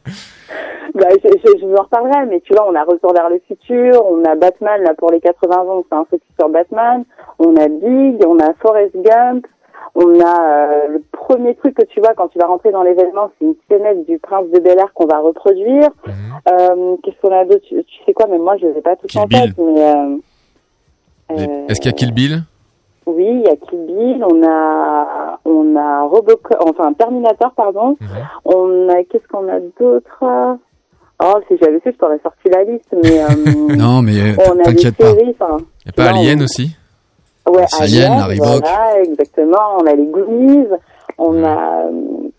bah, 0.95 1.07
je, 1.23 1.29
je, 1.29 1.59
je 1.61 1.65
vous 1.67 1.75
en 1.75 1.83
reparlerai, 1.85 2.27
mais 2.27 2.41
tu 2.41 2.53
vois, 2.53 2.69
on 2.69 2.75
a 2.75 2.85
Retour 2.85 3.13
vers 3.15 3.31
le 3.31 3.41
futur, 3.49 4.05
on 4.07 4.23
a 4.25 4.35
Batman, 4.35 4.83
là, 4.83 4.93
pour 4.95 5.11
les 5.11 5.21
80 5.21 5.57
ans, 5.57 5.85
c'est 5.89 5.95
un 5.97 6.05
focus 6.05 6.29
sur 6.39 6.49
Batman, 6.51 7.05
on 7.39 7.57
a 7.57 7.69
Big, 7.69 8.23
on 8.27 8.39
a 8.39 8.53
Forrest 8.61 8.95
Gump, 8.97 9.47
on 9.95 10.21
a 10.21 10.41
euh, 10.43 10.89
le 10.89 11.03
premier 11.13 11.55
truc 11.55 11.75
que 11.75 11.85
tu 11.85 12.01
vois 12.01 12.13
quand 12.15 12.29
tu 12.29 12.39
vas 12.39 12.47
rentrer 12.47 12.71
dans 12.73 12.83
l'événement, 12.83 13.31
c'est 13.39 13.47
une 13.47 13.55
scénette 13.71 14.07
du 14.07 14.19
Prince 14.19 14.47
de 14.53 14.59
Bel 14.61 14.79
Air 14.79 14.93
qu'on 14.95 15.07
va 15.07 15.19
reproduire. 15.21 15.89
Euh, 16.51 16.97
Qu'est-ce 17.03 17.17
qu'on 17.23 17.35
a 17.35 17.45
d'autre? 17.45 17.65
Tu, 17.67 17.83
tu 17.85 18.05
sais 18.05 18.13
quoi, 18.13 18.27
mais 18.31 18.39
moi, 18.39 18.57
je 18.59 18.67
les 18.67 18.79
ai 18.79 18.83
pas 18.83 18.97
Kill 18.97 19.21
en 19.21 19.27
tête, 19.27 19.57
mais... 19.59 19.83
Euh, 19.83 20.17
Les- 21.31 21.49
euh, 21.49 21.67
Est-ce 21.69 21.81
qu'il 21.81 21.91
y 21.91 21.95
a 21.95 21.97
Kill 21.97 22.13
Bill? 22.13 22.43
Oui, 23.07 23.27
il 23.27 23.41
y 23.43 23.49
a 23.49 23.57
Kill 23.57 23.87
Bill, 23.87 24.25
on 24.25 24.43
a, 24.47 25.39
on 25.45 25.77
a 25.77 26.03
Robocop, 26.03 26.57
enfin 26.61 26.93
Terminator, 26.95 27.53
pardon. 27.57 27.97
Mhm. 28.01 28.09
On 28.45 28.89
a, 28.89 29.03
qu'est-ce 29.05 29.27
qu'on 29.29 29.49
a 29.49 29.59
d'autre? 29.81 30.23
Oh, 31.25 31.35
si 31.49 31.57
j'avais 31.63 31.79
su, 31.81 31.93
je 31.93 31.97
t'aurais 31.99 32.19
sorti 32.23 32.49
la 32.51 32.65
liste, 32.65 32.89
mais 32.93 33.23
euh, 33.23 33.77
Non, 33.77 34.03
mais 34.03 34.19
euh, 34.21 34.63
t'inquiète 34.65 34.97
pas. 34.97 35.07
séries, 35.13 35.35
enfin. 35.39 35.59
Y 35.87 35.89
a 35.89 35.93
pas 35.93 36.09
Alien 36.11 36.41
on- 36.41 36.45
aussi? 36.45 36.77
Ouais, 37.49 37.65
Alien, 37.81 38.13
Alien, 38.13 38.39
Bock. 38.39 38.63
voilà, 38.63 39.01
exactement. 39.03 39.59
On 39.81 39.87
a 39.87 39.95
les 39.95 40.07
Goonies, 40.07 40.67
on 41.19 41.43
a, 41.45 41.85
on 41.87 42.29
a. 42.29 42.31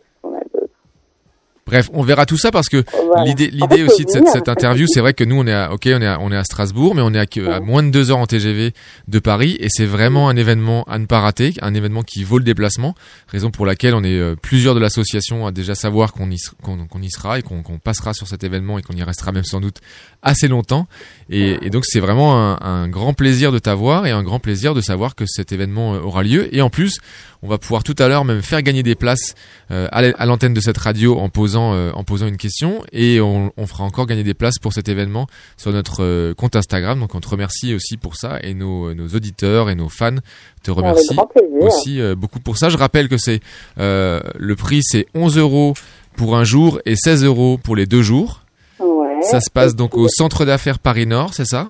Bref, 1.65 1.89
on 1.93 2.03
verra 2.03 2.25
tout 2.25 2.37
ça 2.37 2.51
parce 2.51 2.67
que 2.67 2.83
Voilà. 3.07 3.23
l'idée, 3.23 3.49
En 3.61 3.65
l'idée 3.67 3.77
fait, 3.85 3.91
aussi 3.93 4.05
de 4.05 4.09
cette, 4.09 4.27
cette 4.27 4.49
interview, 4.49 4.85
c'est 4.87 4.99
vrai 4.99 5.13
que 5.13 5.23
nous 5.23 5.37
on 5.39 5.47
est 5.47 5.53
à, 5.53 5.71
ok, 5.71 5.83
on 5.87 6.01
est 6.01 6.05
à, 6.07 6.19
on 6.19 6.31
est 6.31 6.35
à 6.35 6.43
Strasbourg, 6.43 6.93
mais 6.93 7.01
on 7.01 7.13
est 7.13 7.37
à, 7.47 7.59
moins 7.61 7.83
de 7.83 7.89
deux 7.89 8.11
heures 8.11 8.17
en 8.17 8.25
TGV 8.25 8.73
de 9.07 9.19
Paris 9.19 9.55
et 9.59 9.67
c'est 9.69 9.85
vraiment 9.85 10.27
un 10.27 10.35
événement 10.35 10.83
à 10.89 10.99
ne 10.99 11.05
pas 11.05 11.21
rater, 11.21 11.53
un 11.61 11.73
événement 11.73 12.03
qui 12.03 12.23
vaut 12.25 12.37
le 12.37 12.43
déplacement, 12.43 12.95
raison 13.29 13.49
pour 13.49 13.65
laquelle 13.65 13.95
on 13.95 14.03
est 14.03 14.17
euh, 14.19 14.35
plusieurs 14.35 14.75
de 14.75 14.79
l'association 14.81 15.47
à 15.47 15.51
déjà 15.53 15.73
savoir 15.73 16.11
qu'on 16.11 16.29
y, 16.29 16.37
qu'on, 16.61 16.85
qu'on 16.85 17.01
y 17.01 17.09
sera 17.09 17.39
et 17.39 17.41
qu'on, 17.43 17.63
qu'on 17.63 17.79
passera 17.79 18.13
sur 18.13 18.27
cet 18.27 18.43
événement 18.43 18.77
et 18.77 18.81
qu'on 18.81 18.95
y 18.95 19.03
restera 19.03 19.31
même 19.31 19.45
sans 19.45 19.61
doute 19.61 19.77
assez 20.21 20.49
longtemps. 20.49 20.87
Et, 21.29 21.57
et 21.65 21.69
donc 21.69 21.85
c'est 21.85 22.01
vraiment 22.01 22.35
un, 22.37 22.57
un 22.61 22.87
grand 22.89 23.13
plaisir 23.13 23.53
de 23.53 23.59
t'avoir 23.59 24.05
et 24.05 24.11
un 24.11 24.23
grand 24.23 24.39
plaisir 24.39 24.73
de 24.73 24.81
savoir 24.81 25.15
que 25.15 25.23
cet 25.25 25.53
événement 25.53 25.95
euh, 25.95 25.99
aura 25.99 26.23
lieu. 26.23 26.53
Et 26.53 26.61
en 26.61 26.69
plus, 26.69 26.97
on 27.41 27.47
va 27.47 27.57
pouvoir 27.57 27.83
tout 27.83 27.95
à 27.99 28.07
l'heure 28.07 28.25
même 28.25 28.41
faire 28.41 28.61
gagner 28.61 28.83
des 28.83 28.95
places 28.95 29.35
euh, 29.71 29.87
à 29.91 30.25
l'antenne 30.25 30.53
de 30.53 30.61
cette 30.61 30.77
radio 30.77 31.17
en 31.19 31.29
posant 31.29 31.52
euh, 31.61 31.91
en 31.93 32.03
posant 32.03 32.27
une 32.27 32.37
question 32.37 32.81
et 32.91 33.21
on, 33.21 33.51
on 33.57 33.67
fera 33.67 33.83
encore 33.83 34.05
gagner 34.05 34.23
des 34.23 34.33
places 34.33 34.59
pour 34.59 34.73
cet 34.73 34.89
événement 34.89 35.27
sur 35.57 35.71
notre 35.71 36.03
euh, 36.03 36.33
compte 36.33 36.55
Instagram. 36.55 36.99
Donc 36.99 37.15
on 37.15 37.19
te 37.19 37.29
remercie 37.29 37.73
aussi 37.73 37.97
pour 37.97 38.15
ça 38.15 38.39
et 38.41 38.53
nos, 38.53 38.93
nos 38.93 39.07
auditeurs 39.07 39.69
et 39.69 39.75
nos 39.75 39.89
fans 39.89 40.15
te 40.63 40.71
remercient 40.71 41.15
aussi 41.59 42.01
euh, 42.01 42.15
beaucoup 42.15 42.39
pour 42.39 42.57
ça. 42.57 42.69
Je 42.69 42.77
rappelle 42.77 43.09
que 43.09 43.17
c'est 43.17 43.39
euh, 43.79 44.19
le 44.37 44.55
prix 44.55 44.81
c'est 44.83 45.05
11 45.15 45.37
euros 45.37 45.73
pour 46.17 46.35
un 46.35 46.43
jour 46.43 46.79
et 46.85 46.95
16 46.95 47.25
euros 47.25 47.57
pour 47.63 47.75
les 47.75 47.85
deux 47.85 48.01
jours. 48.01 48.41
Ouais. 48.79 49.21
Ça 49.21 49.39
se 49.39 49.49
passe 49.49 49.75
donc 49.75 49.95
au 49.95 50.07
centre 50.07 50.45
d'affaires 50.45 50.79
Paris 50.79 51.05
Nord, 51.05 51.33
c'est 51.33 51.45
ça? 51.45 51.69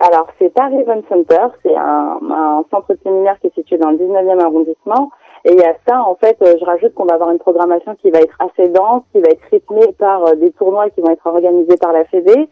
Alors, 0.00 0.26
c'est 0.38 0.52
Paris 0.52 0.74
Event 0.80 1.02
Center, 1.08 1.46
c'est 1.62 1.74
un, 1.76 2.18
un 2.30 2.64
centre 2.70 2.92
de 2.92 2.98
séminaire 3.02 3.36
qui 3.40 3.46
est 3.46 3.54
situé 3.54 3.78
dans 3.78 3.90
le 3.90 3.96
19e 3.96 4.42
arrondissement. 4.42 5.10
Et 5.44 5.62
a 5.62 5.74
ça, 5.86 6.02
en 6.02 6.14
fait, 6.14 6.36
euh, 6.42 6.54
je 6.58 6.64
rajoute 6.64 6.94
qu'on 6.94 7.04
va 7.04 7.14
avoir 7.14 7.30
une 7.30 7.38
programmation 7.38 7.94
qui 7.96 8.10
va 8.10 8.20
être 8.20 8.36
assez 8.38 8.68
dense, 8.70 9.02
qui 9.12 9.20
va 9.20 9.28
être 9.28 9.42
rythmée 9.50 9.92
par 9.98 10.26
euh, 10.26 10.34
des 10.36 10.50
tournois 10.52 10.88
qui 10.90 11.02
vont 11.02 11.10
être 11.10 11.26
organisés 11.26 11.76
par 11.76 11.92
la 11.92 12.04
Fédé. 12.06 12.48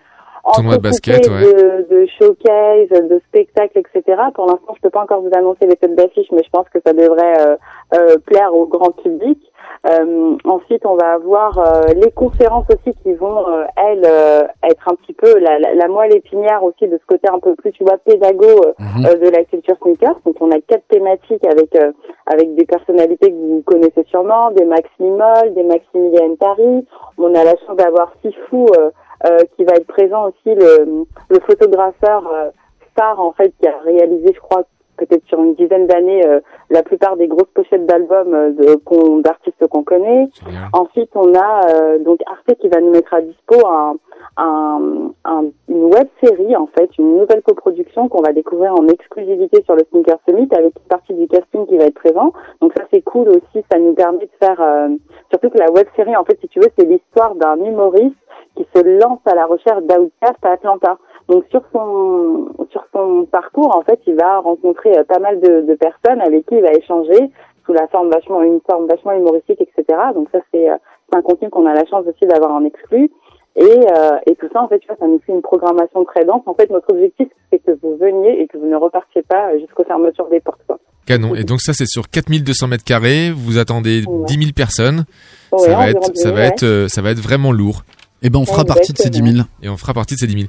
Tournoi 0.55 0.76
de 0.76 0.83
basket, 0.83 1.28
ouais. 1.28 1.40
de, 1.40 1.87
de 1.88 2.07
showcase, 2.18 2.88
de 2.88 3.20
spectacles, 3.28 3.78
etc. 3.78 4.22
Pour 4.35 4.46
l'instant, 4.46 4.74
je 4.74 4.81
peux 4.81 4.90
pas 4.90 5.02
encore 5.02 5.20
vous 5.20 5.31
annoncer 5.33 5.66
les 5.66 5.76
têtes 5.76 5.94
d'affiche, 5.94 6.26
mais 6.33 6.42
je 6.44 6.50
pense 6.50 6.68
que 6.68 6.81
ça 6.85 6.92
devrait 6.92 7.46
euh, 7.46 7.57
euh, 7.94 8.18
plaire 8.26 8.52
au 8.52 8.66
grand 8.66 8.90
public. 8.90 9.38
Euh, 9.85 10.37
ensuite, 10.45 10.87
on 10.87 10.95
va 10.95 11.14
avoir 11.14 11.59
euh, 11.59 11.87
les 11.97 12.12
conférences 12.12 12.66
aussi 12.71 12.97
qui 13.03 13.12
vont, 13.14 13.49
euh, 13.49 13.64
elles, 13.77 14.05
euh, 14.05 14.45
être 14.62 14.88
un 14.88 14.95
petit 14.95 15.12
peu 15.12 15.38
la, 15.38 15.59
la, 15.59 15.75
la 15.75 15.88
moelle 15.88 16.14
épinière 16.14 16.62
aussi 16.62 16.87
de 16.87 16.97
ce 16.99 17.07
côté 17.07 17.29
un 17.29 17.40
peu 17.40 17.55
plus, 17.57 17.73
tu 17.73 17.83
vois, 17.83 17.99
pédago 17.99 18.47
euh, 18.47 19.16
de 19.16 19.29
la 19.29 19.42
culture 19.45 19.77
sneakers. 19.83 20.21
Donc, 20.25 20.37
on 20.41 20.53
a 20.53 20.61
quatre 20.61 20.87
thématiques 20.89 21.45
avec 21.45 21.74
euh, 21.74 21.91
avec 22.26 22.55
des 22.55 22.64
personnalités 22.64 23.30
que 23.30 23.37
vous 23.37 23.62
connaissez 23.66 24.05
sûrement, 24.05 24.53
des 24.53 24.64
Maximol, 24.64 25.53
des 25.55 25.64
Maximilian 25.64 26.37
Paris. 26.39 26.87
On 27.18 27.35
a 27.35 27.43
la 27.43 27.57
chance 27.66 27.76
d'avoir 27.76 28.12
Sifou 28.22 28.68
euh, 28.78 28.91
euh, 29.26 29.39
qui 29.57 29.64
va 29.64 29.74
être 29.74 29.87
présent 29.87 30.28
aussi, 30.28 30.55
le, 30.55 31.07
le 31.28 31.41
photographeur 31.41 32.22
euh, 32.33 32.51
star 32.93 33.18
en 33.20 33.33
fait 33.33 33.53
qui 33.61 33.66
a 33.66 33.78
réalisé, 33.85 34.33
je 34.33 34.41
crois, 34.41 34.62
peut-être 35.07 35.24
sur 35.26 35.42
une 35.42 35.55
dizaine 35.55 35.86
d'années 35.86 36.24
euh, 36.26 36.40
la 36.70 36.82
plupart 36.82 37.16
des 37.16 37.26
grosses 37.28 37.50
pochettes 37.55 37.86
d'albums 37.86 38.34
euh, 38.34 39.20
d'artistes 39.22 39.66
qu'on 39.68 39.82
connaît. 39.82 40.28
Ensuite, 40.72 41.11
on 41.14 41.34
a 41.34 41.68
euh, 41.74 41.98
donc 41.98 42.20
Arte 42.26 42.59
qui 42.61 42.68
va 42.68 42.80
nous 42.80 42.90
mettre 42.90 43.14
à 43.14 43.20
dispo 43.20 43.66
un, 43.66 43.94
un, 44.36 45.11
un- 45.24 45.44
une 45.68 45.84
web 45.84 46.09
série 46.22 46.55
en 46.57 46.66
fait, 46.66 46.90
une 46.98 47.18
nouvelle 47.18 47.42
coproduction 47.42 48.09
qu'on 48.09 48.22
va 48.22 48.32
découvrir 48.32 48.72
en 48.74 48.86
exclusivité 48.88 49.62
sur 49.64 49.74
le 49.74 49.82
Sneaker 49.90 50.18
Summit 50.28 50.48
avec 50.53 50.74
une 50.76 50.88
partie 50.88 51.14
du 51.14 51.26
casting 51.28 51.66
qui 51.66 51.76
va 51.76 51.84
être 51.84 51.94
présent. 51.94 52.32
Donc 52.61 52.72
ça 52.76 52.84
c'est 52.92 53.03
cool 53.03 53.28
aussi, 53.30 53.64
ça 53.70 53.78
nous 53.78 53.94
permet 53.94 54.26
de 54.26 54.30
faire 54.40 54.61
euh, 54.61 54.88
surtout 55.30 55.50
que 55.50 55.59
la 55.59 55.70
web 55.70 55.86
série 55.96 56.16
en 56.16 56.24
fait 56.24 56.38
si 56.40 56.48
tu 56.48 56.61
veux 56.61 56.68
c'est 56.78 56.84
l'histoire 56.86 57.34
d'un 57.34 57.57
humoriste 57.57 58.16
qui 58.57 58.66
se 58.74 58.82
lance 59.00 59.20
à 59.26 59.34
la 59.34 59.46
recherche 59.46 59.82
d'Outcast 59.84 60.36
à 60.42 60.50
Atlanta. 60.53 60.98
Donc 61.33 61.45
sur 61.51 61.62
son 61.72 62.49
sur 62.70 62.85
son 62.93 63.24
parcours 63.24 63.74
en 63.74 63.80
fait 63.83 63.99
il 64.07 64.14
va 64.14 64.41
rencontrer 64.41 64.99
euh, 64.99 65.05
pas 65.05 65.18
mal 65.18 65.41
de, 65.41 65.62
de 65.62 65.74
personnes 65.74 66.20
avec 66.20 66.45
qui 66.45 66.57
il 66.57 66.61
va 66.61 66.72
échanger 66.72 67.30
sous 67.64 67.72
la 67.72 67.89
forme 67.89 68.11
vachement 68.11 68.43
une 68.43 68.61
forme 68.68 68.87
vachement 68.87 69.12
humoristique 69.12 69.59
etc. 69.62 69.99
Donc 70.14 70.28
ça 70.30 70.41
c'est 70.53 70.68
euh, 70.68 70.76
c'est 71.11 71.18
un 71.18 71.22
contenu 71.22 71.49
qu'on 71.49 71.64
a 71.64 71.72
la 71.72 71.87
chance 71.87 72.05
aussi 72.07 72.26
d'avoir 72.26 72.53
en 72.53 72.64
exclu. 72.64 73.11
Et, 73.55 73.62
euh, 73.62 74.16
et 74.26 74.35
tout 74.37 74.49
ça, 74.51 74.62
en 74.62 74.68
fait, 74.68 74.78
tu 74.78 74.87
vois, 74.87 74.97
ça 74.99 75.07
nous 75.07 75.20
fait 75.26 75.33
une 75.33 75.43
programmation 75.43 76.07
très 76.07 76.24
dense. 76.24 76.41
En 76.47 76.55
fait, 76.55 76.70
notre 76.70 76.91
objectif, 76.91 77.28
c'est 77.51 77.59
que 77.59 77.72
vous 77.83 77.99
veniez 77.99 78.41
et 78.41 78.47
que 78.47 78.57
vous 78.57 78.64
ne 78.64 78.76
repartiez 78.76 79.20
pas 79.20 79.59
jusqu'aux 79.59 79.85
fermetures 79.85 80.26
des 80.30 80.41
portes. 80.41 80.62
Quoi. 80.66 80.78
Canon. 81.05 81.35
Et 81.35 81.45
donc 81.45 81.61
ça, 81.61 81.74
c'est 81.74 81.85
sur 81.87 82.09
4200 82.09 82.68
mètres 82.68 82.85
carrés. 82.85 83.30
Vous 83.30 83.59
attendez 83.59 84.05
10 84.07 84.35
000 84.39 84.53
personnes. 84.57 85.05
Ouais, 85.53 85.59
ça 85.59 85.76
va 85.76 85.91
être, 85.91 86.12
10 86.12 86.18
ça 86.18 86.28
000, 86.30 86.35
va 86.35 86.41
ouais. 86.41 86.49
être, 86.49 86.87
ça 86.89 87.03
va 87.03 87.11
être 87.11 87.20
vraiment 87.20 87.53
lourd. 87.53 87.83
Et 88.22 88.30
ben, 88.30 88.39
on 88.39 88.47
fera 88.47 88.64
partie 88.64 88.95
de 88.95 88.99
ces 88.99 89.11
10 89.11 89.33
000. 89.35 89.47
Et 89.62 89.68
on 89.68 89.76
fera 89.76 89.93
partie 89.93 90.14
de 90.14 90.20
ces 90.20 90.26
10 90.26 90.33
000. 90.33 90.45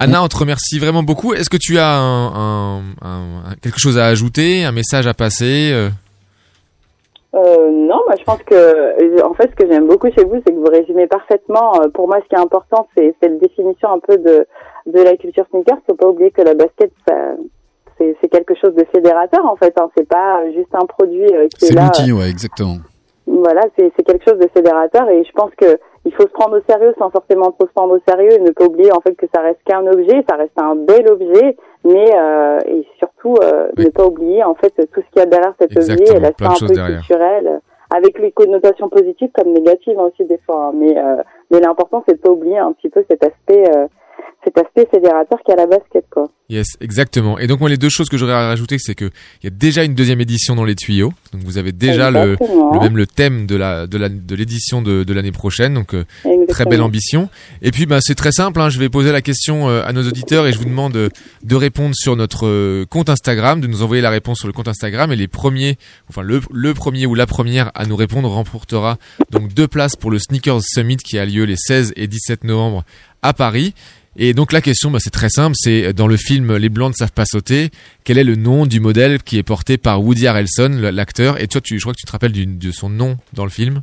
Anna, 0.00 0.22
on 0.22 0.28
te 0.28 0.36
remercie 0.38 0.78
vraiment 0.78 1.02
beaucoup. 1.02 1.34
Est-ce 1.34 1.50
que 1.50 1.58
tu 1.58 1.78
as 1.78 1.86
un, 1.86 2.26
un- 2.34 2.78
un- 3.02 3.50
un- 3.50 3.54
quelque 3.62 3.78
chose 3.78 3.98
à 3.98 4.06
ajouter, 4.06 4.64
un 4.64 4.72
message 4.72 5.06
à 5.06 5.14
passer 5.14 5.70
euh? 5.72 5.88
Euh, 7.32 7.70
non, 7.70 8.00
moi 8.06 8.14
je 8.18 8.24
pense 8.24 8.42
que 8.42 8.54
euh, 8.54 9.24
en 9.24 9.34
fait 9.34 9.50
ce 9.50 9.54
que 9.64 9.70
j'aime 9.70 9.86
beaucoup 9.86 10.08
chez 10.10 10.24
vous, 10.24 10.40
c'est 10.44 10.52
que 10.52 10.58
vous 10.58 10.64
résumez 10.72 11.06
parfaitement. 11.06 11.72
Pour 11.94 12.08
moi, 12.08 12.18
ce 12.24 12.28
qui 12.28 12.34
est 12.34 12.44
important, 12.44 12.88
c'est 12.96 13.14
cette 13.22 13.38
définition 13.38 13.92
un 13.92 14.00
peu 14.00 14.16
de 14.18 14.46
de 14.86 15.00
la 15.02 15.16
culture 15.16 15.44
sneaker. 15.50 15.76
Faut 15.86 15.94
pas 15.94 16.08
oublier 16.08 16.32
que 16.32 16.42
la 16.42 16.54
basket, 16.54 16.90
c'est 17.98 18.16
c'est 18.20 18.28
quelque 18.28 18.54
chose 18.60 18.74
de 18.74 18.84
fédérateur 18.92 19.44
en 19.46 19.54
fait. 19.56 19.72
Hein. 19.78 19.88
C'est 19.96 20.08
pas 20.08 20.42
juste 20.52 20.74
un 20.74 20.86
produit 20.86 21.26
qui 21.26 21.66
est, 21.66 21.68
C'est 21.68 21.74
là. 21.74 21.84
l'outil, 21.84 22.10
ouais, 22.10 22.28
exactement. 22.28 22.78
Voilà, 23.28 23.60
c'est 23.78 23.92
c'est 23.96 24.02
quelque 24.04 24.24
chose 24.28 24.38
de 24.40 24.48
fédérateur 24.52 25.08
et 25.10 25.22
je 25.24 25.30
pense 25.32 25.52
que 25.56 25.78
il 26.06 26.14
faut 26.14 26.22
se 26.22 26.32
prendre 26.32 26.56
au 26.58 26.62
sérieux 26.72 26.94
sans 26.98 27.10
forcément 27.10 27.50
trop 27.52 27.66
se 27.66 27.72
prendre 27.72 27.94
au 27.94 28.00
sérieux 28.08 28.32
et 28.32 28.38
ne 28.40 28.50
pas 28.52 28.64
oublier 28.64 28.90
en 28.92 29.00
fait 29.00 29.14
que 29.14 29.26
ça 29.34 29.42
reste 29.42 29.60
qu'un 29.64 29.86
objet, 29.86 30.24
ça 30.28 30.36
reste 30.36 30.58
un 30.60 30.74
bel 30.74 31.10
objet, 31.10 31.56
mais 31.84 32.06
euh, 32.16 32.58
et 32.66 32.86
surtout 32.98 33.34
euh, 33.42 33.68
ne 33.76 33.88
pas 33.90 34.06
oublier 34.06 34.42
en 34.44 34.54
fait 34.54 34.70
tout 34.92 35.00
ce 35.02 35.10
qu'il 35.12 35.18
y 35.18 35.20
a 35.20 35.26
derrière 35.26 35.54
cet 35.60 35.76
objet 35.76 35.92
Exactement, 35.92 36.16
et 36.16 36.20
l'aspect 36.20 36.44
un 36.64 36.68
peu 36.68 36.74
derrière. 36.74 36.98
culturel, 37.00 37.60
avec 37.94 38.18
les 38.18 38.32
connotations 38.32 38.88
positives 38.88 39.30
comme 39.34 39.52
négatives 39.52 39.98
aussi 39.98 40.24
des 40.24 40.38
fois. 40.46 40.66
hein. 40.66 40.72
Mais 40.74 40.96
euh, 40.96 41.16
mais 41.50 41.60
l'important 41.60 42.02
c'est 42.08 42.14
de 42.14 42.20
pas 42.20 42.30
oublier 42.30 42.58
un 42.58 42.72
petit 42.72 42.88
peu 42.88 43.04
cet 43.10 43.22
aspect 43.24 43.64
euh, 43.76 43.86
cet 44.44 44.56
aspect 44.56 44.86
fédérateur 44.90 45.38
qu'il 45.44 45.54
y 45.54 45.58
a 45.58 45.62
à 45.62 45.66
la 45.66 45.76
basket 45.76 46.04
quoi. 46.10 46.28
Yes, 46.48 46.66
exactement. 46.80 47.38
Et 47.38 47.46
donc 47.46 47.60
moi 47.60 47.68
les 47.68 47.76
deux 47.76 47.88
choses 47.90 48.08
que 48.08 48.16
j'aurais 48.16 48.32
à 48.32 48.48
rajouter, 48.48 48.78
c'est 48.78 48.94
que 48.96 49.04
il 49.04 49.44
y 49.44 49.46
a 49.46 49.50
déjà 49.50 49.84
une 49.84 49.94
deuxième 49.94 50.20
édition 50.20 50.56
dans 50.56 50.64
les 50.64 50.74
tuyaux. 50.74 51.12
Donc 51.32 51.42
vous 51.44 51.58
avez 51.58 51.70
déjà 51.70 52.10
le, 52.10 52.36
même 52.80 52.96
le 52.96 53.06
thème 53.06 53.46
de 53.46 53.54
la 53.54 53.86
de 53.86 53.96
la 53.98 54.08
de 54.08 54.34
l'édition 54.34 54.82
de, 54.82 55.04
de 55.04 55.12
l'année 55.12 55.30
prochaine. 55.30 55.74
Donc 55.74 55.94
euh, 55.94 56.04
très 56.48 56.64
belle 56.64 56.82
ambition. 56.82 57.28
Et 57.62 57.70
puis 57.70 57.86
bah 57.86 57.98
c'est 58.00 58.16
très 58.16 58.32
simple. 58.32 58.60
Hein, 58.60 58.68
je 58.68 58.80
vais 58.80 58.88
poser 58.88 59.12
la 59.12 59.22
question 59.22 59.68
euh, 59.68 59.84
à 59.84 59.92
nos 59.92 60.02
auditeurs 60.02 60.46
et 60.46 60.52
je 60.52 60.58
vous 60.58 60.64
demande 60.64 60.96
euh, 60.96 61.08
de 61.44 61.54
répondre 61.54 61.94
sur 61.94 62.16
notre 62.16 62.84
compte 62.86 63.10
Instagram, 63.10 63.60
de 63.60 63.68
nous 63.68 63.82
envoyer 63.82 64.02
la 64.02 64.10
réponse 64.10 64.38
sur 64.38 64.48
le 64.48 64.52
compte 64.52 64.68
Instagram. 64.68 65.12
Et 65.12 65.16
les 65.16 65.28
premiers, 65.28 65.76
enfin 66.08 66.22
le 66.22 66.40
le 66.50 66.74
premier 66.74 67.06
ou 67.06 67.14
la 67.14 67.26
première 67.26 67.70
à 67.74 67.86
nous 67.86 67.96
répondre 67.96 68.28
remportera 68.28 68.96
donc 69.30 69.54
deux 69.54 69.68
places 69.68 69.94
pour 69.94 70.10
le 70.10 70.18
Sneakers 70.18 70.62
Summit 70.62 70.96
qui 70.96 71.18
a 71.18 71.24
lieu 71.26 71.44
les 71.44 71.56
16 71.56 71.92
et 71.94 72.08
17 72.08 72.42
novembre 72.42 72.84
à 73.22 73.34
Paris. 73.34 73.74
Et 74.16 74.34
donc 74.34 74.52
la 74.52 74.60
question, 74.60 74.90
bah, 74.90 74.98
c'est 75.00 75.10
très 75.10 75.28
simple, 75.28 75.54
c'est 75.58 75.84
euh, 75.86 75.92
dans 75.92 76.06
le 76.08 76.16
film 76.16 76.56
Les 76.56 76.68
Blancs 76.68 76.90
ne 76.90 76.96
savent 76.96 77.12
pas 77.12 77.24
sauter, 77.24 77.70
quel 78.04 78.18
est 78.18 78.24
le 78.24 78.34
nom 78.36 78.66
du 78.66 78.80
modèle 78.80 79.22
qui 79.22 79.38
est 79.38 79.42
porté 79.42 79.78
par 79.78 80.02
Woody 80.02 80.26
Harrelson, 80.26 80.68
l'acteur? 80.92 81.40
Et 81.40 81.46
toi, 81.46 81.60
tu, 81.60 81.76
je 81.78 81.82
crois 81.82 81.92
que 81.94 81.98
tu 82.00 82.06
te 82.06 82.12
rappelles 82.12 82.32
du- 82.32 82.46
de 82.46 82.70
son 82.72 82.88
nom 82.90 83.16
dans 83.32 83.44
le 83.44 83.50
film? 83.50 83.82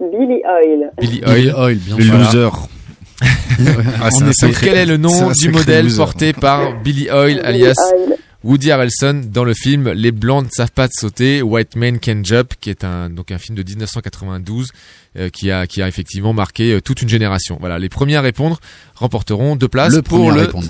Billy 0.00 0.40
Oil. 0.44 0.90
Billy 1.00 1.20
Billy 1.20 1.50
Oil. 1.50 1.54
Oil, 1.56 1.76
bien 1.78 1.96
Le 1.96 2.04
sûr. 2.04 2.18
loser. 2.18 2.50
Ah, 4.00 4.08
effet. 4.08 4.32
sacré- 4.32 4.66
Quel 4.68 4.76
est 4.78 4.86
le 4.86 4.96
nom 4.96 5.32
du 5.32 5.48
modèle 5.48 5.84
loser. 5.86 5.96
porté 5.96 6.32
par 6.32 6.80
Billy 6.82 7.08
Oil, 7.10 7.40
alias 7.44 7.74
Oil. 7.92 8.16
Woody 8.44 8.70
Harrelson 8.70 9.22
dans 9.32 9.42
le 9.42 9.52
film 9.52 9.90
Les 9.90 10.12
Blancs 10.12 10.44
ne 10.44 10.50
savent 10.50 10.70
pas 10.70 10.86
sauter, 10.92 11.42
White 11.42 11.74
Men 11.74 11.98
Can 11.98 12.20
Jump, 12.22 12.52
qui 12.60 12.70
est 12.70 12.84
un 12.84 13.10
donc 13.10 13.32
un 13.32 13.38
film 13.38 13.56
de 13.58 13.64
1992 13.64 14.68
euh, 14.68 14.70
qui 15.32 15.50
a 15.50 15.66
qui 15.66 15.82
a 15.82 15.88
effectivement 15.88 16.32
marqué 16.32 16.72
euh, 16.74 16.80
toute 16.80 17.02
une 17.02 17.08
génération. 17.08 17.56
Voilà, 17.60 17.78
les 17.78 17.88
premiers 17.88 18.16
à 18.16 18.20
répondre 18.20 18.58
remporteront 18.94 19.56
deux 19.56 19.68
places 19.68 19.94
Le 19.94 20.02
pour 20.02 20.18
premier 20.18 20.30
à 20.30 20.34
le 20.34 20.40
répondre. 20.42 20.66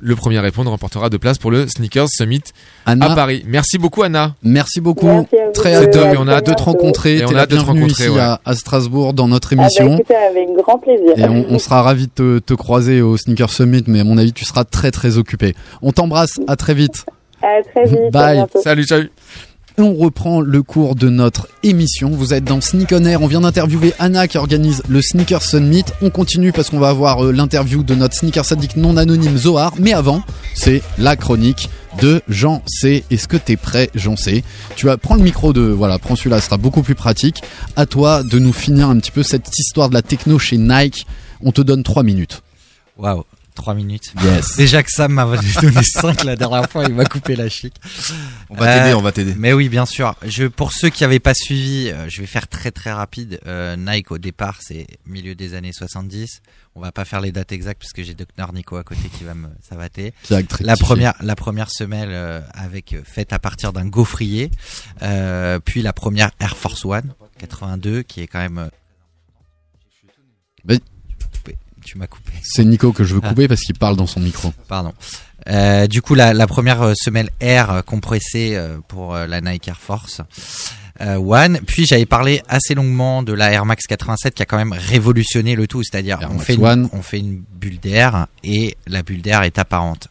le 0.00 0.16
premier 0.16 0.38
à 0.38 0.42
répondre 0.42 0.70
remportera 0.70 1.10
deux 1.10 1.18
places 1.18 1.38
pour 1.38 1.50
le 1.50 1.66
Sneakers 1.68 2.08
Summit 2.08 2.42
Anna, 2.86 3.12
à 3.12 3.14
Paris. 3.14 3.42
Merci 3.46 3.78
beaucoup 3.78 4.02
Anna. 4.02 4.34
merci 4.42 4.80
beaucoup. 4.80 5.06
Merci 5.06 5.36
à 5.36 5.46
vous 5.46 5.52
Très 5.52 5.74
hâte 5.74 5.96
à 5.96 6.12
et 6.14 6.16
on 6.16 6.28
a 6.28 6.40
très 6.40 6.52
de 6.52 6.56
te 6.56 6.62
rencontrer. 6.62 7.18
Et 7.18 7.24
on 7.24 7.34
a 7.34 7.40
hâte 7.40 7.50
de 7.50 7.56
te 7.56 7.60
rencontrer, 7.64 8.04
ici 8.04 8.12
ouais. 8.12 8.20
à, 8.20 8.40
à 8.44 8.54
Strasbourg 8.54 9.12
dans 9.14 9.28
notre 9.28 9.52
Ah 9.52 9.56
bah, 9.56 9.62
émission. 9.64 9.94
écoutez, 9.96 10.14
avec 10.14 10.48
grand 10.56 10.78
plaisir. 10.78 11.12
Et 11.18 11.24
on, 11.28 11.46
on 11.50 11.58
sera 11.58 11.82
ravis 11.82 12.06
de 12.06 12.12
te, 12.12 12.38
te 12.38 12.54
croiser 12.54 13.02
au 13.02 13.16
Sneaker 13.16 13.50
Summit, 13.50 13.84
mais 13.86 14.00
à 14.00 14.04
mon 14.04 14.16
avis, 14.18 14.32
tu 14.32 14.44
seras 14.44 14.64
très 14.64 14.90
très 14.90 15.18
occupé. 15.18 15.54
On 15.82 15.92
t'embrasse, 15.92 16.40
à 16.48 16.56
très 16.56 16.74
vite. 16.74 17.04
À 17.42 17.62
très 17.62 17.84
vite. 17.84 18.12
Bye. 18.12 18.38
À. 18.38 18.46
Salut 18.62 18.84
salut. 18.84 19.10
On 19.78 19.92
reprend 19.92 20.40
le 20.40 20.62
cours 20.62 20.94
de 20.94 21.10
notre 21.10 21.48
émission. 21.62 22.08
Vous 22.08 22.32
êtes 22.32 22.44
dans 22.44 22.62
Sneak 22.62 22.92
On 22.92 23.04
Air. 23.04 23.20
On 23.20 23.26
vient 23.26 23.42
d'interviewer 23.42 23.92
Anna 23.98 24.26
qui 24.26 24.38
organise 24.38 24.82
le 24.88 25.02
Sneaker 25.02 25.42
Summit. 25.42 25.84
On 26.00 26.08
continue 26.08 26.50
parce 26.50 26.70
qu'on 26.70 26.78
va 26.78 26.88
avoir 26.88 27.26
euh, 27.26 27.30
l'interview 27.30 27.82
de 27.82 27.94
notre 27.94 28.14
sneaker 28.14 28.46
sadique 28.46 28.76
non 28.76 28.96
anonyme 28.96 29.36
Zohar. 29.36 29.74
Mais 29.78 29.92
avant, 29.92 30.22
c'est 30.54 30.80
la 30.96 31.14
chronique 31.14 31.68
de 32.00 32.22
Jean 32.26 32.62
C. 32.66 33.04
Est-ce 33.10 33.28
que 33.28 33.36
t'es 33.36 33.56
prêt, 33.56 33.90
Jean 33.94 34.16
C? 34.16 34.44
Tu 34.76 34.86
vas 34.86 34.96
prendre 34.96 35.20
le 35.20 35.26
micro 35.26 35.52
de, 35.52 35.60
voilà, 35.60 35.98
prends 35.98 36.16
celui-là, 36.16 36.40
ce 36.40 36.46
sera 36.46 36.56
beaucoup 36.56 36.82
plus 36.82 36.94
pratique. 36.94 37.42
À 37.76 37.84
toi 37.84 38.22
de 38.22 38.38
nous 38.38 38.54
finir 38.54 38.88
un 38.88 38.98
petit 38.98 39.10
peu 39.10 39.22
cette 39.22 39.50
histoire 39.58 39.90
de 39.90 39.94
la 39.94 40.00
techno 40.00 40.38
chez 40.38 40.56
Nike. 40.56 41.06
On 41.42 41.52
te 41.52 41.60
donne 41.60 41.82
3 41.82 42.02
minutes. 42.02 42.40
Waouh, 42.96 43.24
3 43.56 43.74
minutes. 43.74 44.12
Yes. 44.22 44.56
Déjà 44.56 44.82
que 44.84 44.90
Sam 44.90 45.12
m'a 45.12 45.24
donné 45.60 45.82
5 45.82 46.22
la 46.24 46.36
dernière 46.36 46.70
fois, 46.70 46.84
il 46.84 46.94
m'a 46.94 47.04
coupé 47.04 47.34
la 47.34 47.48
chic. 47.48 47.74
On 48.50 48.54
va 48.54 48.72
t'aider, 48.78 48.90
Euh, 48.90 48.96
on 48.98 49.02
va 49.02 49.10
t'aider. 49.12 49.34
Mais 49.36 49.52
oui, 49.52 49.68
bien 49.68 49.86
sûr. 49.86 50.14
Je, 50.24 50.44
pour 50.44 50.72
ceux 50.72 50.88
qui 50.90 51.02
n'avaient 51.02 51.18
pas 51.18 51.34
suivi, 51.34 51.90
euh, 51.90 52.08
je 52.08 52.20
vais 52.20 52.26
faire 52.26 52.46
très 52.46 52.70
très 52.70 52.92
rapide. 52.92 53.40
Euh, 53.46 53.74
Nike 53.76 54.12
au 54.12 54.18
départ, 54.18 54.58
c'est 54.60 54.86
milieu 55.06 55.34
des 55.34 55.54
années 55.54 55.72
70. 55.72 56.40
On 56.76 56.80
va 56.80 56.92
pas 56.92 57.04
faire 57.04 57.20
les 57.20 57.32
dates 57.32 57.50
exactes 57.52 57.80
parce 57.80 57.92
que 57.92 58.02
j'ai 58.02 58.14
Dr 58.14 58.52
Nico 58.52 58.76
à 58.76 58.84
côté 58.84 59.08
qui 59.08 59.24
va 59.24 59.34
me 59.34 59.48
savater. 59.68 60.12
La 60.60 60.76
première, 60.76 61.14
la 61.20 61.34
première 61.34 61.70
semelle 61.70 62.42
avec 62.52 62.94
faite 63.04 63.32
à 63.32 63.38
partir 63.38 63.72
d'un 63.72 63.86
gaufrier, 63.86 64.50
puis 65.64 65.82
la 65.82 65.92
première 65.94 66.30
Air 66.38 66.56
Force 66.56 66.84
One 66.84 67.14
82 67.38 68.02
qui 68.02 68.20
est 68.20 68.26
quand 68.26 68.40
même. 68.40 68.68
Tu 71.86 71.96
m'as 71.98 72.06
coupé. 72.06 72.32
C'est 72.42 72.64
Nico 72.64 72.92
que 72.92 73.04
je 73.04 73.14
veux 73.14 73.20
Ah. 73.22 73.28
couper 73.30 73.48
parce 73.48 73.62
qu'il 73.62 73.78
parle 73.78 73.96
dans 73.96 74.06
son 74.06 74.20
micro. 74.20 74.52
Pardon. 74.68 74.92
Euh, 75.48 75.86
du 75.86 76.02
coup, 76.02 76.14
la, 76.16 76.34
la 76.34 76.46
première 76.48 76.82
euh, 76.82 76.92
semelle 76.96 77.30
Air 77.40 77.70
euh, 77.70 77.80
compressée 77.82 78.54
euh, 78.56 78.78
pour 78.88 79.14
la 79.14 79.40
Nike 79.40 79.68
Air 79.68 79.78
Force 79.80 80.20
euh, 81.00 81.14
One. 81.14 81.60
Puis 81.66 81.86
j'avais 81.86 82.06
parlé 82.06 82.42
assez 82.48 82.74
longuement 82.74 83.22
de 83.22 83.32
la 83.32 83.52
Air 83.52 83.64
Max 83.64 83.86
87 83.86 84.34
qui 84.34 84.42
a 84.42 84.46
quand 84.46 84.56
même 84.56 84.72
révolutionné 84.72 85.54
le 85.54 85.66
tout, 85.68 85.82
c'est-à-dire 85.84 86.18
on 86.30 86.38
fait, 86.40 86.54
une, 86.54 86.64
One. 86.66 86.88
on 86.92 87.02
fait 87.02 87.20
une 87.20 87.42
bulle 87.54 87.78
d'air 87.78 88.26
et 88.42 88.76
la 88.88 89.02
bulle 89.04 89.22
d'air 89.22 89.42
est 89.44 89.58
apparente. 89.58 90.08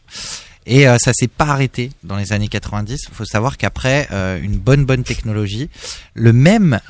Et 0.64 0.88
euh, 0.88 0.96
ça 0.98 1.12
s'est 1.12 1.28
pas 1.28 1.44
arrêté 1.46 1.90
dans 2.02 2.16
les 2.16 2.32
années 2.32 2.48
90. 2.48 2.98
Il 3.08 3.14
faut 3.14 3.24
savoir 3.26 3.56
qu'après 3.58 4.08
euh, 4.12 4.40
une 4.40 4.56
bonne 4.56 4.84
bonne 4.86 5.04
technologie, 5.04 5.68
le 6.14 6.32
même 6.32 6.80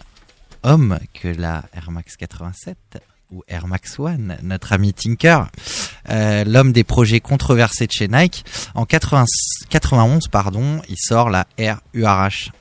homme 0.63 0.99
que 1.21 1.29
la 1.29 1.65
Air 1.75 1.91
Max 1.91 2.17
87 2.17 2.77
ou 3.31 3.43
Air 3.49 3.67
Max 3.67 3.99
One, 3.99 4.37
notre 4.43 4.73
ami 4.73 4.93
Tinker, 4.93 5.45
euh, 6.11 6.45
l'homme 6.45 6.73
des 6.73 6.85
projets 6.85 7.21
controversés 7.21 7.87
de 7.87 7.93
chez 7.93 8.09
Nike, 8.09 8.45
en 8.75 8.85
80 8.85 9.25
91 9.69 10.29
pardon, 10.29 10.81
il 10.89 10.97
sort 10.99 11.31
la 11.31 11.47
Air 11.59 11.81
URH. 11.95 12.53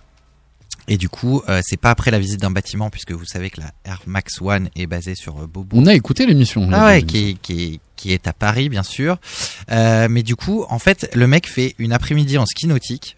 Et 0.88 0.98
du 0.98 1.10
coup, 1.10 1.42
euh, 1.50 1.62
c'est 1.64 1.78
pas 1.78 1.90
après 1.90 2.12
la 2.12 2.20
visite 2.20 2.42
d'un 2.42 2.52
bâtiment, 2.52 2.92
puisque 2.92 3.12
vous 3.12 3.26
savez 3.26 3.50
que 3.50 3.60
la 3.60 3.72
Air 3.86 4.02
Max 4.06 4.40
One 4.40 4.70
est 4.76 4.86
basée 4.86 5.16
sur 5.16 5.42
euh, 5.42 5.48
Beaubourg. 5.48 5.80
On 5.82 5.88
a 5.88 5.96
écouté 5.96 6.28
l'émission. 6.28 6.70
Ah 6.72 6.86
ouais, 6.86 7.02
qui 7.02 7.30
est, 7.30 7.34
qui, 7.42 7.64
est, 7.64 7.80
qui 7.96 8.14
est 8.14 8.28
à 8.28 8.34
Paris, 8.34 8.70
bien 8.70 8.84
sûr. 8.84 9.18
Mais 9.70 10.22
du 10.22 10.36
coup, 10.36 10.64
en 10.70 10.78
fait, 10.78 11.10
le 11.16 11.26
mec 11.26 11.50
fait 11.50 11.74
une 11.80 11.92
après-midi 11.92 12.38
en 12.38 12.46
ski 12.46 12.68
nautique. 12.68 13.18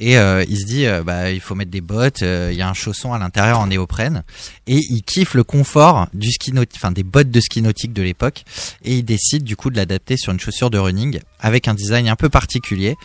Et 0.00 0.16
euh, 0.16 0.44
il 0.48 0.58
se 0.58 0.64
dit, 0.64 0.86
euh, 0.86 1.02
bah, 1.02 1.30
il 1.30 1.40
faut 1.40 1.54
mettre 1.54 1.70
des 1.70 1.80
bottes. 1.80 2.22
euh, 2.22 2.50
Il 2.52 2.58
y 2.58 2.62
a 2.62 2.68
un 2.68 2.74
chausson 2.74 3.12
à 3.12 3.18
l'intérieur 3.18 3.58
en 3.58 3.66
néoprène. 3.66 4.22
Et 4.66 4.78
il 4.90 5.02
kiffe 5.02 5.34
le 5.34 5.44
confort 5.44 6.06
du 6.14 6.30
ski 6.30 6.52
enfin 6.76 6.92
des 6.92 7.02
bottes 7.02 7.30
de 7.30 7.40
ski 7.40 7.62
nautique 7.62 7.92
de 7.92 8.02
l'époque. 8.02 8.44
Et 8.84 8.98
il 8.98 9.02
décide 9.04 9.44
du 9.44 9.56
coup 9.56 9.70
de 9.70 9.76
l'adapter 9.76 10.16
sur 10.16 10.32
une 10.32 10.40
chaussure 10.40 10.70
de 10.70 10.78
running 10.78 11.18
avec 11.40 11.68
un 11.68 11.74
design 11.74 12.08
un 12.08 12.16
peu 12.16 12.28
particulier 12.28 12.96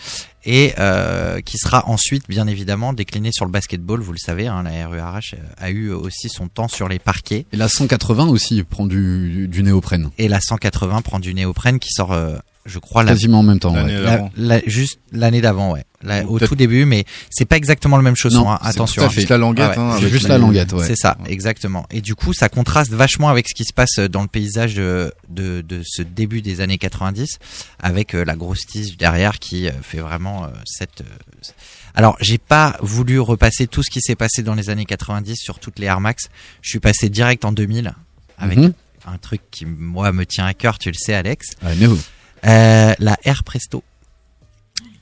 et 0.45 0.73
euh, 0.77 1.39
qui 1.41 1.57
sera 1.57 1.87
ensuite 1.87 2.27
bien 2.27 2.47
évidemment 2.47 2.93
décliné 2.93 3.31
sur 3.31 3.45
le 3.45 3.51
basketball. 3.51 4.01
Vous 4.01 4.11
le 4.11 4.17
savez, 4.17 4.47
hein, 4.47 4.63
la 4.63 4.87
RURH 4.87 5.35
a 5.57 5.69
eu 5.69 5.91
aussi 5.91 6.29
son 6.29 6.47
temps 6.47 6.67
sur 6.67 6.89
les 6.89 6.99
parquets. 6.99 7.45
Et 7.53 7.57
la 7.57 7.69
180 7.69 8.27
aussi 8.27 8.61
prend 8.63 8.85
du, 8.85 9.47
du 9.47 9.63
néoprène. 9.63 10.09
Et 10.17 10.27
la 10.27 10.41
180 10.41 11.01
prend 11.01 11.19
du 11.19 11.33
néoprène 11.33 11.79
qui 11.79 11.89
sort, 11.91 12.11
euh, 12.11 12.35
je 12.65 12.79
crois, 12.79 13.03
la- 13.03 13.11
Quasiment 13.11 13.39
en 13.39 13.43
même 13.43 13.59
temps. 13.59 13.73
ouais. 13.73 13.91
la- 14.01 14.29
la- 14.37 14.61
juste 14.67 14.99
l'année 15.11 15.41
d'avant, 15.41 15.73
ouais. 15.73 15.83
La- 16.01 16.25
au 16.25 16.37
tout 16.39 16.55
début, 16.55 16.83
mais 16.85 17.05
c'est 17.29 17.45
pas 17.45 17.55
exactement 17.57 17.95
le 17.97 18.03
même 18.03 18.15
chausson. 18.15 18.43
Non, 18.43 18.51
hein, 18.51 18.59
c'est 18.63 18.69
attention. 18.69 19.01
tout 19.01 19.05
à 19.05 19.09
fait. 19.09 19.15
hein. 19.15 19.19
Juste 19.21 19.29
la 19.29 19.37
languette, 19.37 19.71
Ah 19.75 19.79
ouais. 19.79 19.91
hein, 19.93 19.97
C'est 20.01 20.09
juste 20.09 20.27
la 20.27 20.37
languette, 20.37 20.73
ouais. 20.73 20.85
C'est 20.85 20.95
ça, 20.97 21.17
exactement. 21.27 21.85
Et 21.91 22.01
du 22.01 22.13
coup, 22.15 22.33
ça 22.33 22.49
contraste 22.49 22.91
vachement 22.91 23.29
avec 23.29 23.47
ce 23.47 23.53
qui 23.53 23.63
se 23.63 23.73
passe 23.73 23.99
dans 23.99 24.21
le 24.21 24.27
paysage 24.27 24.75
de, 24.75 25.13
de, 25.29 25.61
de 25.61 25.81
ce 25.85 26.01
début 26.01 26.41
des 26.41 26.59
années 26.61 26.77
90, 26.77 27.37
avec 27.79 28.15
euh, 28.15 28.25
la 28.25 28.35
grosse 28.35 28.65
tige 28.65 28.97
derrière 28.97 29.39
qui 29.39 29.67
euh, 29.67 29.71
fait 29.81 29.99
vraiment 29.99 30.43
euh, 30.45 30.47
cette. 30.65 31.01
euh, 31.01 31.51
alors, 31.95 32.17
j'ai 32.19 32.37
pas 32.37 32.75
voulu 32.81 33.19
repasser 33.19 33.67
tout 33.67 33.83
ce 33.83 33.89
qui 33.91 34.01
s'est 34.01 34.15
passé 34.15 34.41
dans 34.41 34.55
les 34.55 34.69
années 34.69 34.85
90 34.85 35.35
sur 35.37 35.59
toutes 35.59 35.79
les 35.79 35.85
Air 35.87 35.99
Max. 36.01 36.29
Je 36.61 36.69
suis 36.69 36.79
passé 36.79 37.07
direct 37.09 37.45
en 37.45 37.51
2000 37.51 37.93
avec 38.37 38.57
Mhm. 38.57 38.73
un 39.05 39.17
truc 39.19 39.41
qui 39.51 39.65
moi 39.65 40.11
me 40.11 40.25
tient 40.25 40.45
à 40.45 40.53
cœur, 40.53 40.79
tu 40.79 40.89
le 40.89 40.95
sais, 40.97 41.13
Alex. 41.13 41.49
Vous. 41.61 41.67
Euh, 41.95 41.95
la 42.43 43.19
Air 43.23 43.43
Presto. 43.43 43.83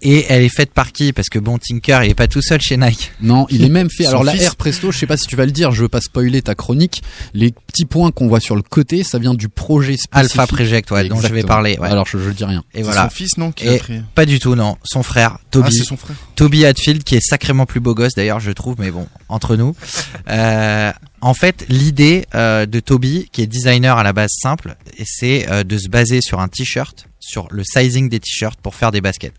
Et 0.01 0.25
elle 0.29 0.43
est 0.43 0.49
faite 0.49 0.73
par 0.73 0.91
qui? 0.91 1.13
Parce 1.13 1.29
que 1.29 1.37
bon, 1.39 1.57
Tinker, 1.57 1.99
il 2.03 2.11
est 2.11 2.15
pas 2.15 2.27
tout 2.27 2.41
seul 2.41 2.59
chez 2.59 2.77
Nike. 2.77 3.11
Non, 3.21 3.45
il 3.49 3.63
est 3.63 3.69
même 3.69 3.89
fait. 3.89 4.05
Alors 4.07 4.23
la. 4.23 4.35
Air 4.35 4.55
Presto, 4.55 4.91
je 4.91 4.97
sais 4.97 5.05
pas 5.07 5.17
si 5.17 5.27
tu 5.27 5.35
vas 5.35 5.45
le 5.45 5.51
dire, 5.51 5.71
je 5.71 5.83
veux 5.83 5.89
pas 5.89 6.01
spoiler 6.01 6.41
ta 6.41 6.55
chronique. 6.55 7.03
Les 7.33 7.51
petits 7.51 7.85
points 7.85 8.11
qu'on 8.11 8.27
voit 8.27 8.39
sur 8.39 8.55
le 8.55 8.63
côté, 8.63 9.03
ça 9.03 9.19
vient 9.19 9.33
du 9.33 9.49
projet 9.49 9.97
spécifique. 9.97 10.39
Alpha 10.39 10.47
Project, 10.47 10.91
ouais, 10.91 11.07
dont 11.07 11.21
je 11.21 11.27
vais 11.27 11.43
parler. 11.43 11.77
Ouais. 11.79 11.89
Alors 11.89 12.07
je, 12.07 12.17
je 12.17 12.29
dis 12.31 12.43
rien. 12.45 12.63
Et 12.73 12.77
C'est 12.77 12.83
voilà. 12.83 13.03
son 13.03 13.09
fils, 13.09 13.37
non, 13.37 13.51
qui 13.51 13.67
Pas 14.15 14.25
du 14.25 14.39
tout, 14.39 14.55
non. 14.55 14.77
Son 14.83 15.03
frère, 15.03 15.37
Toby. 15.51 15.67
Ah, 15.69 15.75
c'est 15.77 15.83
son 15.83 15.97
frère. 15.97 16.15
Toby 16.35 16.65
Hatfield, 16.65 17.03
qui 17.03 17.15
est 17.15 17.21
sacrément 17.21 17.65
plus 17.65 17.79
beau 17.79 17.93
gosse 17.93 18.13
d'ailleurs, 18.15 18.39
je 18.39 18.51
trouve, 18.51 18.75
mais 18.79 18.91
bon, 18.91 19.07
entre 19.29 19.55
nous. 19.55 19.75
Euh, 20.29 20.91
en 21.21 21.33
fait, 21.33 21.65
l'idée 21.67 22.25
euh, 22.35 22.65
de 22.65 22.79
Toby, 22.79 23.27
qui 23.31 23.41
est 23.41 23.47
designer 23.47 23.97
à 23.97 24.03
la 24.03 24.13
base 24.13 24.31
simple, 24.31 24.75
c'est 25.05 25.49
euh, 25.49 25.63
de 25.63 25.77
se 25.77 25.89
baser 25.89 26.21
sur 26.21 26.39
un 26.39 26.47
t-shirt, 26.47 27.07
sur 27.19 27.47
le 27.51 27.63
sizing 27.63 28.07
des 28.07 28.19
t-shirts 28.19 28.59
pour 28.61 28.75
faire 28.75 28.91
des 28.91 29.01
baskets. 29.01 29.33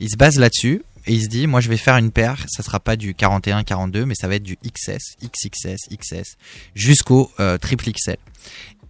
Il 0.00 0.08
se 0.10 0.16
base 0.16 0.38
là-dessus. 0.38 0.82
Et 1.06 1.14
il 1.14 1.22
se 1.22 1.28
dit, 1.28 1.46
moi 1.46 1.60
je 1.60 1.70
vais 1.70 1.78
faire 1.78 1.96
une 1.96 2.10
paire, 2.10 2.44
ça 2.46 2.62
sera 2.62 2.78
pas 2.78 2.94
du 2.94 3.14
41-42, 3.14 4.04
mais 4.04 4.14
ça 4.14 4.28
va 4.28 4.34
être 4.34 4.42
du 4.42 4.56
XS, 4.56 5.16
XXS, 5.22 5.88
XS, 5.96 6.36
jusqu'au 6.74 7.30
euh, 7.40 7.56
triple 7.56 7.90
XL. 7.90 8.18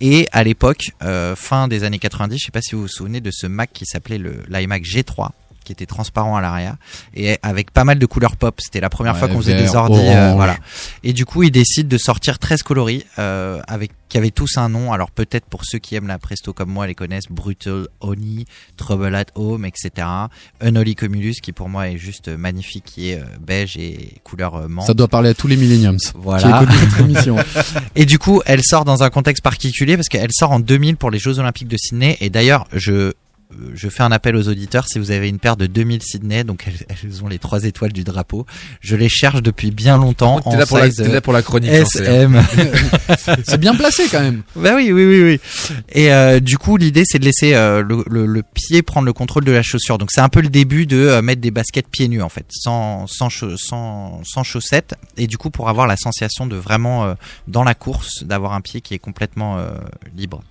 Et 0.00 0.26
à 0.32 0.42
l'époque, 0.42 0.90
euh, 1.02 1.36
fin 1.36 1.68
des 1.68 1.84
années 1.84 1.98
90, 2.00 2.36
je 2.36 2.46
sais 2.46 2.50
pas 2.50 2.62
si 2.62 2.74
vous 2.74 2.82
vous 2.82 2.88
souvenez 2.88 3.20
de 3.20 3.30
ce 3.30 3.46
Mac 3.46 3.72
qui 3.72 3.86
s'appelait 3.86 4.20
l'iMac 4.48 4.82
G3, 4.82 5.30
qui 5.64 5.72
était 5.72 5.86
transparent 5.86 6.36
à 6.36 6.40
l'arrière 6.40 6.76
et 7.14 7.38
avec 7.42 7.70
pas 7.70 7.84
mal 7.84 7.98
de 7.98 8.06
couleurs 8.06 8.36
pop. 8.36 8.54
C'était 8.60 8.80
la 8.80 8.90
première 8.90 9.14
Ouais, 9.14 9.18
fois 9.18 9.28
qu'on 9.28 9.38
faisait 9.38 9.56
des 9.56 9.74
ordi, 9.74 10.00
euh, 10.00 10.32
voilà. 10.34 10.56
Et 11.02 11.12
du 11.12 11.24
coup, 11.24 11.42
il 11.42 11.50
décide 11.50 11.88
de 11.88 11.98
sortir 11.98 12.38
13 12.38 12.62
coloris 12.62 13.04
euh, 13.18 13.60
avec 13.66 13.92
qui 14.08 14.18
avaient 14.18 14.30
tous 14.30 14.56
un 14.56 14.68
nom. 14.68 14.92
Alors 14.92 15.10
peut-être 15.10 15.46
pour 15.46 15.64
ceux 15.64 15.78
qui 15.78 15.94
aiment 15.94 16.08
la 16.08 16.18
Presto 16.18 16.52
comme 16.52 16.70
moi 16.70 16.86
les 16.86 16.94
connaissent, 16.94 17.28
Brutal 17.30 17.86
Honey, 18.00 18.44
Trouble 18.76 19.14
at 19.14 19.26
Home, 19.36 19.64
etc. 19.64 20.06
Unholy 20.60 20.94
Cumulus 20.94 21.34
qui 21.42 21.52
pour 21.52 21.68
moi 21.68 21.88
est 21.88 21.98
juste 21.98 22.28
magnifique, 22.28 22.84
qui 22.84 23.10
est 23.10 23.20
euh, 23.20 23.24
beige 23.40 23.76
et 23.76 24.20
couleur 24.24 24.68
menthe. 24.68 24.86
Ça 24.86 24.94
doit 24.94 25.08
parler 25.08 25.30
à 25.30 25.34
tous 25.34 25.46
les 25.46 25.56
millenniums. 25.56 25.98
Voilà. 26.14 26.66
Qui 26.66 27.02
émission. 27.02 27.36
et 27.94 28.06
du 28.06 28.18
coup, 28.18 28.42
elle 28.46 28.62
sort 28.62 28.84
dans 28.84 29.02
un 29.02 29.10
contexte 29.10 29.42
particulier 29.42 29.96
parce 29.96 30.08
qu'elle 30.08 30.32
sort 30.32 30.52
en 30.52 30.60
2000 30.60 30.96
pour 30.96 31.10
les 31.10 31.18
Jeux 31.18 31.38
Olympiques 31.38 31.68
de 31.68 31.76
Sydney. 31.76 32.16
Et 32.20 32.30
d'ailleurs, 32.30 32.66
je 32.72 33.12
je 33.74 33.88
fais 33.88 34.02
un 34.02 34.12
appel 34.12 34.36
aux 34.36 34.48
auditeurs 34.48 34.86
si 34.88 34.98
vous 34.98 35.10
avez 35.10 35.28
une 35.28 35.38
paire 35.38 35.56
de 35.56 35.66
2000 35.66 36.02
Sydney, 36.02 36.44
donc 36.44 36.64
elles, 36.66 36.86
elles 37.02 37.24
ont 37.24 37.28
les 37.28 37.38
trois 37.38 37.64
étoiles 37.64 37.92
du 37.92 38.04
drapeau. 38.04 38.46
Je 38.80 38.96
les 38.96 39.08
cherche 39.08 39.42
depuis 39.42 39.70
bien 39.70 39.96
longtemps. 39.98 40.40
T'es 40.40 40.56
là 40.56 40.66
pour 40.66 40.78
la- 40.78 40.86
size, 40.86 40.96
t'es 40.96 41.08
là 41.08 41.14
euh, 41.16 41.20
pour 41.20 41.32
la 41.32 41.42
chronique, 41.42 41.70
sais, 41.70 42.02
SM. 42.04 42.42
C'est 43.44 43.58
bien 43.58 43.74
placé 43.74 44.04
quand 44.10 44.20
même. 44.20 44.42
Bah 44.56 44.72
oui, 44.76 44.92
oui, 44.92 45.04
oui, 45.04 45.22
oui. 45.22 45.74
Et 45.92 46.12
euh, 46.12 46.40
du 46.40 46.58
coup, 46.58 46.76
l'idée 46.76 47.02
c'est 47.04 47.18
de 47.18 47.24
laisser 47.24 47.54
euh, 47.54 47.82
le, 47.82 48.04
le- 48.08 48.26
le 48.26 48.42
pied 48.42 48.82
prendre 48.82 49.06
le 49.06 49.12
contrôle 49.12 49.44
de 49.44 49.52
la 49.52 49.62
chaussure. 49.62 49.98
Donc 49.98 50.10
c'est 50.12 50.20
un 50.20 50.28
peu 50.28 50.40
le 50.40 50.48
début 50.48 50.86
de 50.86 50.96
euh, 50.96 51.22
mettre 51.22 51.40
des 51.40 51.50
baskets 51.50 51.88
pieds 51.88 52.08
nus 52.08 52.22
en 52.22 52.28
fait, 52.28 52.46
sans 52.50 53.06
sans, 53.06 53.28
sans 53.56 54.20
sans 54.24 54.42
chaussettes. 54.44 54.94
Et 55.16 55.26
du 55.26 55.38
coup, 55.38 55.50
pour 55.50 55.68
avoir 55.68 55.86
la 55.86 55.96
sensation 55.96 56.46
de 56.46 56.56
vraiment 56.56 57.04
euh, 57.04 57.14
dans 57.48 57.64
la 57.64 57.74
course, 57.74 58.24
d'avoir 58.24 58.52
un 58.52 58.60
pied 58.60 58.80
qui 58.80 58.94
est 58.94 58.98
complètement 58.98 59.58
euh, 59.58 59.70
libre. 60.16 60.42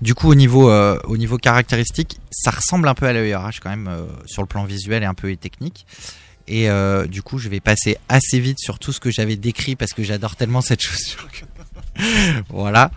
Du 0.00 0.14
coup, 0.14 0.28
au 0.28 0.34
niveau 0.34 0.70
euh, 0.70 0.98
au 1.04 1.16
niveau 1.16 1.36
caractéristique, 1.36 2.18
ça 2.30 2.50
ressemble 2.50 2.88
un 2.88 2.94
peu 2.94 3.06
à 3.06 3.12
l'ERH 3.12 3.60
quand 3.62 3.70
même 3.70 3.88
euh, 3.88 4.06
sur 4.26 4.42
le 4.42 4.48
plan 4.48 4.64
visuel 4.64 5.02
et 5.02 5.06
un 5.06 5.14
peu 5.14 5.34
technique. 5.36 5.86
Et 6.48 6.68
euh, 6.68 7.06
du 7.06 7.22
coup, 7.22 7.38
je 7.38 7.48
vais 7.48 7.60
passer 7.60 7.96
assez 8.08 8.40
vite 8.40 8.58
sur 8.58 8.78
tout 8.78 8.92
ce 8.92 8.98
que 8.98 9.10
j'avais 9.10 9.36
décrit 9.36 9.76
parce 9.76 9.92
que 9.92 10.02
j'adore 10.02 10.36
tellement 10.36 10.60
cette 10.60 10.80
chaussure. 10.82 11.28
voilà. 12.48 12.90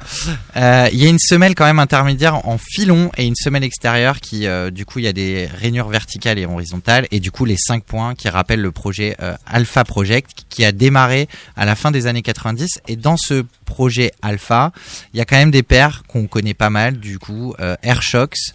Euh, 0.56 0.90
Il 0.92 1.02
y 1.02 1.06
a 1.06 1.10
une 1.10 1.20
semelle 1.20 1.56
quand 1.56 1.66
même 1.66 1.80
intermédiaire 1.80 2.48
en 2.48 2.58
filon 2.58 3.12
et 3.18 3.26
une 3.26 3.36
semelle 3.36 3.64
extérieure 3.64 4.20
qui, 4.20 4.48
euh, 4.48 4.70
du 4.70 4.86
coup, 4.86 5.00
il 5.00 5.06
y 5.06 5.08
a 5.08 5.14
des 5.14 5.46
rainures 5.46 5.90
verticales 5.90 6.40
et 6.40 6.46
horizontales 6.46 7.08
et 7.12 7.20
du 7.20 7.32
coup 7.32 7.46
les 7.46 7.58
cinq 7.58 7.84
points 7.84 8.16
qui 8.16 8.30
rappellent 8.30 8.62
le 8.62 8.72
projet 8.72 9.16
euh, 9.22 9.36
Alpha 9.46 9.84
Project 9.84 10.46
qui 10.50 10.66
a 10.66 10.72
démarré 10.72 11.28
à 11.56 11.66
la 11.66 11.76
fin 11.76 11.92
des 11.92 12.08
années 12.08 12.22
90 12.22 12.82
et 12.88 12.96
dans 12.96 13.18
ce 13.18 13.44
projet 13.66 14.12
Alpha, 14.22 14.72
il 15.14 15.18
y 15.18 15.22
a 15.22 15.26
quand 15.26 15.38
même 15.38 15.52
des 15.52 15.64
paires 15.64 16.04
qu'on 16.08 16.28
connaît 16.28 16.54
pas 16.54 16.70
mal 16.70 16.98
du 16.98 17.20
coup 17.20 17.56
Airshox, 17.82 18.54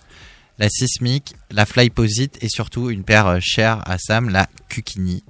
la 0.58 0.68
Sismic, 0.68 1.34
la 1.50 1.66
Flyposite 1.66 2.38
et 2.42 2.48
surtout 2.48 2.90
une 2.90 3.04
paire 3.04 3.38
chère 3.40 3.82
à 3.88 3.98
Sam, 3.98 4.28
la 4.28 4.48
Kukini. 4.68 5.22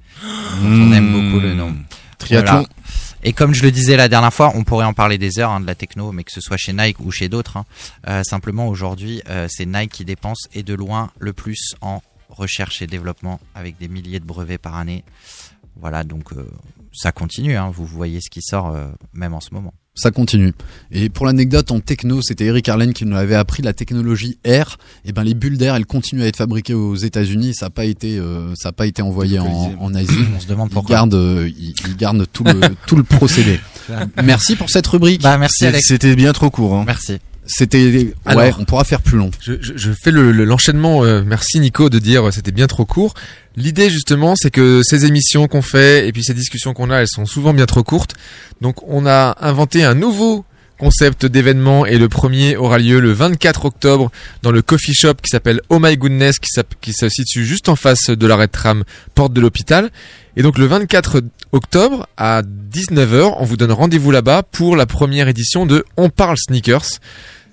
On 0.62 0.92
aime 0.92 1.12
beaucoup 1.12 1.40
le 1.40 1.54
nom. 1.54 1.74
Triathlon. 2.18 2.66
Et 3.24 3.32
comme 3.32 3.52
je 3.52 3.62
le 3.64 3.72
disais 3.72 3.96
la 3.96 4.08
dernière 4.08 4.32
fois, 4.32 4.52
on 4.54 4.62
pourrait 4.62 4.84
en 4.84 4.94
parler 4.94 5.18
des 5.18 5.40
heures 5.40 5.50
hein, 5.50 5.60
de 5.60 5.66
la 5.66 5.74
techno, 5.74 6.12
mais 6.12 6.22
que 6.22 6.30
ce 6.30 6.40
soit 6.40 6.56
chez 6.56 6.72
Nike 6.72 7.00
ou 7.00 7.10
chez 7.10 7.28
d'autres. 7.28 7.56
hein. 7.56 7.64
Euh, 8.06 8.22
simplement 8.22 8.68
aujourd'hui, 8.68 9.22
euh, 9.28 9.48
c'est 9.50 9.66
Nike 9.66 9.90
qui 9.90 10.04
dépense 10.04 10.48
et 10.54 10.62
de 10.62 10.74
loin 10.74 11.10
le 11.18 11.32
plus 11.32 11.74
en 11.80 12.00
recherche 12.28 12.80
et 12.80 12.86
développement 12.86 13.40
avec 13.54 13.76
des 13.78 13.88
milliers 13.88 14.20
de 14.20 14.24
brevets 14.24 14.58
par 14.58 14.76
année. 14.76 15.04
Voilà, 15.80 16.04
donc 16.04 16.32
euh, 16.32 16.48
ça 16.92 17.10
continue. 17.10 17.56
Hein, 17.56 17.70
vous 17.74 17.86
voyez 17.86 18.20
ce 18.20 18.30
qui 18.30 18.40
sort 18.40 18.76
même 19.12 19.34
en 19.34 19.40
ce 19.40 19.52
moment. 19.52 19.74
Ça 19.98 20.10
continue. 20.12 20.52
Et 20.92 21.08
pour 21.08 21.26
l'anecdote, 21.26 21.70
en 21.72 21.80
techno, 21.80 22.22
c'était 22.22 22.44
Eric 22.46 22.68
Arlen 22.68 22.92
qui 22.92 23.04
nous 23.04 23.16
avait 23.16 23.34
appris 23.34 23.62
la 23.62 23.72
technologie 23.72 24.38
air. 24.44 24.78
Et 25.04 25.12
ben 25.12 25.24
les 25.24 25.34
bulles 25.34 25.58
d'air, 25.58 25.74
elles 25.74 25.86
continuent 25.86 26.22
à 26.22 26.26
être 26.26 26.36
fabriquées 26.36 26.74
aux 26.74 26.94
États-Unis. 26.94 27.54
Ça 27.54 27.66
n'a 27.66 27.70
pas 27.70 27.84
été, 27.84 28.16
euh, 28.18 28.54
ça 28.54 28.68
a 28.68 28.72
pas 28.72 28.86
été 28.86 29.02
envoyé 29.02 29.38
en, 29.40 29.74
en 29.80 29.94
Asie. 29.94 30.08
On 30.36 30.40
se 30.40 30.46
demande 30.46 30.68
Ils 30.70 30.74
pourquoi. 30.74 30.96
gardent, 30.96 31.14
euh, 31.14 31.50
ils, 31.58 31.74
ils 31.88 31.96
gardent 31.96 32.26
tout 32.32 32.44
le 32.44 32.60
tout 32.86 32.96
le 32.96 33.02
procédé. 33.02 33.60
Merci 34.22 34.54
pour 34.54 34.70
cette 34.70 34.86
rubrique. 34.86 35.22
Bah 35.22 35.38
merci. 35.38 35.64
C'était 35.80 36.14
bien 36.14 36.32
trop 36.32 36.50
court. 36.50 36.74
Hein. 36.74 36.84
Merci. 36.86 37.18
C'était, 37.50 37.78
ouais, 37.88 38.12
Alors, 38.26 38.56
on 38.60 38.64
pourra 38.66 38.84
faire 38.84 39.00
plus 39.00 39.16
long. 39.16 39.30
Je, 39.40 39.54
je, 39.60 39.72
je 39.76 39.90
fais 39.92 40.10
le- 40.10 40.32
le- 40.32 40.44
l'enchaînement. 40.44 41.02
euh, 41.04 41.22
merci 41.26 41.58
Nico 41.60 41.88
de 41.88 41.98
dire 41.98 42.28
euh, 42.28 42.30
c'était 42.30 42.52
bien 42.52 42.66
trop 42.66 42.84
court. 42.84 43.14
L'idée 43.56 43.88
justement, 43.88 44.34
c'est 44.36 44.50
que 44.50 44.82
ces 44.84 45.06
émissions 45.06 45.48
qu'on 45.48 45.62
fait 45.62 46.06
et 46.06 46.12
puis 46.12 46.22
ces 46.22 46.34
discussions 46.34 46.74
qu'on 46.74 46.90
a, 46.90 46.98
elles 46.98 47.08
sont 47.08 47.24
souvent 47.26 47.54
bien 47.54 47.64
trop 47.66 47.82
courtes. 47.82 48.14
Donc 48.60 48.76
on 48.86 49.06
a 49.06 49.34
inventé 49.40 49.82
un 49.82 49.94
nouveau 49.94 50.44
concept 50.78 51.26
d'événement 51.26 51.86
et 51.86 51.98
le 51.98 52.08
premier 52.08 52.56
aura 52.56 52.78
lieu 52.78 53.00
le 53.00 53.10
24 53.12 53.64
octobre 53.64 54.12
dans 54.42 54.52
le 54.52 54.62
coffee 54.62 54.94
shop 54.94 55.14
qui 55.14 55.30
s'appelle 55.30 55.60
Oh 55.70 55.78
My 55.80 55.96
Goodness 55.96 56.38
qui, 56.38 56.50
qui 56.80 56.92
se 56.92 57.08
situe 57.08 57.44
juste 57.46 57.68
en 57.68 57.74
face 57.76 58.10
de 58.10 58.26
l'arrêt 58.28 58.46
de 58.46 58.52
tram 58.52 58.84
porte 59.16 59.32
de 59.32 59.40
l'hôpital. 59.40 59.90
Et 60.36 60.42
donc 60.42 60.56
le 60.58 60.66
24 60.66 61.22
octobre 61.50 62.06
à 62.16 62.42
19h, 62.42 63.34
on 63.40 63.44
vous 63.44 63.56
donne 63.56 63.72
rendez-vous 63.72 64.12
là-bas 64.12 64.44
pour 64.44 64.76
la 64.76 64.86
première 64.86 65.26
édition 65.26 65.66
de 65.66 65.84
On 65.96 66.10
parle 66.10 66.36
sneakers. 66.38 66.86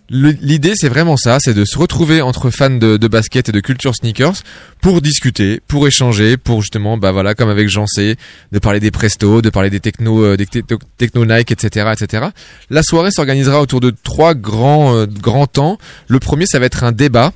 L'idée, 0.10 0.74
c'est 0.76 0.88
vraiment 0.89 1.18
ça, 1.18 1.38
c'est 1.39 1.56
de 1.56 1.66
se 1.66 1.78
retrouver 1.80 2.22
entre 2.22 2.51
fans 2.51 2.70
de, 2.70 2.97
de 2.97 3.08
basket 3.08 3.49
et 3.49 3.51
de 3.51 3.60
culture 3.60 3.95
sneakers 3.95 4.36
pour 4.80 5.01
discuter, 5.01 5.62
pour 5.68 5.88
échanger, 5.88 6.38
pour 6.38 6.62
justement, 6.62 6.95
bah 6.97 7.12
voilà, 7.12 7.34
comme 7.34 7.49
avec 7.49 7.70
Jean 7.70 7.88
C, 7.88 8.16
de 8.51 8.60
parler 8.60 8.80
des 8.80 8.91
Presto, 8.91 9.41
de 9.41 9.49
parler 9.49 9.72
des 9.72 9.80
techno, 9.80 10.24
euh, 10.24 10.38
des 10.38 10.45
te- 10.45 10.60
techno 10.97 11.26
Nike, 11.26 11.51
etc., 11.53 11.91
etc. 11.99 12.28
La 12.70 12.84
soirée 12.84 13.10
s'organisera 13.10 13.62
autour 13.62 13.80
de 13.80 13.91
trois 14.03 14.36
grands, 14.36 14.95
euh, 14.95 15.08
grands 15.08 15.47
temps. 15.47 15.80
Le 16.08 16.20
premier, 16.20 16.45
ça 16.45 16.60
va 16.60 16.68
être 16.68 16.84
un 16.84 16.91
débat 16.91 17.34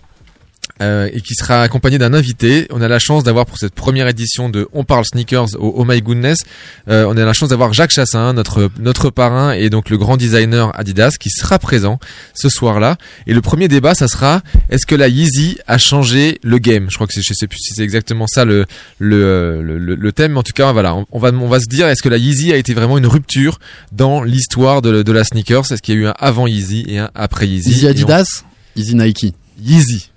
euh, 0.82 1.10
et 1.14 1.22
qui 1.22 1.34
sera 1.36 1.62
accompagné 1.62 1.98
d'un 1.98 2.14
invité. 2.14 2.68
On 2.72 2.82
a 2.82 2.88
la 2.88 3.00
chance 3.00 3.24
d'avoir 3.24 3.46
pour 3.46 3.58
cette 3.58 3.74
première 3.74 4.08
édition 4.08 4.50
de 4.50 4.68
On 4.74 4.84
parle 4.84 5.06
sneakers 5.06 5.56
au 5.60 5.74
Oh 5.78 5.86
My 5.86 6.02
Goodness, 6.02 6.40
euh, 6.88 7.06
on 7.08 7.18
a 7.18 7.26
la 7.26 7.34
chance 7.34 7.50
d'avoir 7.50 7.74
Jacques 7.74 7.92
Chassin, 7.92 8.34
notre 8.34 8.70
notre 8.80 9.10
parrain 9.10 9.52
et 9.52 9.70
donc 9.70 9.90
le 9.90 9.98
grand 9.98 10.18
designer 10.18 10.72
Adidas 10.80 11.12
qui 11.20 11.30
sera 11.30 11.60
présent 11.60 12.00
ce 12.34 12.50
soir-là. 12.50 12.98
Et 13.28 13.34
le 13.34 13.42
premier 13.42 13.68
débat, 13.68 13.94
ça 13.96 14.08
sera 14.08 14.42
est-ce 14.70 14.86
que 14.86 14.96
la 14.96 15.08
Yeezy 15.08 15.58
a 15.68 15.78
changé 15.78 16.40
le 16.44 16.58
game? 16.60 16.88
Je 16.90 16.96
crois 16.96 17.08
que 17.08 17.14
c'est, 17.14 17.22
je 17.22 17.34
sais 17.34 17.48
plus 17.48 17.60
si 17.60 17.74
c'est 17.74 17.84
exactement 17.84 18.28
ça 18.28 18.46
le 18.46 18.66
le, 19.00 19.62
le, 19.62 19.78
le- 19.78 19.96
le 19.96 20.12
thème, 20.12 20.34
mais 20.34 20.40
en 20.40 20.44
tout 20.44 20.54
cas 20.54 20.72
voilà, 20.72 20.96
on, 20.96 21.06
on 21.12 21.20
va 21.20 21.30
on 21.32 21.48
va 21.48 21.60
se 21.60 21.68
dire 21.68 21.88
est-ce 21.88 22.02
que 22.04 22.10
la 22.10 22.18
Yeezy 22.18 22.52
a 22.54 22.58
été 22.58 22.74
vraiment 22.74 22.98
une 22.98 23.08
rupture 23.08 23.60
dans 23.92 24.24
l'histoire 24.24 24.82
de, 24.82 25.04
de 25.04 25.12
la 25.12 25.24
sneakers? 25.24 25.72
Est-ce 25.72 25.82
qu'il 25.82 25.96
y 25.96 25.98
a 25.98 26.02
eu 26.02 26.08
un 26.08 26.14
avant 26.18 26.48
Yeezy 26.48 26.86
et 26.88 27.00
un 27.00 27.10
après 27.16 27.48
Yeezy? 27.48 27.70
On- 27.86 27.90
Adidas, 27.90 28.44
Easy 28.76 28.96
Nike. 28.96 29.34
Yeezy. 29.62 30.10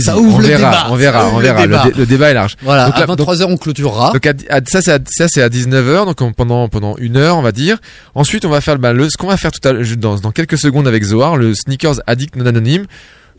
Ça 0.00 0.16
ouvre 0.18 0.36
on 0.36 0.38
le 0.38 0.46
verra, 0.46 0.70
débat. 0.70 0.86
on 0.90 0.94
verra, 0.96 1.28
on 1.34 1.38
verra. 1.38 1.66
le 1.66 1.66
Le, 1.66 1.76
débat. 1.76 1.84
dé- 1.84 1.98
le 1.98 2.06
débat 2.06 2.30
est 2.30 2.34
large. 2.34 2.56
Voilà, 2.62 2.86
Donc 2.86 2.96
à 2.96 3.00
là- 3.00 3.06
donc- 3.06 3.18
23h 3.18 3.46
on 3.48 3.56
clôturera. 3.56 4.12
donc 4.12 4.24
à- 4.26 4.32
à- 4.50 4.60
ça 4.66 4.80
c'est 4.82 4.92
à, 4.92 4.98
ça 5.06 5.26
c'est 5.28 5.42
à 5.42 5.48
19h 5.48 6.06
donc 6.06 6.20
on- 6.20 6.32
pendant 6.32 6.68
pendant 6.68 6.96
une 6.98 7.16
heure 7.16 7.36
on 7.36 7.42
va 7.42 7.50
dire. 7.52 7.78
Ensuite 8.14 8.44
on 8.44 8.50
va 8.50 8.60
faire 8.60 8.78
bah, 8.78 8.92
le 8.92 9.10
ce 9.10 9.16
qu'on 9.16 9.26
va 9.26 9.36
faire 9.36 9.50
tout 9.52 9.66
à 9.68 9.72
l'heure 9.72 9.84
dans 9.98 10.16
dans 10.16 10.30
quelques 10.30 10.58
secondes 10.58 10.86
avec 10.86 11.02
Zohar 11.02 11.36
le 11.36 11.54
sneakers 11.54 12.00
addict 12.06 12.36
non 12.36 12.46
anonyme. 12.46 12.84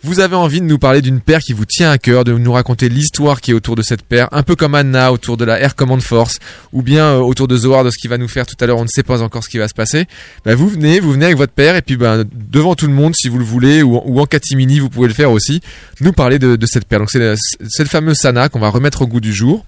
Vous 0.06 0.20
avez 0.20 0.36
envie 0.36 0.60
de 0.60 0.66
nous 0.66 0.80
parler 0.80 1.01
d'une 1.01 1.22
paire 1.22 1.39
qui 1.39 1.54
vous 1.54 1.64
tient 1.64 1.89
à 1.89 1.97
cœur, 1.97 2.26
de 2.26 2.34
nous 2.34 2.51
raconter 2.51 2.89
l'histoire 2.89 3.39
qui 3.39 3.51
est 3.51 3.54
autour 3.54 3.78
de 3.78 3.82
cette 3.82 4.01
paire, 4.01 4.28
un 4.34 4.43
peu 4.43 4.58
comme 4.58 4.76
Anna 4.76 5.14
autour 5.14 5.38
de 5.38 5.45
la 5.45 5.62
Air 5.62 5.76
Command 5.76 6.01
Force, 6.01 6.39
ou 6.74 6.82
bien 6.82 7.06
euh, 7.06 7.20
autour 7.20 7.47
de 7.47 7.56
Zohar 7.56 7.86
de 7.86 7.89
ce 7.89 7.97
qu'il 7.97 8.10
va 8.10 8.18
nous 8.18 8.28
faire 8.28 8.45
tout 8.45 8.58
à 8.60 8.66
l'heure. 8.66 8.80
On 8.80 8.84
ne 8.84 8.89
sait 8.89 9.04
pas 9.04 9.22
encore 9.22 9.45
ce 9.45 9.49
qui 9.49 9.60
va 9.60 9.70
se 9.70 9.74
passer. 9.74 10.06
Bah, 10.43 10.56
vous 10.56 10.68
venez, 10.68 10.99
vous 10.99 11.14
venez 11.14 11.28
avec 11.28 11.38
votre 11.38 11.54
paire 11.54 11.78
et 11.78 11.82
puis 11.82 11.95
bah, 11.95 12.26
devant 12.34 12.76
tout 12.76 12.88
le 12.88 12.93
monde 12.93 13.16
si 13.16 13.30
vous 13.30 13.38
le 13.38 13.45
voulez 13.45 13.82
ou, 13.82 14.01
ou 14.04 14.20
en 14.20 14.26
catimini 14.26 14.80
vous 14.80 14.89
pouvez 14.89 15.08
le 15.08 15.14
faire 15.14 15.32
aussi. 15.32 15.62
Nous 16.01 16.12
parler 16.12 16.38
de, 16.38 16.58
de 16.58 16.66
cette 16.66 16.84
paire. 16.84 16.99
Donc 16.99 17.10
c'est 17.10 17.20
le 17.20 17.89
fameux 17.89 18.14
Sana 18.14 18.49
qu'on 18.49 18.60
va 18.60 18.68
remettre 18.68 19.04
au 19.04 19.08
goût 19.08 19.22
du 19.22 19.34
jour. 19.34 19.64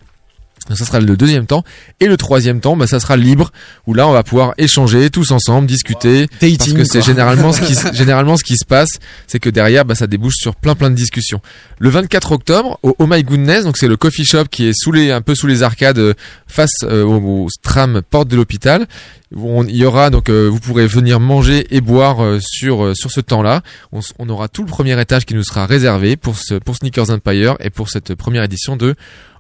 Donc 0.68 0.78
ça 0.78 0.86
sera 0.86 0.99
le 0.99 1.16
deuxième 1.18 1.45
temps. 1.45 1.63
Et 1.99 2.07
le 2.07 2.18
troisième 2.18 2.59
temps, 2.59 2.76
bah, 2.76 2.88
ça 2.88 2.99
sera 2.99 3.18
libre, 3.18 3.51
où 3.86 3.93
là, 3.93 4.07
on 4.07 4.11
va 4.11 4.24
pouvoir 4.24 4.53
échanger 4.57 5.09
tous 5.09 5.32
ensemble, 5.32 5.68
discuter. 5.68 6.28
Dating, 6.41 6.57
parce 6.57 6.74
que 6.74 6.84
c'est 6.86 7.01
généralement 7.01 7.51
ce 7.51 7.61
qui, 7.61 7.76
se- 7.76 7.93
généralement 7.93 8.36
ce 8.38 8.43
qui 8.43 8.57
se 8.57 8.66
passe, 8.66 8.89
c'est 9.28 9.39
que 9.39 9.49
derrière, 9.49 9.86
bah, 9.86 9.95
ça 9.95 10.07
débouche 10.07 10.36
sur 10.38 10.55
plein 10.55 10.76
plein 10.76 10.89
de 10.89 10.95
discussions. 10.95 11.39
Le 11.80 11.89
24 11.89 12.32
octobre, 12.32 12.80
au 12.84 12.95
Oh 12.99 13.05
My 13.07 13.24
Goodness, 13.24 13.63
donc 13.66 13.78
c'est 13.78 13.88
le 13.88 13.97
coffee 13.97 14.26
shop 14.26 14.45
qui 14.49 14.66
est 14.66 14.74
sous 14.74 14.91
les, 14.91 15.11
un 15.11 15.22
peu 15.22 15.36
sous 15.36 15.47
les 15.47 15.61
arcades, 15.63 15.99
euh, 15.99 16.13
face 16.47 16.84
euh, 16.84 17.03
au, 17.03 17.45
au 17.45 17.47
tram 17.61 18.01
porte 18.09 18.28
de 18.28 18.36
l'hôpital. 18.36 18.88
Il 19.36 19.76
y 19.76 19.84
aura 19.86 20.09
donc, 20.11 20.30
euh, 20.30 20.47
vous 20.47 20.59
pourrez 20.59 20.88
venir 20.88 21.20
manger 21.20 21.68
et 21.76 21.82
boire 21.82 22.24
euh, 22.24 22.39
sur 22.41 22.86
euh, 22.86 22.93
sur 22.95 23.11
ce 23.11 23.20
temps-là. 23.20 23.61
On, 23.91 23.99
on 24.20 24.30
aura 24.30 24.47
tout 24.47 24.61
le 24.63 24.70
premier 24.70 24.99
étage 25.01 25.26
qui 25.26 25.34
nous 25.34 25.43
sera 25.43 25.66
réservé 25.66 26.16
pour 26.16 26.38
ce 26.38 26.55
pour 26.55 26.76
Sneakers 26.78 27.09
Empire 27.09 27.55
et 27.59 27.70
pour 27.70 27.89
cette 27.89 28.16
première 28.16 28.43
édition 28.43 28.78
de 28.78 28.95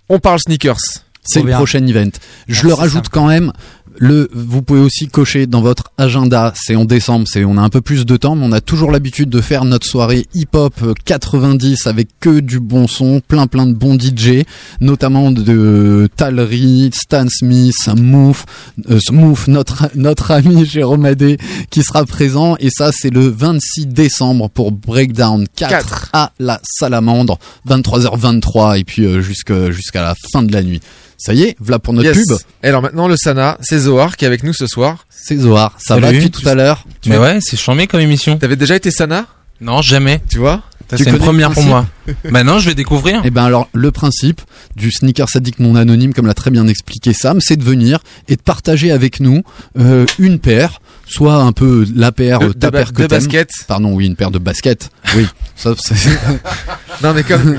On 0.09 0.19
parle 0.19 0.39
sneakers. 0.39 0.77
C'est 1.25 1.41
le 1.41 1.51
prochain 1.51 1.85
event. 1.85 2.11
Je 2.47 2.53
Merci, 2.53 2.67
le 2.67 2.73
rajoute 2.73 3.09
quand 3.09 3.27
même. 3.27 3.51
Le, 3.97 4.29
vous 4.33 4.61
pouvez 4.61 4.81
aussi 4.81 5.07
cocher 5.07 5.47
dans 5.47 5.61
votre 5.61 5.85
agenda. 5.97 6.53
C'est 6.55 6.75
en 6.75 6.85
décembre. 6.85 7.25
C'est, 7.29 7.45
on 7.45 7.57
a 7.57 7.61
un 7.61 7.69
peu 7.69 7.81
plus 7.81 8.05
de 8.05 8.17
temps, 8.17 8.35
mais 8.35 8.45
on 8.45 8.51
a 8.51 8.61
toujours 8.61 8.91
l'habitude 8.91 9.29
de 9.29 9.41
faire 9.41 9.63
notre 9.63 9.87
soirée 9.87 10.25
hip-hop 10.33 10.73
euh, 10.83 10.93
90 11.05 11.87
avec 11.87 12.09
que 12.19 12.39
du 12.41 12.59
bon 12.59 12.87
son, 12.87 13.21
plein 13.25 13.47
plein 13.47 13.65
de 13.65 13.73
bons 13.73 13.97
DJ, 13.97 14.43
notamment 14.81 15.31
de 15.31 16.09
Talry, 16.15 16.89
Stan 16.93 17.27
Smith, 17.29 17.75
Mouf, 17.97 18.45
euh, 18.89 18.99
Mouf, 19.11 19.47
notre 19.47 19.89
notre 19.95 20.31
ami 20.31 20.65
Jérôme 20.65 21.05
Adé 21.05 21.37
qui 21.69 21.83
sera 21.83 22.05
présent. 22.05 22.57
Et 22.59 22.69
ça, 22.69 22.91
c'est 22.91 23.11
le 23.11 23.27
26 23.27 23.87
décembre 23.87 24.49
pour 24.49 24.71
Breakdown 24.73 25.45
4, 25.55 25.69
Quatre. 25.69 26.09
à 26.11 26.33
la 26.39 26.59
Salamandre, 26.63 27.39
23h23 27.69 28.79
et 28.79 28.83
puis 28.83 29.05
euh, 29.05 29.21
jusqu'à 29.21 29.71
jusqu'à 29.71 30.01
la 30.01 30.15
fin 30.33 30.43
de 30.43 30.51
la 30.51 30.63
nuit. 30.63 30.81
Ça 31.17 31.33
y 31.33 31.43
est, 31.43 31.55
voilà 31.59 31.79
pour 31.79 31.93
notre 31.93 32.07
Yes. 32.07 32.27
pub. 32.27 32.37
Et 32.63 32.67
alors 32.67 32.81
maintenant 32.81 33.07
le 33.07 33.15
Sana, 33.17 33.57
c'est 33.61 33.79
Zohar 33.79 34.17
qui 34.17 34.25
est 34.25 34.27
avec 34.27 34.43
nous 34.43 34.53
ce 34.53 34.67
soir. 34.67 35.05
C'est 35.09 35.37
Zohar. 35.37 35.75
Ça 35.79 35.97
va 35.97 36.11
depuis 36.11 36.29
tout 36.31 36.47
à 36.47 36.55
l'heure. 36.55 36.85
Mais 37.05 37.17
ouais, 37.17 37.39
c'est 37.41 37.57
chambé 37.57 37.87
comme 37.87 37.99
émission. 38.01 38.37
T'avais 38.37 38.55
déjà 38.55 38.75
été 38.75 38.91
Sana 38.91 39.25
Non, 39.61 39.81
jamais. 39.81 40.21
Tu 40.29 40.37
vois 40.39 40.61
C'est 40.93 41.09
une 41.09 41.17
première 41.17 41.51
pour 41.51 41.63
moi. 41.63 41.85
Maintenant, 42.29 42.59
je 42.59 42.67
vais 42.69 42.75
découvrir. 42.75 43.25
Et 43.25 43.31
ben 43.31 43.43
alors 43.45 43.69
le 43.73 43.91
principe 43.91 44.41
du 44.75 44.91
sneaker 44.91 45.29
sadique 45.29 45.59
non 45.59 45.75
anonyme, 45.75 46.13
comme 46.13 46.27
l'a 46.27 46.33
très 46.33 46.51
bien 46.51 46.67
expliqué 46.67 47.13
Sam, 47.13 47.39
c'est 47.41 47.55
de 47.57 47.63
venir 47.63 47.99
et 48.27 48.35
de 48.35 48.41
partager 48.41 48.91
avec 48.91 49.19
nous 49.19 49.41
euh, 49.79 50.05
une 50.19 50.37
paire, 50.39 50.81
soit 51.07 51.35
un 51.35 51.51
peu 51.51 51.85
la 51.95 52.11
paire, 52.11 52.39
De- 52.39 52.53
ta 52.53 52.67
de 52.67 52.71
ba- 52.71 52.77
paire 52.79 52.93
que 52.93 53.01
de 53.03 53.07
t'aimes. 53.07 53.19
baskets. 53.19 53.51
Pardon, 53.67 53.93
oui, 53.93 54.05
une 54.07 54.15
paire 54.15 54.31
de 54.31 54.39
baskets. 54.39 54.89
Oui, 55.15 55.25
ça 55.55 55.73
Non 57.03 57.13
mais 57.13 57.23
comme 57.23 57.57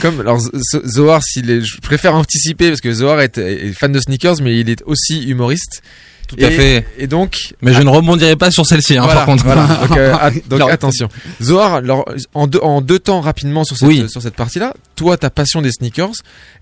comme 0.00 0.20
alors 0.20 0.40
Zohar 0.86 1.22
s'il 1.22 1.50
est 1.50 1.60
je 1.60 1.80
préfère 1.80 2.14
anticiper 2.14 2.68
parce 2.68 2.80
que 2.80 2.92
Zohar 2.92 3.20
est, 3.20 3.38
est 3.38 3.72
fan 3.72 3.90
de 3.92 3.98
sneakers 4.00 4.36
mais 4.42 4.58
il 4.60 4.70
est 4.70 4.82
aussi 4.86 5.24
humoriste. 5.28 5.82
Tout 6.28 6.36
à 6.40 6.50
fait. 6.50 6.86
Et 6.98 7.06
donc 7.06 7.54
Mais 7.62 7.72
je 7.72 7.82
ne 7.82 7.88
rebondirai 7.88 8.36
pas 8.36 8.50
sur 8.50 8.64
celle-ci, 8.66 8.96
hein, 8.96 9.02
voilà, 9.02 9.14
par 9.20 9.26
contre. 9.26 9.44
voilà. 9.44 9.66
Donc, 9.88 9.96
euh, 9.98 10.12
donc 10.48 10.60
Alors- 10.60 10.70
attention. 10.70 11.08
Zohar, 11.42 11.74
alors, 11.74 12.04
en 12.34 12.46
deux, 12.46 12.60
en 12.62 12.80
deux 12.80 12.98
temps 12.98 13.20
rapidement 13.20 13.64
sur 13.64 13.76
cette, 13.76 13.88
Oui. 13.88 14.04
sur 14.08 14.22
cette 14.22 14.34
partie-là, 14.36 14.74
toi, 14.94 15.16
ta 15.16 15.30
passion 15.30 15.62
des 15.62 15.72
sneakers, 15.72 16.10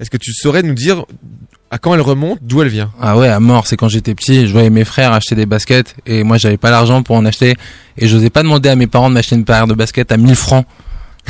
est-ce 0.00 0.08
que 0.08 0.16
tu 0.16 0.32
saurais 0.32 0.62
nous 0.62 0.74
dire 0.74 1.04
à 1.70 1.78
quand 1.78 1.92
elle 1.94 2.00
remonte, 2.00 2.38
d'où 2.42 2.62
elle 2.62 2.68
vient? 2.68 2.92
Ah 3.00 3.16
ouais, 3.18 3.28
à 3.28 3.40
mort, 3.40 3.66
c'est 3.66 3.76
quand 3.76 3.88
j'étais 3.88 4.14
petit, 4.14 4.46
je 4.46 4.52
voyais 4.52 4.70
mes 4.70 4.84
frères 4.84 5.12
acheter 5.12 5.34
des 5.34 5.46
baskets 5.46 5.96
et 6.06 6.22
moi 6.22 6.38
j'avais 6.38 6.56
pas 6.58 6.70
l'argent 6.70 7.02
pour 7.02 7.16
en 7.16 7.24
acheter 7.24 7.56
et 7.98 8.06
j'osais 8.06 8.30
pas 8.30 8.44
demander 8.44 8.68
à 8.68 8.76
mes 8.76 8.86
parents 8.86 9.08
de 9.08 9.14
m'acheter 9.14 9.34
une 9.34 9.44
paire 9.44 9.66
de 9.66 9.74
baskets 9.74 10.12
à 10.12 10.16
1000 10.16 10.36
francs. 10.36 10.64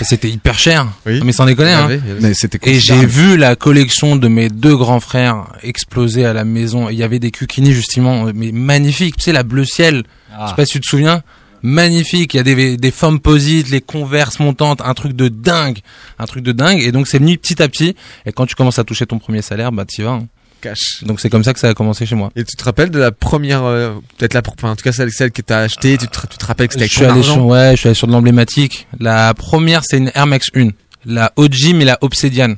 Et 0.01 0.05
C'était 0.05 0.29
hyper 0.31 0.59
cher. 0.59 0.87
Oui. 1.07 1.21
Mais 1.25 1.33
sans 1.33 1.47
déconner, 1.47 1.73
hein. 1.73 1.89
Y 1.91 1.95
avait- 1.95 2.01
mais 2.21 2.35
c'était 2.35 2.59
Et 2.71 2.79
j'ai 2.81 3.05
vu 3.07 3.37
la 3.37 3.57
collection 3.57 4.17
de 4.17 4.29
mes 4.29 4.49
deux 4.49 4.77
grands 4.77 5.01
frères 5.01 5.45
exploser 5.63 6.25
à 6.25 6.33
la 6.33 6.45
maison. 6.45 6.89
Il 6.89 6.97
y 6.97 7.03
avait 7.03 7.19
des 7.19 7.31
Kukini 7.31 7.73
justement, 7.73 8.27
mais 8.35 8.53
magnifiques. 8.53 9.17
Tu 9.17 9.25
sais, 9.25 9.33
la 9.33 9.43
bleu 9.43 9.65
ciel. 9.65 10.05
Je 10.45 10.49
sais 10.51 10.55
pas 10.55 10.67
si 10.67 10.73
tu 10.73 10.81
te 10.81 10.87
souviens. 10.87 11.23
Magnifique. 11.63 12.35
Il 12.35 12.37
y 12.37 12.41
a 12.41 12.43
des, 12.43 12.77
des 12.77 12.91
formes 12.91 13.19
posites, 13.21 13.71
les 13.71 13.81
converses 13.81 14.39
montantes, 14.39 14.81
un 14.85 14.95
truc 14.95 15.15
de 15.15 15.29
dingue. 15.29 15.79
Un 16.19 16.27
truc 16.27 16.43
de 16.45 16.53
dingue. 16.53 16.81
Et 16.83 16.93
donc 16.93 17.09
c'est 17.09 17.19
venu 17.19 17.39
petit 17.39 17.63
à 17.63 17.69
petit. 17.69 17.97
Et 18.27 18.33
quand 18.33 18.47
tu 18.47 18.55
commences 18.55 18.79
à 18.79 18.85
toucher 18.85 19.07
ton 19.07 19.19
premier 19.19 19.43
salaire, 19.43 19.73
bah 19.73 19.85
t'y 19.87 20.03
vas. 20.03 20.11
hein. 20.11 20.27
Cash. 20.69 21.03
Donc 21.05 21.21
c'est 21.21 21.31
comme 21.31 21.45
ça 21.45 21.53
que 21.53 21.61
ça 21.61 21.69
a 21.69 21.75
commencé 21.75 22.07
chez 22.07 22.15
moi. 22.15 22.31
Et 22.37 22.45
tu 22.45 22.57
te 22.57 22.65
rappelles 22.65 22.91
de 22.91 22.99
la 22.99 23.13
première, 23.13 23.65
euh, 23.65 23.95
peut-être 24.19 24.35
la, 24.35 24.43
enfin, 24.47 24.71
en 24.71 24.77
tout 24.77 24.83
cas 24.85 24.93
celle, 24.93 25.11
celle 25.13 25.31
que 25.33 25.43
t'as 25.43 25.61
achetée, 25.61 25.97
tu 25.99 26.09
te, 26.09 26.27
tu 26.27 26.37
te 26.39 26.45
rappelles 26.47 26.69
que 26.69 26.75
c'était 26.75 26.87
Je 26.87 26.91
avec 26.91 26.93
suis 26.93 27.01
ton 27.07 27.11
allé 27.11 27.21
argent 27.21 27.35
sur, 27.35 27.47
ouais, 27.47 27.71
je 27.73 27.77
suis 27.77 27.89
allé 27.89 27.95
sur 27.95 28.07
de 28.07 28.13
l'emblématique. 28.13 28.87
La 29.01 29.35
première, 29.35 29.83
c'est 29.85 29.99
une 29.99 30.11
Air 30.15 30.27
Max 30.27 30.49
1. 30.55 30.69
La 31.05 31.33
OG, 31.37 31.73
mais 31.75 31.85
la 31.85 31.99
Obsidian. 32.01 32.55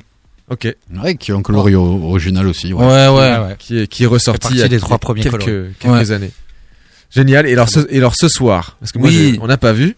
Ok. 0.49 0.67
Ouais, 1.03 1.15
qui 1.15 1.29
est 1.29 1.35
un 1.35 1.43
coloris 1.43 1.75
o- 1.75 2.01
original 2.09 2.47
aussi. 2.47 2.73
Ouais. 2.73 2.83
Ouais, 2.85 3.07
ouais. 3.09 3.55
Qui 3.59 3.81
est, 3.81 3.87
qui 3.87 4.03
est 4.03 4.07
ressorti 4.07 4.47
il 4.51 4.57
y 4.57 4.63
a 4.63 4.67
des 4.67 4.79
trois 4.79 4.97
premiers 4.97 5.21
quelques, 5.21 5.75
années. 6.11 6.31
Génial. 7.11 7.47
Et 7.47 7.53
alors 7.53 7.69
ce, 7.69 7.79
et 7.89 7.97
alors 7.97 8.15
ce 8.15 8.27
soir, 8.27 8.77
parce 8.79 8.91
que 8.91 8.97
moi, 8.99 9.09
Oui. 9.09 9.33
je- 9.35 9.41
on 9.41 9.47
n'a 9.47 9.57
pas 9.57 9.73
vu. 9.73 9.95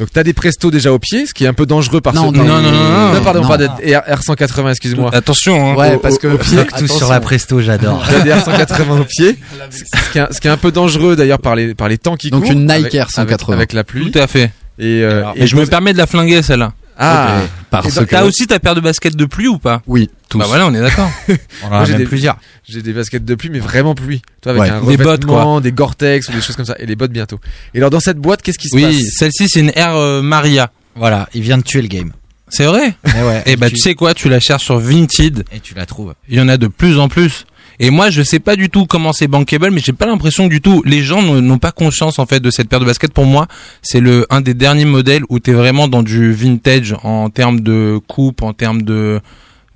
Donc 0.00 0.08
t'as 0.12 0.24
des 0.24 0.32
prestos 0.32 0.70
déjà 0.72 0.92
au 0.92 0.98
pied, 0.98 1.24
ce 1.24 1.32
qui 1.32 1.44
est 1.44 1.46
un 1.46 1.52
peu 1.52 1.66
dangereux 1.66 2.00
par 2.00 2.14
Non, 2.14 2.32
ce 2.32 2.36
non, 2.36 2.44
non, 2.44 2.60
non, 2.60 2.70
non, 2.72 3.14
non. 3.14 3.20
pardon, 3.22 3.42
Non. 3.42 3.48
pas 3.48 3.58
de 3.58 3.66
R, 3.66 4.22
180 4.22 4.70
excuse-moi. 4.70 5.10
Attention, 5.14 5.70
hein. 5.72 5.76
Ouais, 5.76 5.98
parce 5.98 6.18
que 6.18 6.26
au 6.26 6.38
pied, 6.38 6.58
Tout 6.78 6.88
sur 6.88 7.08
la 7.08 7.20
Presto, 7.20 7.60
j'adore. 7.60 8.04
T'as 8.08 8.20
des 8.20 8.32
R 8.32 8.42
180 8.44 9.00
au 9.00 9.04
pied. 9.04 9.38
Ce 9.70 10.10
qui 10.12 10.18
est, 10.18 10.20
un- 10.22 10.28
ce 10.32 10.40
qui 10.40 10.48
est 10.48 10.50
un 10.50 10.56
peu 10.56 10.72
dangereux 10.72 11.14
d'ailleurs 11.14 11.38
par 11.38 11.54
les 11.54 11.74
par 11.74 11.88
les 11.88 11.98
temps 11.98 12.16
qui 12.16 12.30
Donc 12.30 12.42
courent. 12.42 12.52
une 12.52 12.62
Nike 12.66 12.70
avec- 12.72 12.94
Air 12.94 13.10
180. 13.10 13.52
avec, 13.54 13.58
avec 13.60 13.72
la 13.72 13.84
pluie. 13.84 14.10
Tout 14.10 14.18
à 14.18 14.26
fait. 14.26 14.50
Et, 14.80 15.02
euh, 15.04 15.22
Et 15.36 15.46
je 15.46 15.54
me 15.54 15.64
permets 15.66 15.92
de 15.92 15.98
la 15.98 16.06
flinguer, 16.08 16.42
celle-là. 16.42 16.72
Ah. 16.98 17.40
Parce 17.70 17.94
donc, 17.94 18.06
que 18.06 18.10
T'as 18.10 18.24
aussi 18.24 18.46
ta 18.46 18.58
paire 18.60 18.74
de 18.74 18.80
baskets 18.80 19.16
de 19.16 19.24
pluie 19.24 19.48
ou 19.48 19.58
pas? 19.58 19.82
Oui, 19.86 20.10
tous. 20.28 20.38
Bah 20.38 20.44
voilà, 20.46 20.66
on 20.66 20.74
est 20.74 20.80
d'accord. 20.80 21.10
Moi, 21.68 21.84
j'ai 21.84 21.94
des- 21.94 22.04
plusieurs. 22.04 22.36
J'ai 22.68 22.82
des 22.82 22.92
baskets 22.92 23.24
de 23.24 23.34
pluie, 23.34 23.50
mais 23.50 23.58
vraiment 23.58 23.94
pluie. 23.94 24.22
Toi, 24.40 24.52
avec 24.52 24.62
Ouais. 24.62 24.70
un 24.70 24.80
Des 24.84 24.96
bottes, 24.96 25.24
revêtement, 25.24 25.60
des 25.60 25.72
Gore-Tex 25.72 26.28
ou 26.28 26.32
des 26.32 26.40
choses 26.40 26.56
comme 26.56 26.64
ça. 26.64 26.76
Et 26.78 26.86
les 26.86 26.96
bottes 26.96 27.10
bientôt. 27.12 27.38
Et 27.74 27.78
alors, 27.78 27.90
dans 27.90 28.00
cette 28.00 28.18
boîte, 28.18 28.42
qu'est-ce 28.42 28.58
qui 28.58 28.68
se 28.68 28.76
oui, 28.76 28.82
passe? 28.82 29.14
celle-ci, 29.18 29.48
c'est 29.48 29.60
une 29.60 29.72
Air 29.74 29.96
euh, 29.96 30.22
Maria. 30.22 30.70
Voilà, 30.96 31.28
il 31.34 31.42
vient 31.42 31.58
de 31.58 31.62
tuer 31.64 31.82
le 31.82 31.88
game. 31.88 32.12
C'est 32.48 32.66
vrai? 32.66 32.94
Mais 33.04 33.22
ouais, 33.22 33.42
Et 33.46 33.56
bah 33.56 33.68
tu 33.68 33.76
sais 33.78 33.94
quoi, 33.96 34.14
tu 34.14 34.28
la 34.28 34.38
cherches 34.38 34.64
sur 34.64 34.78
Vinted, 34.78 35.44
et 35.50 35.58
tu 35.60 35.74
la 35.74 35.86
trouves. 35.86 36.14
il 36.28 36.36
y 36.36 36.40
en 36.40 36.48
a 36.48 36.56
de 36.56 36.68
plus 36.68 36.98
en 36.98 37.08
plus. 37.08 37.46
Et 37.80 37.90
moi, 37.90 38.10
je 38.10 38.22
sais 38.22 38.38
pas 38.38 38.56
du 38.56 38.70
tout 38.70 38.86
comment 38.86 39.12
c'est 39.12 39.26
bankable, 39.28 39.70
mais 39.70 39.80
j'ai 39.84 39.92
pas 39.92 40.06
l'impression 40.06 40.46
du 40.46 40.60
tout. 40.60 40.82
Les 40.84 41.02
gens 41.02 41.22
n'ont 41.22 41.58
pas 41.58 41.72
conscience 41.72 42.18
en 42.18 42.26
fait 42.26 42.40
de 42.40 42.50
cette 42.50 42.68
paire 42.68 42.80
de 42.80 42.84
baskets. 42.84 43.12
Pour 43.12 43.26
moi, 43.26 43.48
c'est 43.82 44.00
le 44.00 44.26
un 44.30 44.40
des 44.40 44.54
derniers 44.54 44.84
modèles 44.84 45.22
où 45.28 45.38
t'es 45.38 45.52
vraiment 45.52 45.88
dans 45.88 46.02
du 46.02 46.32
vintage 46.32 46.94
en 47.02 47.30
termes 47.30 47.60
de 47.60 47.98
coupe, 48.06 48.42
en 48.42 48.52
termes 48.52 48.82
de 48.82 49.20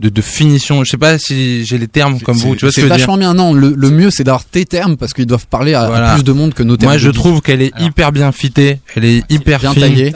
de, 0.00 0.08
de 0.08 0.22
finition. 0.22 0.84
Je 0.84 0.90
sais 0.90 0.96
pas 0.96 1.18
si 1.18 1.64
j'ai 1.64 1.78
les 1.78 1.88
termes 1.88 2.20
comme 2.20 2.36
vous. 2.36 2.54
Tu 2.54 2.64
vois 2.64 2.70
ce 2.70 2.76
C'est 2.76 2.82
que 2.82 2.88
je 2.88 2.92
veux 2.92 2.96
dire 2.98 3.06
vachement 3.06 3.18
bien. 3.18 3.34
Non, 3.34 3.52
le, 3.52 3.74
le 3.76 3.90
mieux 3.90 4.10
c'est 4.10 4.24
d'avoir 4.24 4.44
tes 4.44 4.64
termes 4.64 4.96
parce 4.96 5.12
qu'ils 5.12 5.26
doivent 5.26 5.46
parler 5.48 5.74
à, 5.74 6.14
plus 6.14 6.24
de 6.24 6.32
monde 6.32 6.54
que 6.54 6.62
nos 6.62 6.76
termes. 6.76 6.92
Moi, 6.92 6.98
je 6.98 7.10
trouve 7.10 7.40
qu'elle 7.40 7.62
est 7.62 7.72
hyper 7.80 8.12
bien 8.12 8.32
fitée. 8.32 8.80
Elle 8.94 9.04
est 9.04 9.24
hyper 9.30 9.58
bien 9.58 9.72
fine. 9.72 9.82
taillée, 9.82 10.12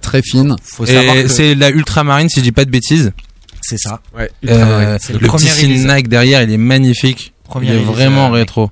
très 0.00 0.22
fine. 0.22 0.56
Faut 0.62 0.86
savoir 0.86 1.16
Et 1.16 1.24
que 1.24 1.28
c'est 1.28 1.54
la 1.54 1.70
ultramarine, 1.70 2.28
si 2.28 2.40
je 2.40 2.44
dis 2.44 2.52
pas 2.52 2.64
de 2.64 2.70
bêtises. 2.70 3.12
C'est 3.66 3.78
ça. 3.78 4.00
Ouais. 4.16 4.30
Euh, 4.48 4.96
C'est 5.00 5.12
le 5.14 5.18
le 5.20 5.26
premier 5.26 5.46
petit. 5.48 5.68
Nike 5.68 6.08
derrière, 6.08 6.42
il 6.42 6.50
est 6.52 6.56
magnifique. 6.56 7.32
Premier 7.44 7.68
il 7.68 7.74
est 7.74 7.78
vraiment 7.78 8.28
euh, 8.28 8.32
rétro. 8.32 8.70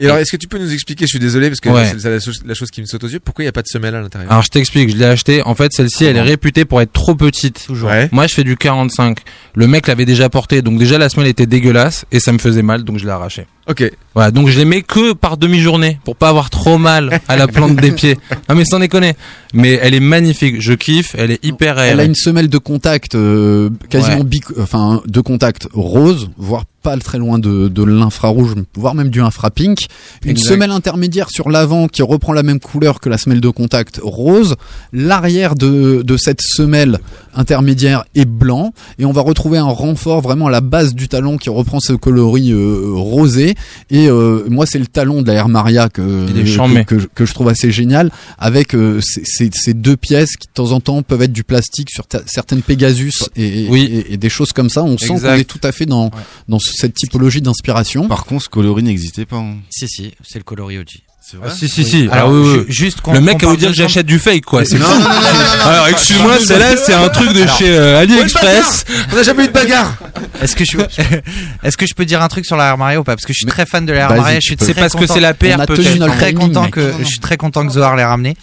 Et 0.00 0.06
alors, 0.06 0.18
est-ce 0.18 0.32
que 0.32 0.36
tu 0.36 0.48
peux 0.48 0.58
nous 0.58 0.72
expliquer, 0.72 1.04
je 1.04 1.10
suis 1.10 1.18
désolé, 1.20 1.48
parce 1.48 1.60
que 1.60 1.68
Ouais. 1.68 1.84
c'est 1.96 2.10
la, 2.10 2.18
chose- 2.18 2.42
la 2.44 2.54
chose 2.54 2.68
qui 2.72 2.80
me 2.80 2.86
saute 2.86 3.04
aux 3.04 3.08
yeux, 3.08 3.20
pourquoi 3.20 3.44
il 3.44 3.46
n'y 3.46 3.50
a 3.50 3.52
pas 3.52 3.62
de 3.62 3.68
semelle 3.68 3.94
à 3.94 4.00
l'intérieur? 4.00 4.28
Alors 4.32 4.42
je 4.42 4.48
t'explique, 4.48 4.90
je 4.90 4.96
l'ai 4.96 5.04
acheté. 5.04 5.40
En 5.42 5.54
fait, 5.54 5.72
celle-ci, 5.72 6.04
elle 6.04 6.16
est 6.16 6.20
réputée 6.20 6.64
pour 6.64 6.80
être 6.82 6.92
trop 6.92 7.14
petite. 7.14 7.64
Toujours. 7.66 7.90
Ouais. 7.90 8.08
Moi, 8.10 8.26
je 8.26 8.34
fais 8.34 8.42
du 8.42 8.56
45. 8.56 9.18
Le 9.54 9.66
mec 9.68 9.86
l'avait 9.86 10.04
déjà 10.04 10.28
porté, 10.28 10.62
donc 10.62 10.78
déjà 10.80 10.98
la 10.98 11.08
semelle 11.08 11.28
était 11.28 11.46
dégueulasse 11.46 12.06
et 12.10 12.18
ça 12.18 12.32
me 12.32 12.38
faisait 12.38 12.62
mal, 12.62 12.82
donc 12.82 12.98
je 12.98 13.04
l'ai 13.04 13.10
arraché. 13.12 13.46
Ok. 13.68 13.90
Voilà, 14.14 14.30
donc 14.30 14.48
je 14.48 14.58
les 14.58 14.64
mets 14.64 14.82
que 14.82 15.12
par 15.12 15.36
demi-journée 15.36 15.98
pour 16.04 16.14
pas 16.16 16.28
avoir 16.28 16.48
trop 16.50 16.78
mal 16.78 17.20
à 17.26 17.36
la 17.36 17.48
plante 17.48 17.76
des 17.76 17.90
pieds. 17.92 18.16
Ah 18.48 18.54
mais 18.54 18.64
sans 18.64 18.78
déconner. 18.78 19.14
Mais 19.54 19.78
elle 19.82 19.94
est 19.94 20.00
magnifique, 20.00 20.60
je 20.60 20.72
kiffe, 20.74 21.14
elle 21.18 21.30
est 21.30 21.42
hyper 21.44 21.78
Elle 21.78 21.98
a 22.00 22.04
une 22.04 22.14
semelle 22.14 22.48
de 22.48 22.58
contact 22.58 23.14
euh, 23.14 23.70
quasiment 23.88 24.18
Ouais. 24.18 24.24
bic- 24.24 24.52
enfin 24.60 25.00
de 25.06 25.20
contact 25.20 25.66
rose, 25.72 26.28
voire 26.36 26.64
pas 26.82 26.96
très 26.98 27.16
loin 27.18 27.38
de, 27.38 27.68
de 27.68 27.82
l'infrarouge, 27.82 28.54
voire 28.76 28.94
même 28.94 29.08
du 29.08 29.20
infrapink. 29.22 29.86
Une 30.24 30.32
Exact. 30.32 30.48
semelle 30.48 30.70
intermédiaire 30.70 31.30
sur 31.30 31.48
l'avant 31.48 31.88
qui 31.88 32.02
reprend 32.02 32.32
la 32.34 32.42
même 32.42 32.60
couleur 32.60 33.00
que 33.00 33.08
la 33.08 33.16
semelle 33.16 33.40
de 33.40 33.48
contact 33.48 34.00
rose. 34.02 34.56
L'arrière 34.92 35.54
de, 35.54 36.02
de 36.02 36.16
cette 36.18 36.42
semelle 36.42 36.98
intermédiaire 37.34 38.04
est 38.14 38.26
blanc 38.26 38.72
et 38.98 39.04
on 39.06 39.12
va 39.12 39.22
retrouver 39.22 39.58
un 39.58 39.64
renfort 39.64 40.20
vraiment 40.20 40.48
à 40.48 40.50
la 40.50 40.60
base 40.60 40.94
du 40.94 41.08
talon 41.08 41.38
qui 41.38 41.48
reprend 41.50 41.78
ce 41.80 41.94
coloris 41.94 42.52
euh, 42.52 42.90
rosé. 42.94 43.53
Et 43.90 44.08
euh, 44.08 44.44
moi 44.48 44.66
c'est 44.66 44.78
le 44.78 44.86
talon 44.86 45.22
de 45.22 45.26
la 45.28 45.34
Air 45.34 45.48
Maria 45.48 45.88
que, 45.88 46.26
que, 46.84 46.98
je- 46.98 47.06
que 47.06 47.24
je 47.26 47.32
trouve 47.34 47.48
assez 47.48 47.70
génial 47.70 48.10
avec 48.38 48.74
euh, 48.74 49.00
ces, 49.02 49.22
ces- 49.24 49.50
ces 49.52 49.74
deux 49.74 49.96
pièces 49.96 50.36
qui 50.36 50.46
de 50.48 50.52
temps 50.52 50.72
en 50.72 50.80
temps 50.80 51.02
peuvent 51.02 51.22
être 51.22 51.32
du 51.32 51.44
plastique 51.44 51.90
sur 51.90 52.06
ta- 52.06 52.22
certaines 52.26 52.62
Pegasus 52.62 53.12
et, 53.36 53.66
Oui. 53.68 53.82
et, 53.84 54.14
et 54.14 54.16
des 54.16 54.28
choses 54.28 54.52
comme 54.52 54.70
ça. 54.70 54.82
On 54.84 54.96
sent 54.98 55.06
qu'on 55.20 55.34
est 55.34 55.44
tout 55.44 55.60
à 55.62 55.72
fait 55.72 55.86
dans, 55.86 56.10
dans 56.48 56.58
cette 56.58 56.94
typologie 56.94 57.40
d'inspiration. 57.42 58.08
Par 58.08 58.24
contre, 58.24 58.44
ce 58.44 58.48
coloris 58.48 58.82
n'existait 58.82 59.26
pas. 59.26 59.36
hein. 59.38 59.56
Si, 59.70 59.86
si, 59.88 60.12
c'est 60.26 60.38
le 60.38 60.44
coloris 60.44 60.78
OG. 60.78 60.86
C'est 61.26 61.38
Ah, 61.42 61.48
si 61.50 61.68
si 61.70 61.84
si. 61.86 62.08
Alors, 62.12 62.28
Ah, 62.28 62.32
oui, 62.32 62.56
oui. 62.58 62.64
juste 62.68 63.00
qu'on- 63.00 63.14
le 63.14 63.20
mec 63.22 63.40
va 63.42 63.48
vous 63.48 63.56
dire 63.56 63.70
que 63.70 63.74
j'achète 63.74 64.04
du 64.04 64.18
fake 64.18 64.44
quoi. 64.44 64.62
C'est 64.66 64.76
Non, 64.78 64.84
fou. 64.84 64.92
non, 64.98 65.08
non, 65.08 65.08
non, 65.08 65.20
non, 65.20 65.56
non. 65.58 65.64
Alors 65.64 65.88
excuse-moi, 65.88 66.38
celle-là 66.38 66.76
c'est 66.76 66.92
un 66.92 67.08
truc 67.08 67.32
de 67.32 67.42
Alors, 67.44 67.56
chez 67.58 67.70
euh, 67.70 67.98
AliExpress. 68.00 68.84
On 69.10 69.16
n'a 69.16 69.22
jamais 69.22 69.44
eu 69.44 69.48
de 69.48 69.52
bagarre 69.52 69.96
Est-ce 70.42 70.54
que 70.54 70.66
je 70.66 70.76
est-ce 71.62 71.76
que 71.78 71.86
je 71.86 71.94
peux 71.94 72.04
dire 72.04 72.20
un 72.20 72.28
truc 72.28 72.44
sur 72.44 72.56
la 72.56 72.66
Air 72.68 72.76
Maria 72.76 73.00
ou 73.00 73.04
pas? 73.04 73.14
Parce 73.16 73.24
que 73.24 73.32
je 73.32 73.38
suis 73.38 73.46
très 73.46 73.64
fan 73.64 73.86
de 73.86 73.92
la 73.94 74.00
Air 74.00 74.14
Maria, 74.14 74.34
je 74.38 74.40
suis 74.46 74.56
très 74.58 74.66
C'est 74.66 74.74
parce 74.74 74.92
que 74.92 74.98
content- 74.98 75.14
c'est 75.14 75.20
la 75.20 75.32
paire 75.32 75.58
a 75.62 75.66
peut-être. 75.66 75.96
notre 75.98 76.14
très 76.16 76.34
content 76.34 76.68
que 76.68 76.92
je 76.98 77.04
suis 77.04 77.20
très 77.20 77.38
content 77.38 77.66
que 77.66 77.72
Zohar 77.72 77.96
l'ait 77.96 78.04
ramené. 78.04 78.36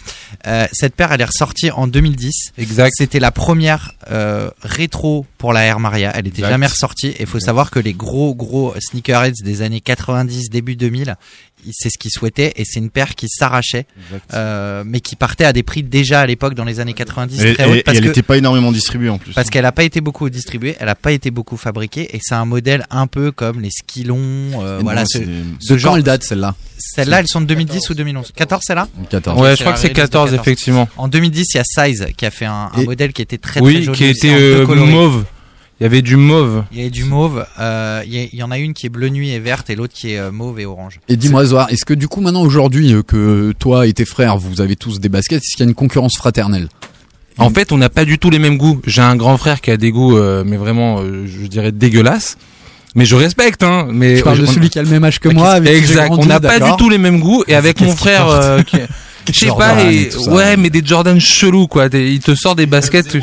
Euh, 0.48 0.66
cette 0.72 0.96
paire 0.96 1.12
elle 1.12 1.20
est 1.20 1.24
ressortie 1.26 1.70
en 1.70 1.86
2010. 1.86 2.50
Exact. 2.58 2.90
C'était 2.98 3.20
la 3.20 3.30
première 3.30 3.92
euh, 4.10 4.50
rétro 4.64 5.24
pour 5.38 5.52
la 5.52 5.62
Air 5.62 5.78
Maria. 5.78 6.10
Elle 6.16 6.26
était 6.26 6.38
Exact. 6.38 6.50
jamais 6.50 6.66
ressortie. 6.66 7.08
Et 7.10 7.20
il 7.20 7.26
faut 7.26 7.38
savoir 7.38 7.70
que 7.70 7.78
les 7.78 7.92
gros 7.92 8.34
gros 8.34 8.74
sneakerheads 8.80 9.44
des 9.44 9.62
années 9.62 9.80
90, 9.80 10.50
début 10.50 10.74
2000, 10.74 11.14
ils- 11.14 11.51
c'est 11.72 11.90
ce 11.90 11.98
qu'ils 11.98 12.10
souhaitaient 12.10 12.52
et 12.56 12.64
c'est 12.64 12.80
une 12.80 12.90
paire 12.90 13.14
qui 13.14 13.28
s'arrachait, 13.28 13.86
euh, 14.34 14.82
mais 14.86 15.00
qui 15.00 15.16
partait 15.16 15.44
à 15.44 15.52
des 15.52 15.62
prix 15.62 15.82
déjà 15.82 16.20
à 16.20 16.26
l'époque 16.26 16.54
dans 16.54 16.64
les 16.64 16.80
années 16.80 16.94
90 16.94 17.40
Et, 17.44 17.54
très 17.54 17.62
et- 17.64 17.66
hautes 17.66 17.76
et 17.78 17.82
parce 17.82 17.98
elle 17.98 18.04
que 18.04 18.08
n'était 18.08 18.22
pas 18.22 18.36
énormément 18.36 18.72
distribuée 18.72 19.08
en 19.08 19.18
plus. 19.18 19.32
parce 19.32 19.50
qu'elle 19.50 19.64
a 19.66 19.72
pas 19.72 19.84
été 19.84 20.00
beaucoup 20.00 20.28
distribuée, 20.30 20.76
elle 20.80 20.88
a 20.88 20.94
pas 20.94 21.12
été 21.12 21.30
beaucoup 21.30 21.56
fabriquée 21.56 22.08
et 22.14 22.20
c'est 22.22 22.34
un 22.34 22.44
modèle 22.44 22.86
un 22.90 23.06
peu 23.06 23.30
comme 23.32 23.60
les 23.60 23.70
skilons, 23.70 24.16
euh, 24.62 24.80
Et 24.80 24.82
voilà 24.82 25.00
non, 25.02 25.06
ce, 25.06 25.18
c'est- 25.18 25.26
ce 25.60 25.72
De 25.74 25.78
genre. 25.78 25.92
quand 25.92 25.96
elle 25.98 26.02
date 26.04 26.22
celle-là? 26.24 26.54
Celle-là, 26.78 27.20
elles 27.20 27.28
sont 27.28 27.40
de 27.40 27.46
2010 27.46 27.88
ou 27.90 27.94
2011. 27.94 28.32
14 28.34 28.62
celle-là 28.66 28.88
14. 29.08 29.40
Ouais, 29.40 29.50
c'est 29.50 29.56
je 29.58 29.60
crois 29.62 29.72
que 29.74 29.78
c'est 29.78 29.86
release 29.88 29.96
de 29.96 30.02
14 30.02 30.30
14. 30.30 30.34
effectivement. 30.40 30.88
En 30.96 31.06
2010, 31.08 31.46
il 31.54 31.56
y 31.58 31.60
a 31.60 31.64
Size 31.64 32.06
qui 32.16 32.26
a 32.26 32.30
fait 32.32 32.44
un, 32.46 32.70
un 32.74 32.80
Et- 32.80 32.84
modèle 32.84 33.12
qui 33.12 33.22
était 33.22 33.38
très 33.38 33.60
très 33.60 33.66
Oui, 33.66 33.82
joli. 33.84 33.96
qui 33.96 34.04
était 34.04 34.32
euh, 34.34 34.66
mauve. 34.66 35.24
Il 35.82 35.84
y 35.84 35.86
avait 35.86 36.02
du 36.02 36.14
mauve. 36.16 36.62
Il 36.72 36.80
y 36.80 36.86
a 36.86 36.90
du 36.90 37.02
mauve. 37.02 37.44
euh, 37.58 38.02
il, 38.06 38.14
y 38.14 38.18
a- 38.20 38.28
il 38.32 38.38
y 38.38 38.42
en 38.44 38.52
a 38.52 38.58
une 38.58 38.72
qui 38.72 38.86
est 38.86 38.88
bleu 38.88 39.08
nuit 39.08 39.30
et 39.30 39.40
verte 39.40 39.68
et 39.68 39.74
l'autre 39.74 39.92
qui 39.92 40.12
est 40.12 40.18
euh, 40.18 40.30
mauve 40.30 40.60
et 40.60 40.64
orange. 40.64 41.00
Et 41.08 41.16
dis-moi 41.16 41.44
Zohar, 41.44 41.70
est-ce 41.72 41.84
que 41.84 41.92
du 41.94 42.06
coup 42.06 42.20
maintenant 42.20 42.42
aujourd'hui 42.42 42.92
euh, 42.94 43.02
que 43.02 43.52
toi 43.58 43.88
et 43.88 43.92
tes 43.92 44.04
frères 44.04 44.36
vous 44.38 44.60
avez 44.60 44.76
tous 44.76 45.00
des 45.00 45.08
baskets, 45.08 45.42
est-ce 45.42 45.56
qu'il 45.56 45.64
y 45.64 45.66
a 45.66 45.68
une 45.68 45.74
concurrence 45.74 46.16
fraternelle? 46.16 46.68
En 47.38 47.50
fait, 47.50 47.72
on 47.72 47.78
n'a 47.78 47.88
pas 47.88 48.04
du 48.04 48.18
tout 48.18 48.30
les 48.30 48.38
mêmes 48.38 48.58
goûts. 48.58 48.80
J'ai 48.86 49.02
un 49.02 49.16
grand 49.16 49.36
frère 49.38 49.60
qui 49.60 49.72
a 49.72 49.76
des 49.76 49.90
goûts, 49.90 50.16
euh, 50.16 50.44
mais 50.46 50.56
vraiment, 50.56 51.00
euh, 51.00 51.26
je 51.26 51.46
dirais 51.48 51.72
dégueulasses. 51.72 52.36
Mais 52.94 53.04
je 53.04 53.16
respecte, 53.16 53.64
hein. 53.64 53.88
Mais 53.90 54.16
Je 54.16 54.22
parle 54.22 54.38
de 54.38 54.44
on- 54.46 54.50
celui 54.52 54.70
qui 54.70 54.78
a 54.78 54.82
le 54.82 54.88
même 54.90 55.02
âge 55.02 55.18
que 55.18 55.30
moi. 55.30 55.50
avec 55.50 55.74
Exact. 55.74 56.08
grandi, 56.08 56.22
On 56.22 56.26
n'a 56.26 56.38
pas 56.38 56.60
du 56.60 56.70
tout 56.78 56.90
les 56.90 56.98
mêmes 56.98 57.18
goûts. 57.18 57.42
Et 57.48 57.54
avec 57.56 57.78
Qu'est-ce 57.78 57.88
mon 57.90 57.96
frère, 57.96 58.26
je 59.32 59.32
sais 59.38 59.46
pas, 59.48 59.82
et 59.90 60.02
et, 60.02 60.08
tout 60.10 60.22
ça. 60.24 60.30
ouais, 60.32 60.56
mais 60.58 60.68
des 60.70 60.82
Jordan 60.84 61.18
chelous, 61.18 61.66
quoi. 61.68 61.86
Il 61.92 62.20
te 62.20 62.34
sort 62.36 62.54
des 62.54 62.66
baskets. 62.66 63.16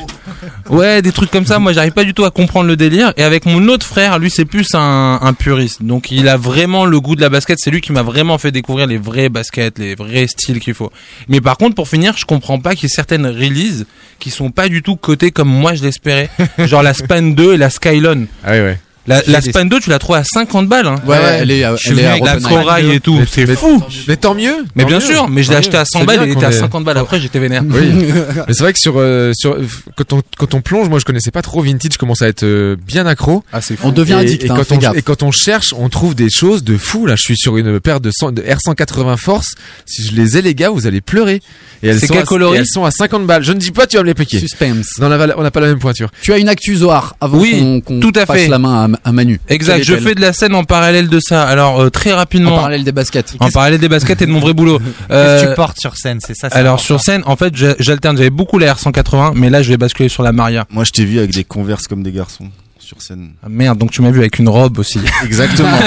Ouais, 0.69 1.01
des 1.01 1.11
trucs 1.11 1.31
comme 1.31 1.45
ça. 1.45 1.57
Moi, 1.57 1.73
j'arrive 1.73 1.93
pas 1.93 2.03
du 2.03 2.13
tout 2.13 2.25
à 2.25 2.31
comprendre 2.31 2.67
le 2.67 2.75
délire. 2.75 3.11
Et 3.17 3.23
avec 3.23 3.45
mon 3.45 3.67
autre 3.69 3.85
frère, 3.85 4.19
lui, 4.19 4.29
c'est 4.29 4.45
plus 4.45 4.75
un, 4.75 5.19
un 5.21 5.33
puriste. 5.33 5.81
Donc, 5.81 6.11
il 6.11 6.29
a 6.29 6.37
vraiment 6.37 6.85
le 6.85 6.99
goût 7.01 7.15
de 7.15 7.21
la 7.21 7.29
basket. 7.29 7.57
C'est 7.59 7.71
lui 7.71 7.81
qui 7.81 7.91
m'a 7.91 8.03
vraiment 8.03 8.37
fait 8.37 8.51
découvrir 8.51 8.85
les 8.85 8.97
vrais 8.97 9.29
baskets, 9.29 9.79
les 9.79 9.95
vrais 9.95 10.27
styles 10.27 10.59
qu'il 10.59 10.75
faut. 10.75 10.91
Mais 11.27 11.41
par 11.41 11.57
contre, 11.57 11.75
pour 11.75 11.87
finir, 11.87 12.15
je 12.17 12.25
comprends 12.25 12.59
pas 12.59 12.75
qu'il 12.75 12.83
y 12.83 12.85
ait 12.85 12.95
certaines 12.95 13.25
releases 13.25 13.85
qui 14.19 14.29
sont 14.29 14.51
pas 14.51 14.69
du 14.69 14.83
tout 14.83 14.95
cotées 14.95 15.31
comme 15.31 15.49
moi 15.49 15.73
je 15.73 15.83
l'espérais. 15.83 16.29
Genre 16.59 16.83
la 16.83 16.93
Span 16.93 17.21
2 17.21 17.53
et 17.53 17.57
la 17.57 17.69
Skylon. 17.69 18.27
Ah 18.43 18.51
oui, 18.51 18.59
ouais. 18.59 18.79
La, 19.09 19.21
la 19.27 19.41
Span 19.41 19.65
2, 19.65 19.79
tu 19.79 19.89
la 19.89 19.99
trouves 19.99 20.15
à 20.15 20.23
50 20.23 20.67
balles. 20.67 20.87
Hein. 20.87 20.95
Ouais, 21.05 21.17
ouais, 21.17 21.37
elle 21.41 21.51
est, 21.51 21.65
euh, 21.65 21.75
Je 21.75 21.81
suis 21.81 21.89
elle 21.91 21.99
est 21.99 22.01
venu 22.03 22.27
à 22.27 22.31
avec 22.31 22.43
la 22.43 22.49
corail 22.49 22.91
et 22.91 22.99
tout. 22.99 23.15
Mais- 23.19 23.25
C'est 23.29 23.45
fou. 23.55 23.83
Mais 24.07 24.15
tant 24.17 24.35
mieux. 24.35 24.55
Mais 24.75 24.83
tant 24.83 24.89
bien 24.89 24.99
mieux, 24.99 25.05
sûr, 25.05 25.27
mais 25.29 25.43
je 25.43 25.49
l'ai 25.49 25.57
acheté 25.57 25.73
mieux. 25.73 25.79
à 25.79 25.85
100 25.85 25.99
C'est 25.99 26.05
balles, 26.05 26.19
il 26.25 26.31
était 26.31 26.45
à 26.45 26.49
ait- 26.49 26.53
50 26.53 26.83
balles 26.83 26.97
après, 26.97 27.19
j'étais 27.19 27.39
vénère. 27.39 27.63
Oui. 27.67 27.89
Mais 28.47 28.53
c'est 28.53 28.61
vrai 28.63 28.73
que 28.73 28.79
sur 28.79 28.93
euh, 28.97 29.31
sur 29.35 29.57
quand 29.95 30.13
on 30.13 30.21
quand 30.37 30.53
on 30.53 30.61
plonge, 30.61 30.89
moi 30.89 30.99
je 30.99 31.05
connaissais 31.05 31.31
pas 31.31 31.41
trop 31.41 31.61
vintage, 31.61 31.91
je 31.93 31.97
commence 31.97 32.21
à 32.21 32.27
être 32.27 32.43
euh, 32.43 32.75
bien 32.85 33.05
accro. 33.05 33.43
Ah, 33.51 33.61
c'est 33.61 33.77
On 33.83 33.91
devient 33.91 34.13
Et- 34.13 34.15
addict, 34.25 34.43
Et, 34.43 34.49
hein, 34.51 34.55
quand 34.55 34.75
on 34.75 34.93
et 34.93 35.01
quand 35.01 35.23
on 35.23 35.31
cherche, 35.31 35.73
on 35.77 35.89
trouve 35.89 36.15
des 36.15 36.29
choses 36.29 36.63
de 36.63 36.77
fou. 36.77 37.05
Là, 37.05 37.15
je 37.17 37.23
suis 37.23 37.37
sur 37.37 37.57
une 37.57 37.79
paire 37.79 37.99
de, 37.99 38.11
100 38.11 38.31
de 38.33 38.41
R180 38.43 39.17
Force. 39.17 39.55
Si 39.85 40.05
je 40.07 40.15
les 40.15 40.37
ai, 40.37 40.41
les 40.41 40.53
gars, 40.55 40.69
vous 40.69 40.85
allez 40.87 41.01
pleurer. 41.01 41.41
Et 41.81 41.87
elles 41.87 41.99
C'est 41.99 42.07
sont 42.07 42.15
à, 42.15 42.55
elles 42.55 42.67
sont 42.67 42.85
à 42.85 42.91
50 42.91 43.25
balles. 43.25 43.43
Je 43.43 43.53
ne 43.53 43.57
dis 43.59 43.71
pas, 43.71 43.87
tu 43.87 43.97
vas 43.97 44.03
me 44.03 44.07
les 44.07 44.13
piquer. 44.13 44.39
Suspense. 44.39 44.87
On 45.01 45.07
n'a 45.09 45.17
on 45.37 45.41
n'a 45.43 45.51
pas 45.51 45.59
la 45.61 45.67
même 45.67 45.79
pointure. 45.79 46.09
Tu 46.21 46.31
as 46.33 46.37
une 46.37 46.49
actu 46.49 46.75
Zohar 46.75 47.15
avant 47.21 47.39
Oui, 47.39 47.81
qu'on 47.85 47.99
tout 47.99 48.11
à 48.15 48.25
passe 48.25 48.37
fait. 48.37 48.47
la 48.47 48.59
main 48.59 48.89
à, 49.03 49.11
Manu. 49.11 49.39
Exact, 49.49 49.83
je 49.83 49.95
fais 49.95 50.15
de 50.15 50.21
la 50.21 50.33
scène 50.33 50.55
en 50.55 50.63
parallèle 50.63 51.09
de 51.09 51.19
ça. 51.19 51.43
Alors 51.47 51.79
euh, 51.81 51.89
très 51.89 52.13
en 52.13 52.17
rapidement, 52.17 52.55
parallèle 52.55 52.83
des 52.83 52.91
baskets. 52.91 53.35
en 53.39 53.49
parallèle 53.49 53.79
des 53.79 53.89
baskets 53.89 54.21
et 54.21 54.25
de 54.25 54.31
mon 54.31 54.39
vrai 54.39 54.53
boulot. 54.53 54.79
Qu'est-ce 55.07 55.13
Euh, 55.13 55.43
que 55.43 55.49
tu 55.49 55.55
portes 55.55 55.79
sur 55.79 55.95
scène? 55.97 56.19
C'est 56.25 56.35
ça. 56.35 56.49
c'est 56.49 56.55
alors 56.57 56.73
important. 56.73 56.85
sur 56.85 57.01
scène, 57.01 57.21
en 57.25 57.35
fait, 57.35 57.53
j'alterne. 57.79 58.17
J'avais 58.17 58.29
beaucoup 58.29 58.57
la 58.57 58.73
R180, 58.73 59.33
mais 59.35 59.49
là, 59.49 59.61
je 59.61 59.69
vais 59.69 59.77
basculer 59.77 60.09
sur 60.09 60.23
la 60.23 60.31
Maria. 60.31 60.65
Moi, 60.71 60.83
je 60.83 60.91
t'ai 60.91 61.05
vu 61.05 61.19
avec 61.19 61.31
des 61.33 61.43
converses 61.43 61.87
comme 61.87 62.03
des 62.03 62.11
garçons 62.11 62.49
sur 62.79 63.01
scène. 63.01 63.31
Ah, 63.43 63.47
merde, 63.49 63.77
donc 63.77 63.91
tu 63.91 64.01
m'as 64.01 64.11
vu 64.11 64.19
avec 64.19 64.39
une 64.39 64.49
robe 64.49 64.79
aussi. 64.79 64.99
Exactement. 65.23 65.77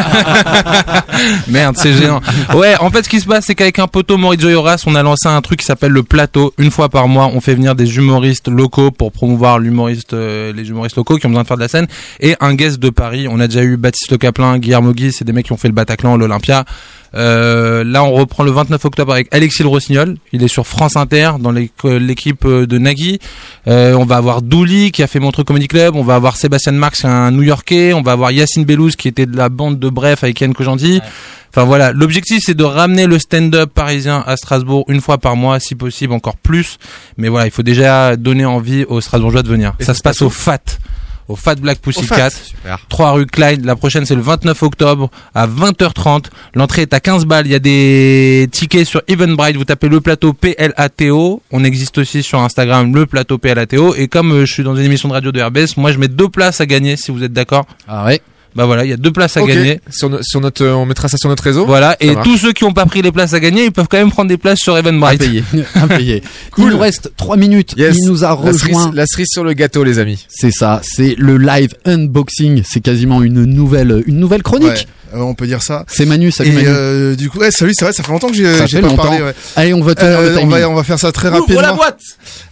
Merde, 1.48 1.76
c'est 1.78 1.92
géant. 1.94 2.20
Ouais, 2.54 2.76
en 2.80 2.90
fait, 2.90 3.02
ce 3.02 3.08
qui 3.08 3.20
se 3.20 3.26
passe, 3.26 3.46
c'est 3.46 3.54
qu'avec 3.54 3.78
un 3.78 3.88
poteau 3.88 4.18
Maurizio 4.18 4.50
Yoras, 4.50 4.84
on 4.86 4.94
a 4.94 5.02
lancé 5.02 5.28
un 5.28 5.40
truc 5.40 5.60
qui 5.60 5.66
s'appelle 5.66 5.92
le 5.92 6.02
plateau. 6.02 6.54
Une 6.58 6.70
fois 6.70 6.88
par 6.88 7.08
mois, 7.08 7.30
on 7.32 7.40
fait 7.40 7.54
venir 7.54 7.74
des 7.74 7.96
humoristes 7.96 8.48
locaux 8.48 8.90
pour 8.90 9.10
promouvoir 9.12 9.58
l'humoriste, 9.58 10.12
euh, 10.12 10.52
les 10.52 10.68
humoristes 10.68 10.96
locaux 10.96 11.16
qui 11.16 11.26
ont 11.26 11.30
besoin 11.30 11.42
de 11.42 11.48
faire 11.48 11.56
de 11.56 11.62
la 11.62 11.68
scène. 11.68 11.86
Et 12.20 12.36
un 12.40 12.54
guest 12.54 12.78
de 12.78 12.90
Paris. 12.90 13.26
On 13.28 13.40
a 13.40 13.48
déjà 13.48 13.62
eu 13.62 13.76
Baptiste 13.76 14.10
Le 14.10 14.18
Caplin, 14.18 14.58
Guillermo 14.58 14.92
Guy, 14.92 15.12
c'est 15.12 15.24
des 15.24 15.32
mecs 15.32 15.46
qui 15.46 15.52
ont 15.52 15.56
fait 15.56 15.68
le 15.68 15.74
Bataclan, 15.74 16.16
l'Olympia. 16.16 16.64
Euh, 17.14 17.84
là, 17.84 18.04
on 18.04 18.12
reprend 18.12 18.42
le 18.42 18.50
29 18.50 18.84
octobre 18.84 19.12
avec 19.12 19.28
Alexis 19.32 19.62
Le 19.62 19.68
Rossignol. 19.68 20.16
Il 20.32 20.42
est 20.42 20.48
sur 20.48 20.66
France 20.66 20.96
Inter 20.96 21.32
dans 21.40 21.50
les- 21.52 21.70
l'équipe 21.84 22.44
euh, 22.44 22.66
de 22.66 22.78
Nagui. 22.78 23.18
Euh, 23.68 23.94
on 23.94 24.04
va 24.04 24.16
avoir 24.16 24.42
Douli 24.42 24.92
qui 24.92 25.02
a 25.02 25.06
fait 25.06 25.20
Montreux 25.20 25.44
Comedy 25.44 25.68
Club. 25.68 25.94
On 25.96 26.02
va 26.04 26.14
avoir 26.14 26.36
Sébastien 26.36 26.72
Marx, 26.72 27.04
un 27.04 27.30
New-Yorkais. 27.30 27.92
On 27.92 28.02
va 28.02 28.12
avoir 28.12 28.30
Yacine 28.30 28.64
Bellouz 28.64 28.96
qui 28.96 29.08
était 29.08 29.26
de 29.26 29.36
la 29.36 29.48
bande 29.48 29.78
de 29.78 29.88
Bref 29.88 30.24
avec 30.24 30.40
Yann 30.40 30.54
Kojandi. 30.54 31.00
Enfin 31.54 31.64
voilà, 31.66 31.92
l'objectif 31.92 32.40
c'est 32.46 32.54
de 32.54 32.64
ramener 32.64 33.06
le 33.06 33.18
stand-up 33.18 33.70
parisien 33.74 34.24
à 34.26 34.38
Strasbourg 34.38 34.86
une 34.88 35.02
fois 35.02 35.18
par 35.18 35.36
mois, 35.36 35.60
si 35.60 35.74
possible 35.74 36.14
encore 36.14 36.38
plus. 36.38 36.78
Mais 37.18 37.28
voilà, 37.28 37.44
il 37.44 37.50
faut 37.50 37.62
déjà 37.62 38.16
donner 38.16 38.46
envie 38.46 38.84
aux 38.84 39.02
Strasbourgeois 39.02 39.42
de 39.42 39.48
venir. 39.48 39.74
Et 39.78 39.84
ça 39.84 39.92
se 39.92 40.00
passe 40.00 40.22
au 40.22 40.30
FAT, 40.30 40.62
au 41.32 41.36
FAT 41.36 41.56
Black 41.56 41.78
Pussycat. 41.80 42.30
Super. 42.30 42.78
3 42.88 43.12
rue 43.12 43.26
Clyde. 43.26 43.64
La 43.64 43.74
prochaine, 43.74 44.04
c'est 44.04 44.14
le 44.14 44.20
29 44.20 44.62
octobre 44.62 45.10
à 45.34 45.46
20h30. 45.46 46.26
L'entrée 46.54 46.82
est 46.82 46.94
à 46.94 47.00
15 47.00 47.24
balles. 47.24 47.46
Il 47.46 47.52
y 47.52 47.54
a 47.54 47.58
des 47.58 48.48
tickets 48.52 48.86
sur 48.86 49.02
Eventbrite. 49.08 49.56
Vous 49.56 49.64
tapez 49.64 49.88
le 49.88 50.00
plateau 50.00 50.32
PLATO. 50.34 51.42
On 51.50 51.64
existe 51.64 51.98
aussi 51.98 52.22
sur 52.22 52.40
Instagram, 52.40 52.94
le 52.94 53.06
plateau 53.06 53.38
PLATO. 53.38 53.94
Et 53.94 54.08
comme 54.08 54.32
euh, 54.32 54.46
je 54.46 54.52
suis 54.52 54.62
dans 54.62 54.76
une 54.76 54.84
émission 54.84 55.08
de 55.08 55.14
radio 55.14 55.32
de 55.32 55.40
RBS, 55.40 55.76
moi, 55.76 55.92
je 55.92 55.98
mets 55.98 56.08
deux 56.08 56.28
places 56.28 56.60
à 56.60 56.66
gagner 56.66 56.96
si 56.96 57.10
vous 57.10 57.24
êtes 57.24 57.32
d'accord. 57.32 57.66
Ah 57.88 58.04
ouais. 58.04 58.20
Bah 58.54 58.66
voilà, 58.66 58.84
il 58.84 58.90
y 58.90 58.92
a 58.92 58.96
deux 58.96 59.12
places 59.12 59.36
à 59.36 59.42
gagner. 59.42 59.80
Sur, 59.90 60.10
no- 60.10 60.22
sur 60.22 60.40
notre, 60.40 60.62
euh, 60.64 60.74
on 60.74 60.84
mettra 60.86 61.08
ça 61.08 61.16
sur 61.16 61.28
notre 61.28 61.42
réseau. 61.42 61.64
Voilà. 61.66 61.96
Ça 62.00 62.06
Et 62.06 62.14
tous 62.22 62.36
ceux 62.36 62.52
qui 62.52 62.64
ont 62.64 62.72
pas 62.72 62.84
pris 62.86 63.00
les 63.02 63.10
places 63.12 63.32
à 63.32 63.40
gagner, 63.40 63.64
ils 63.64 63.72
peuvent 63.72 63.88
quand 63.90 63.96
même 63.98 64.10
prendre 64.10 64.28
des 64.28 64.36
places 64.36 64.58
sur 64.58 64.76
Eventbrite. 64.76 65.22
à 65.74 65.86
payer. 65.86 66.22
Cool. 66.50 66.64
Il 66.64 66.70
nous 66.70 66.78
reste 66.78 67.12
3 67.16 67.36
minutes. 67.36 67.74
Yes. 67.76 67.96
Il 67.98 68.06
nous 68.06 68.24
a 68.24 68.38
La 68.44 68.52
cerise, 68.52 68.76
rejoint. 68.76 68.92
la 68.94 69.06
cerise 69.06 69.28
sur 69.30 69.44
le 69.44 69.52
gâteau, 69.54 69.84
les 69.84 69.98
amis. 69.98 70.26
C'est 70.28 70.50
ça. 70.50 70.80
C'est 70.84 71.14
le 71.18 71.38
live 71.38 71.70
unboxing. 71.86 72.62
C'est 72.68 72.80
quasiment 72.80 73.22
une 73.22 73.44
nouvelle, 73.44 74.02
une 74.06 74.18
nouvelle 74.18 74.42
chronique. 74.42 74.68
Ouais, 74.68 75.18
euh, 75.18 75.20
on 75.20 75.34
peut 75.34 75.46
dire 75.46 75.62
ça. 75.62 75.84
C'est 75.88 76.04
Manu, 76.06 76.30
salut 76.30 76.50
Et 76.50 76.54
Manu. 76.54 76.66
euh, 76.68 77.14
du 77.16 77.30
coup, 77.30 77.38
ouais, 77.38 77.50
salut, 77.50 77.72
c'est 77.74 77.84
vrai, 77.84 77.92
ça 77.92 78.02
fait 78.02 78.12
longtemps 78.12 78.28
que 78.28 78.34
j'ai 78.34 78.54
Ça 78.54 78.66
j'ai 78.66 78.76
fait 78.76 78.82
pas 78.82 78.88
longtemps. 78.88 79.02
parlé. 79.04 79.22
Ouais. 79.22 79.34
Allez, 79.56 79.74
on 79.74 79.82
va 79.82 79.94
tenir 79.94 80.18
Euh, 80.18 80.32
le 80.36 80.38
on 80.40 80.46
va 80.46 80.68
on 80.70 80.74
va 80.74 80.82
faire 80.84 80.98
ça 80.98 81.10
très 81.12 81.28
rapidement. 81.28 81.60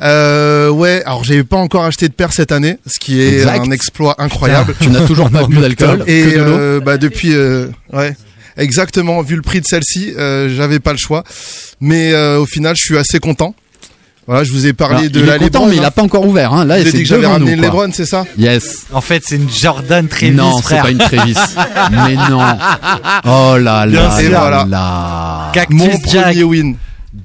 Euh, 0.03 0.68
ouais, 0.70 1.03
alors 1.05 1.24
j'ai 1.24 1.42
pas 1.44 1.57
encore 1.57 1.84
acheté 1.84 2.09
de 2.09 2.12
paire 2.14 2.32
cette 2.32 2.53
année, 2.53 2.78
ce 2.86 2.98
qui 2.98 3.20
est 3.20 3.38
Exact. 3.38 3.66
un 3.66 3.70
exploit 3.70 4.14
incroyable. 4.18 4.74
Tu 4.80 4.88
n'as 4.90 5.07
toujours 5.07 5.30
pas 5.30 5.44
bu 5.46 5.57
d'alcool. 5.61 5.89
Et 6.07 6.22
que 6.24 6.30
de 6.38 6.38
l'eau. 6.43 6.45
euh, 6.59 6.80
bah 6.80 6.97
depuis 6.99 7.32
euh, 7.34 7.66
ouais. 7.93 8.14
Exactement, 8.57 9.22
vu 9.22 9.36
le 9.36 9.43
prix 9.43 9.61
de 9.61 9.66
celle-ci, 9.66 10.12
euh, 10.18 10.49
j'avais 10.55 10.80
pas 10.80 10.93
le 10.93 10.99
choix. 10.99 11.24
Mais 11.80 12.12
euh, 12.12 12.38
au 12.41 12.47
final, 12.47 12.74
je 12.76 12.82
suis 12.82 12.99
assez 12.99 13.18
content. 13.18 13.55
Voilà, 14.26 14.45
je 14.45 14.53
vous 14.53 14.66
ai 14.66 14.72
parlé 14.72 14.97
Alors, 14.99 15.11
de 15.11 15.20
il 15.20 15.26
la 15.26 15.36
est 15.36 15.38
content, 15.38 15.59
Lebron, 15.61 15.66
mais 15.70 15.76
il 15.76 15.82
hein. 15.82 15.86
a 15.88 15.91
pas 15.91 16.03
encore 16.03 16.26
ouvert. 16.26 16.53
Hein. 16.53 16.64
Là, 16.64 16.78
vous 16.78 16.84
c'est 16.84 16.93
dit 16.93 17.03
que 17.03 17.09
j'avais 17.09 17.26
ramené 17.26 17.53
une. 17.53 17.62
Lebron, 17.62 17.91
c'est 17.93 18.05
ça? 18.07 18.24
Yes. 18.38 18.86
En 18.93 19.01
fait, 19.01 19.22
c'est 19.26 19.36
une 19.36 19.49
Jordan 19.51 20.07
Travis, 20.09 20.32
non, 20.32 20.53
c'est 20.62 20.78
pas 20.80 20.91
une 20.91 20.99
Trévis. 20.99 21.34
mais 21.91 22.14
non. 22.28 22.41
Oh 23.24 23.57
là 23.59 23.86
Bien 23.86 24.03
là 24.09 24.18
sûr. 24.20 24.30
là 24.30 24.38
Voilà. 24.41 24.66
là. 24.68 25.51
Cactus 25.55 25.76
Mon 25.78 25.91
Jack. 26.07 26.22
premier 26.24 26.45
win. 26.45 26.76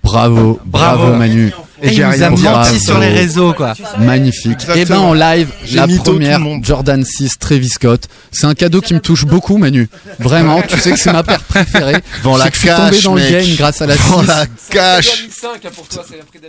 Bravo, 0.03 0.59
bravo, 0.66 0.97
Bravo. 1.03 1.16
Manu. 1.16 1.51
Et 1.86 1.93
il 1.93 2.05
nous 2.05 2.23
a 2.23 2.29
menti 2.29 2.79
sur 2.79 2.99
les 2.99 3.09
réseaux, 3.09 3.53
quoi. 3.53 3.73
Magnifique. 3.99 4.53
Exactement. 4.53 4.81
Et 4.81 4.86
ben 4.86 4.97
en 4.99 5.13
live, 5.13 5.49
J'ai 5.65 5.77
la 5.77 5.88
première. 5.88 6.39
Jordan 6.61 7.03
6 7.05 7.38
Travis 7.39 7.69
Scott. 7.69 8.07
C'est 8.31 8.47
un 8.47 8.53
cadeau 8.53 8.81
qui 8.81 8.93
me 8.93 8.99
touche 8.99 9.25
beaucoup, 9.25 9.57
Manu. 9.57 9.88
Vraiment, 10.19 10.61
tu 10.61 10.77
sais 10.79 10.91
que 10.91 10.99
c'est 10.99 11.13
ma 11.13 11.23
paire 11.23 11.41
préférée. 11.43 11.97
Vends 12.23 12.38
la 12.38 12.49
que 12.49 12.55
je 12.55 12.59
suis 12.61 12.69
tombé 12.69 12.91
cash, 12.91 13.03
dans 13.03 13.15
le 13.15 13.21
game 13.21 13.55
grâce 13.55 13.81
à 13.81 13.86
la 13.88 13.95
6. 13.95 14.01
Vends 14.09 14.21
la 14.23 14.45
cash. 14.69 15.25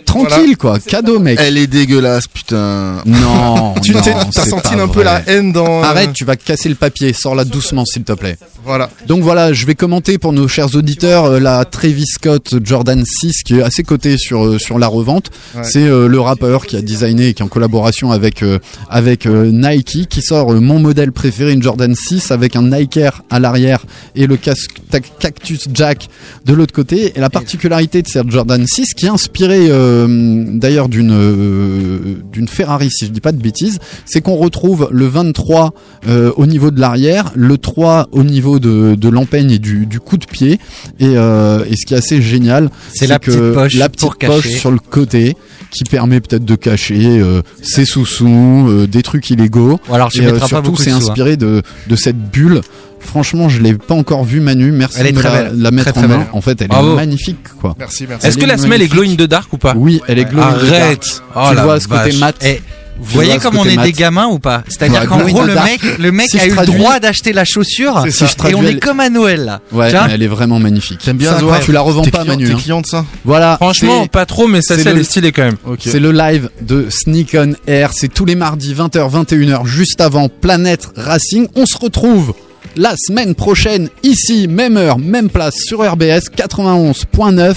Tranquille 0.05 0.57
quoi, 0.57 0.79
cadeau 0.79 1.19
mec. 1.19 1.39
Elle 1.41 1.57
est 1.57 1.67
dégueulasse, 1.67 2.27
putain. 2.27 3.01
Non, 3.05 3.73
Tu 3.83 3.93
t'as 3.93 4.45
senti 4.45 4.73
un 4.75 4.87
peu 4.87 5.03
la 5.03 5.21
haine 5.27 5.51
dans. 5.51 5.81
euh, 5.81 5.83
Arrête, 5.83 6.13
tu 6.13 6.25
vas 6.25 6.35
casser 6.35 6.69
le 6.69 6.75
papier. 6.75 7.13
Sors-la 7.13 7.45
doucement, 7.45 7.85
s'il 7.85 8.03
te 8.03 8.13
plaît. 8.13 8.37
Voilà. 8.65 8.89
Donc 9.07 9.23
voilà, 9.23 9.53
je 9.53 9.65
vais 9.65 9.75
commenter 9.75 10.17
pour 10.17 10.33
nos 10.33 10.47
chers 10.47 10.75
auditeurs 10.75 11.25
euh, 11.25 11.39
la 11.39 11.63
Travis 11.65 12.05
Scott 12.05 12.55
Jordan 12.63 13.03
6 13.05 13.43
qui 13.43 13.59
est 13.59 13.61
assez 13.61 13.83
cotée 13.83 14.17
sur 14.17 14.45
euh, 14.45 14.59
sur 14.59 14.77
la 14.79 14.87
revente. 14.87 15.26
Ouais. 15.55 15.63
C'est 15.63 15.87
euh, 15.87 16.07
le 16.07 16.19
rappeur 16.19 16.65
qui 16.65 16.75
a 16.75 16.81
designé 16.81 17.29
et 17.29 17.33
qui 17.33 17.41
est 17.41 17.45
en 17.45 17.49
collaboration 17.49 18.11
avec 18.11 18.43
euh, 18.43 18.59
avec 18.89 19.25
euh, 19.25 19.51
Nike 19.51 20.07
qui 20.09 20.21
sort 20.21 20.53
euh, 20.53 20.59
mon 20.59 20.79
modèle 20.79 21.11
préféré 21.11 21.53
une 21.53 21.61
Jordan 21.63 21.93
6 21.95 22.31
avec 22.31 22.55
un 22.55 22.63
Nike 22.63 22.97
Air 22.97 23.23
à 23.29 23.39
l'arrière 23.39 23.83
et 24.15 24.27
le 24.27 24.37
casque 24.37 24.81
Cactus 25.19 25.67
Jack 25.73 26.07
de 26.45 26.53
l'autre 26.53 26.73
côté. 26.73 27.13
Et 27.15 27.19
la 27.19 27.29
particularité 27.29 28.01
de 28.01 28.07
cette 28.07 28.29
Jordan 28.29 28.65
6 28.65 28.93
qui 28.93 29.05
est 29.05 29.09
inspirée 29.09 29.67
euh, 29.69 30.45
d'ailleurs 30.53 30.89
d'une 30.89 31.11
euh, 31.11 31.99
d'une 32.31 32.47
Ferrari 32.47 32.89
si 32.91 33.05
je 33.05 33.11
dis 33.11 33.21
pas 33.21 33.31
de 33.31 33.41
bêtises, 33.41 33.79
c'est 34.05 34.21
qu'on 34.21 34.35
retrouve 34.35 34.87
le 34.91 35.05
23 35.07 35.73
euh, 36.07 36.31
au 36.37 36.45
niveau 36.45 36.71
de 36.71 36.79
l'arrière, 36.79 37.31
le 37.35 37.57
3 37.57 38.07
au 38.11 38.23
niveau 38.23 38.59
de, 38.59 38.95
de 38.95 39.09
l'empeigne 39.09 39.51
et 39.51 39.59
du, 39.59 39.85
du 39.85 39.99
coup 39.99 40.17
de 40.17 40.25
pied. 40.25 40.59
Et, 40.99 41.13
euh, 41.15 41.63
et 41.69 41.75
ce 41.75 41.85
qui 41.85 41.93
est 41.93 41.97
assez 41.97 42.21
génial, 42.21 42.69
C'est 42.93 43.07
la 43.07 43.19
que 43.19 43.31
petite 43.31 43.53
poche 43.53 43.73
la 43.75 43.89
petite 43.89 44.01
pour 44.01 44.17
poche 44.17 44.43
cacher. 44.43 44.57
sur 44.57 44.71
le 44.71 44.79
côté 44.79 45.16
qui 45.71 45.83
permet 45.83 46.19
peut-être 46.21 46.45
de 46.45 46.55
cacher 46.55 47.19
euh, 47.19 47.41
ses 47.61 47.85
sous-sous, 47.85 48.67
euh, 48.69 48.87
des 48.87 49.03
trucs 49.03 49.29
illégaux. 49.29 49.79
Ou 49.89 49.93
alors 49.93 50.09
tu 50.11 50.21
et 50.23 50.27
euh, 50.27 50.39
surtout 50.39 50.75
c'est 50.75 50.91
hein. 50.91 50.97
inspiré 50.97 51.37
de, 51.37 51.61
de 51.87 51.95
cette 51.95 52.17
bulle. 52.17 52.61
Franchement, 52.99 53.47
je 53.47 53.61
l'ai 53.61 53.73
pas 53.75 53.93
encore 53.93 54.23
vu 54.23 54.39
Manu. 54.39 54.71
Merci 54.71 54.97
Elle 54.99 55.07
est 55.07 55.11
de 55.11 55.19
très 55.19 55.29
la, 55.29 55.43
belle. 55.43 55.59
la 55.61 55.71
mettre 55.71 55.91
Très, 55.93 56.03
en 56.03 56.07
main. 56.07 56.17
belle. 56.17 56.27
En 56.33 56.41
fait, 56.41 56.61
elle 56.61 56.67
Bravo. 56.67 56.93
est 56.93 56.95
magnifique 56.95 57.37
quoi. 57.61 57.75
Merci, 57.77 58.05
merci. 58.09 58.25
Est-ce 58.27 58.37
que 58.37 58.45
la 58.45 58.57
semelle 58.57 58.81
est 58.81 58.87
glow 58.87 59.03
in 59.03 59.15
the 59.15 59.21
dark 59.27 59.51
ou 59.53 59.57
pas 59.57 59.73
Oui, 59.77 60.01
elle 60.07 60.19
est 60.19 60.25
glow 60.25 60.41
in 60.41 60.53
the 60.53 60.61
dark. 60.69 60.73
Arrête. 60.73 61.21
Oh 61.35 61.47
tu 61.51 61.61
vois 61.61 61.79
ce 61.79 61.87
côté 61.87 62.13
mat. 62.17 62.35
Eh, 62.43 62.59
vous 62.99 63.13
voyez 63.13 63.37
comme 63.37 63.57
on 63.57 63.65
est 63.65 63.77
des 63.77 63.91
gamins 63.91 64.27
ou 64.27 64.39
pas? 64.39 64.63
C'est-à-dire 64.67 65.01
Ouais, 65.01 65.07
qu'en 65.07 65.19
gros, 65.19 65.43
le 65.43 65.53
mec, 65.55 65.81
le 65.99 66.11
mec 66.11 66.27
Si 66.29 66.39
a 66.39 66.47
eu 66.47 66.51
le 66.55 66.65
droit 66.65 66.99
d'acheter 66.99 67.33
la 67.33 67.45
chaussure 67.45 68.05
et 68.47 68.55
on 68.55 68.63
est 68.63 68.79
comme 68.79 68.99
à 68.99 69.09
Noël 69.09 69.45
là. 69.45 69.61
Ouais, 69.71 69.91
mais 69.91 70.13
elle 70.13 70.23
est 70.23 70.27
vraiment 70.27 70.59
magnifique. 70.59 70.99
T'aimes 71.03 71.17
bien 71.17 71.37
Zohar 71.39 71.59
Tu 71.61 71.71
la 71.71 71.81
revends 71.81 72.03
pas, 72.03 72.09
client- 72.19 72.25
Manu. 72.25 72.45
T'es 72.47 72.53
hein. 72.53 72.57
client 72.59 72.81
de 72.81 72.85
ça? 72.87 73.05
Voilà. 73.25 73.55
Franchement, 73.57 74.07
pas 74.07 74.25
trop, 74.25 74.47
mais 74.47 74.61
ça, 74.61 74.77
c'est 74.77 74.93
le- 74.93 75.03
style 75.03 75.31
quand 75.33 75.43
même. 75.43 75.57
C'est 75.79 75.99
le 75.99 76.11
live 76.11 76.49
de 76.61 76.87
Sneak 76.89 77.35
on 77.39 77.53
Air. 77.67 77.91
C'est 77.93 78.13
tous 78.13 78.25
les 78.25 78.35
mardis 78.35 78.73
20h, 78.73 79.09
21h, 79.09 79.65
juste 79.65 80.01
avant 80.01 80.29
Planète 80.29 80.87
Racing. 80.95 81.47
On 81.55 81.65
se 81.65 81.77
retrouve 81.77 82.33
la 82.75 82.93
semaine 82.97 83.33
prochaine, 83.35 83.89
ici, 84.03 84.47
même 84.47 84.77
heure, 84.77 84.99
même 84.99 85.29
place, 85.29 85.55
sur 85.57 85.79
RBS 85.89 86.29
91.9. 86.35 87.55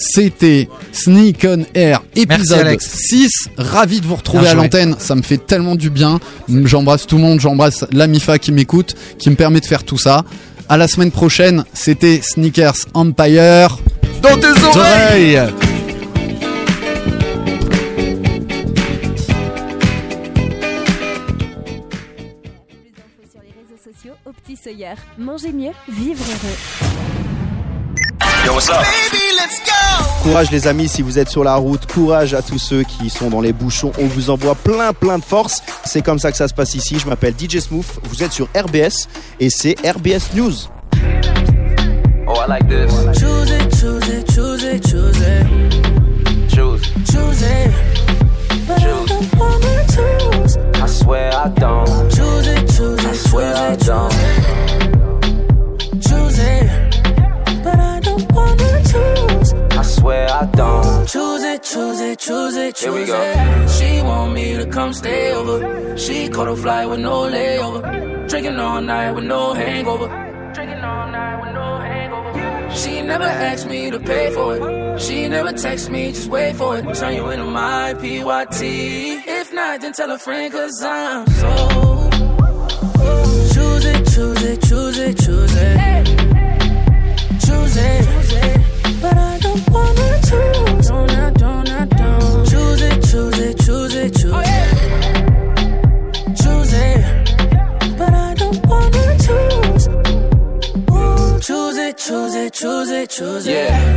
C'était 0.00 0.66
Sneak 0.92 1.46
on 1.46 1.62
Air, 1.74 2.02
épisode 2.16 2.60
Alex. 2.60 2.88
6. 2.88 3.30
Ravi 3.58 4.00
de 4.00 4.06
vous 4.06 4.16
retrouver 4.16 4.48
à 4.48 4.54
l'antenne. 4.54 4.96
Ça 4.98 5.14
me 5.14 5.20
fait 5.20 5.36
tellement 5.36 5.76
du 5.76 5.90
bien. 5.90 6.20
J'embrasse 6.48 7.06
tout 7.06 7.16
le 7.16 7.22
monde. 7.22 7.38
J'embrasse 7.38 7.84
la 7.92 8.06
MIFA 8.06 8.38
qui 8.38 8.50
m'écoute, 8.50 8.94
qui 9.18 9.28
me 9.28 9.36
permet 9.36 9.60
de 9.60 9.66
faire 9.66 9.84
tout 9.84 9.98
ça. 9.98 10.24
À 10.70 10.78
la 10.78 10.88
semaine 10.88 11.10
prochaine. 11.10 11.64
C'était 11.74 12.20
Sneakers 12.22 12.86
Empire. 12.94 13.78
Dans 14.22 14.38
tes 14.38 14.64
oreilles 14.64 15.42
sur 23.30 23.40
les 23.42 23.52
réseaux 23.60 23.76
sociaux 23.84 24.14
au 24.24 24.32
Petit 28.42 28.66
Sawyer. 28.66 28.78
Mangez 28.78 28.92
mieux, 28.92 29.10
vivre 29.12 29.42
heureux. 29.42 30.22
Courage 30.22 30.50
les 30.50 30.66
amis 30.66 30.88
si 30.88 31.02
vous 31.02 31.18
êtes 31.18 31.28
sur 31.28 31.44
la 31.44 31.54
route, 31.56 31.86
courage 31.86 32.34
à 32.34 32.42
tous 32.42 32.58
ceux 32.58 32.82
qui 32.82 33.08
sont 33.08 33.30
dans 33.30 33.40
les 33.40 33.52
bouchons, 33.52 33.92
on 33.98 34.06
vous 34.06 34.28
envoie 34.30 34.54
plein 34.54 34.92
plein 34.92 35.18
de 35.18 35.24
force. 35.24 35.62
C'est 35.84 36.02
comme 36.02 36.18
ça 36.18 36.30
que 36.30 36.36
ça 36.36 36.46
se 36.46 36.54
passe 36.54 36.74
ici, 36.74 36.98
je 36.98 37.06
m'appelle 37.06 37.34
DJ 37.38 37.60
Smooth, 37.60 37.86
vous 38.04 38.22
êtes 38.22 38.32
sur 38.32 38.46
RBS 38.54 39.08
et 39.40 39.48
c'est 39.50 39.76
RBS 39.82 40.34
News. 40.34 40.52
Oh, 42.26 42.34
I 42.36 42.46
like 42.46 42.68
this. 42.68 42.92
Choose 43.18 43.50
it, 43.50 43.74
choose 43.74 44.08
it, 44.08 44.26
choose 44.32 44.62
it, 44.62 44.86
choose 44.86 45.18
it. 45.18 45.46
Choose. 46.54 46.82
Choose 47.10 47.42
it. 47.42 47.72
But 48.68 48.78
I 48.78 49.04
don't 49.06 49.34
wanna 49.36 49.84
choose. 49.88 50.56
I 50.74 50.86
swear 50.86 51.32
I 51.34 51.48
don't. 51.48 52.10
Choose 52.10 52.46
it, 52.46 52.68
choose 52.76 53.02
it, 53.02 53.10
I 53.10 53.14
swear 53.14 53.56
I 53.56 53.74
don't. 53.76 54.69
Swear 60.00 60.28
I 60.30 60.46
don't. 60.46 61.06
Choose 61.08 61.42
it, 61.52 61.62
choose 61.62 62.00
it, 62.00 62.18
choose 62.18 62.56
it, 62.56 62.74
choose 62.76 62.84
Here 62.84 62.92
we 62.92 63.06
go. 63.06 63.20
it. 63.20 63.70
She 63.76 64.02
want 64.02 64.32
me 64.32 64.46
to 64.56 64.66
come 64.66 64.92
stay 64.92 65.32
over. 65.32 65.96
She 65.96 66.28
caught 66.28 66.48
a 66.48 66.56
flight 66.56 66.88
with 66.88 67.00
no 67.00 67.16
layover. 67.34 68.28
Drinking 68.28 68.58
all 68.58 68.80
night 68.80 69.12
with 69.12 69.24
no 69.24 69.52
hangover. 69.52 70.08
Drinking 70.54 70.82
all 70.90 71.06
night 71.18 71.36
with 71.42 71.52
no 71.60 71.68
hangover. 71.90 72.74
She 72.80 73.02
never 73.02 73.24
asked 73.24 73.66
me 73.68 73.90
to 73.90 73.98
pay 73.98 74.30
for 74.36 74.48
it. 74.56 75.00
She 75.00 75.28
never 75.28 75.52
text 75.52 75.90
me, 75.90 76.12
just 76.12 76.28
wait 76.28 76.56
for 76.56 76.76
it. 76.78 76.94
Turn 76.94 77.14
you 77.14 77.28
into 77.30 77.46
my 77.46 77.94
PYT. 78.00 78.60
If 78.62 79.52
not, 79.52 79.80
then 79.80 79.92
tell 79.92 80.10
a 80.10 80.18
friend, 80.18 80.52
cause 80.52 80.82
I'm 80.82 81.26
so. 81.42 81.52
Choose 83.54 83.84
it, 83.92 84.02
choose 84.12 84.42
it, 84.50 84.58
choose 84.68 84.98
it, 84.98 85.18
choose 85.18 85.56
it. 85.56 86.19
Choose. 90.28 90.88
Don't, 90.88 91.10
I 91.10 91.30
don't, 91.30 91.70
I 91.70 91.84
don't. 91.84 92.48
Choose. 92.48 92.82
It, 92.82 93.02
choose 93.02 93.38
it, 93.38 93.58
choose 102.52 102.90
it, 102.90 103.10
choose 103.10 103.90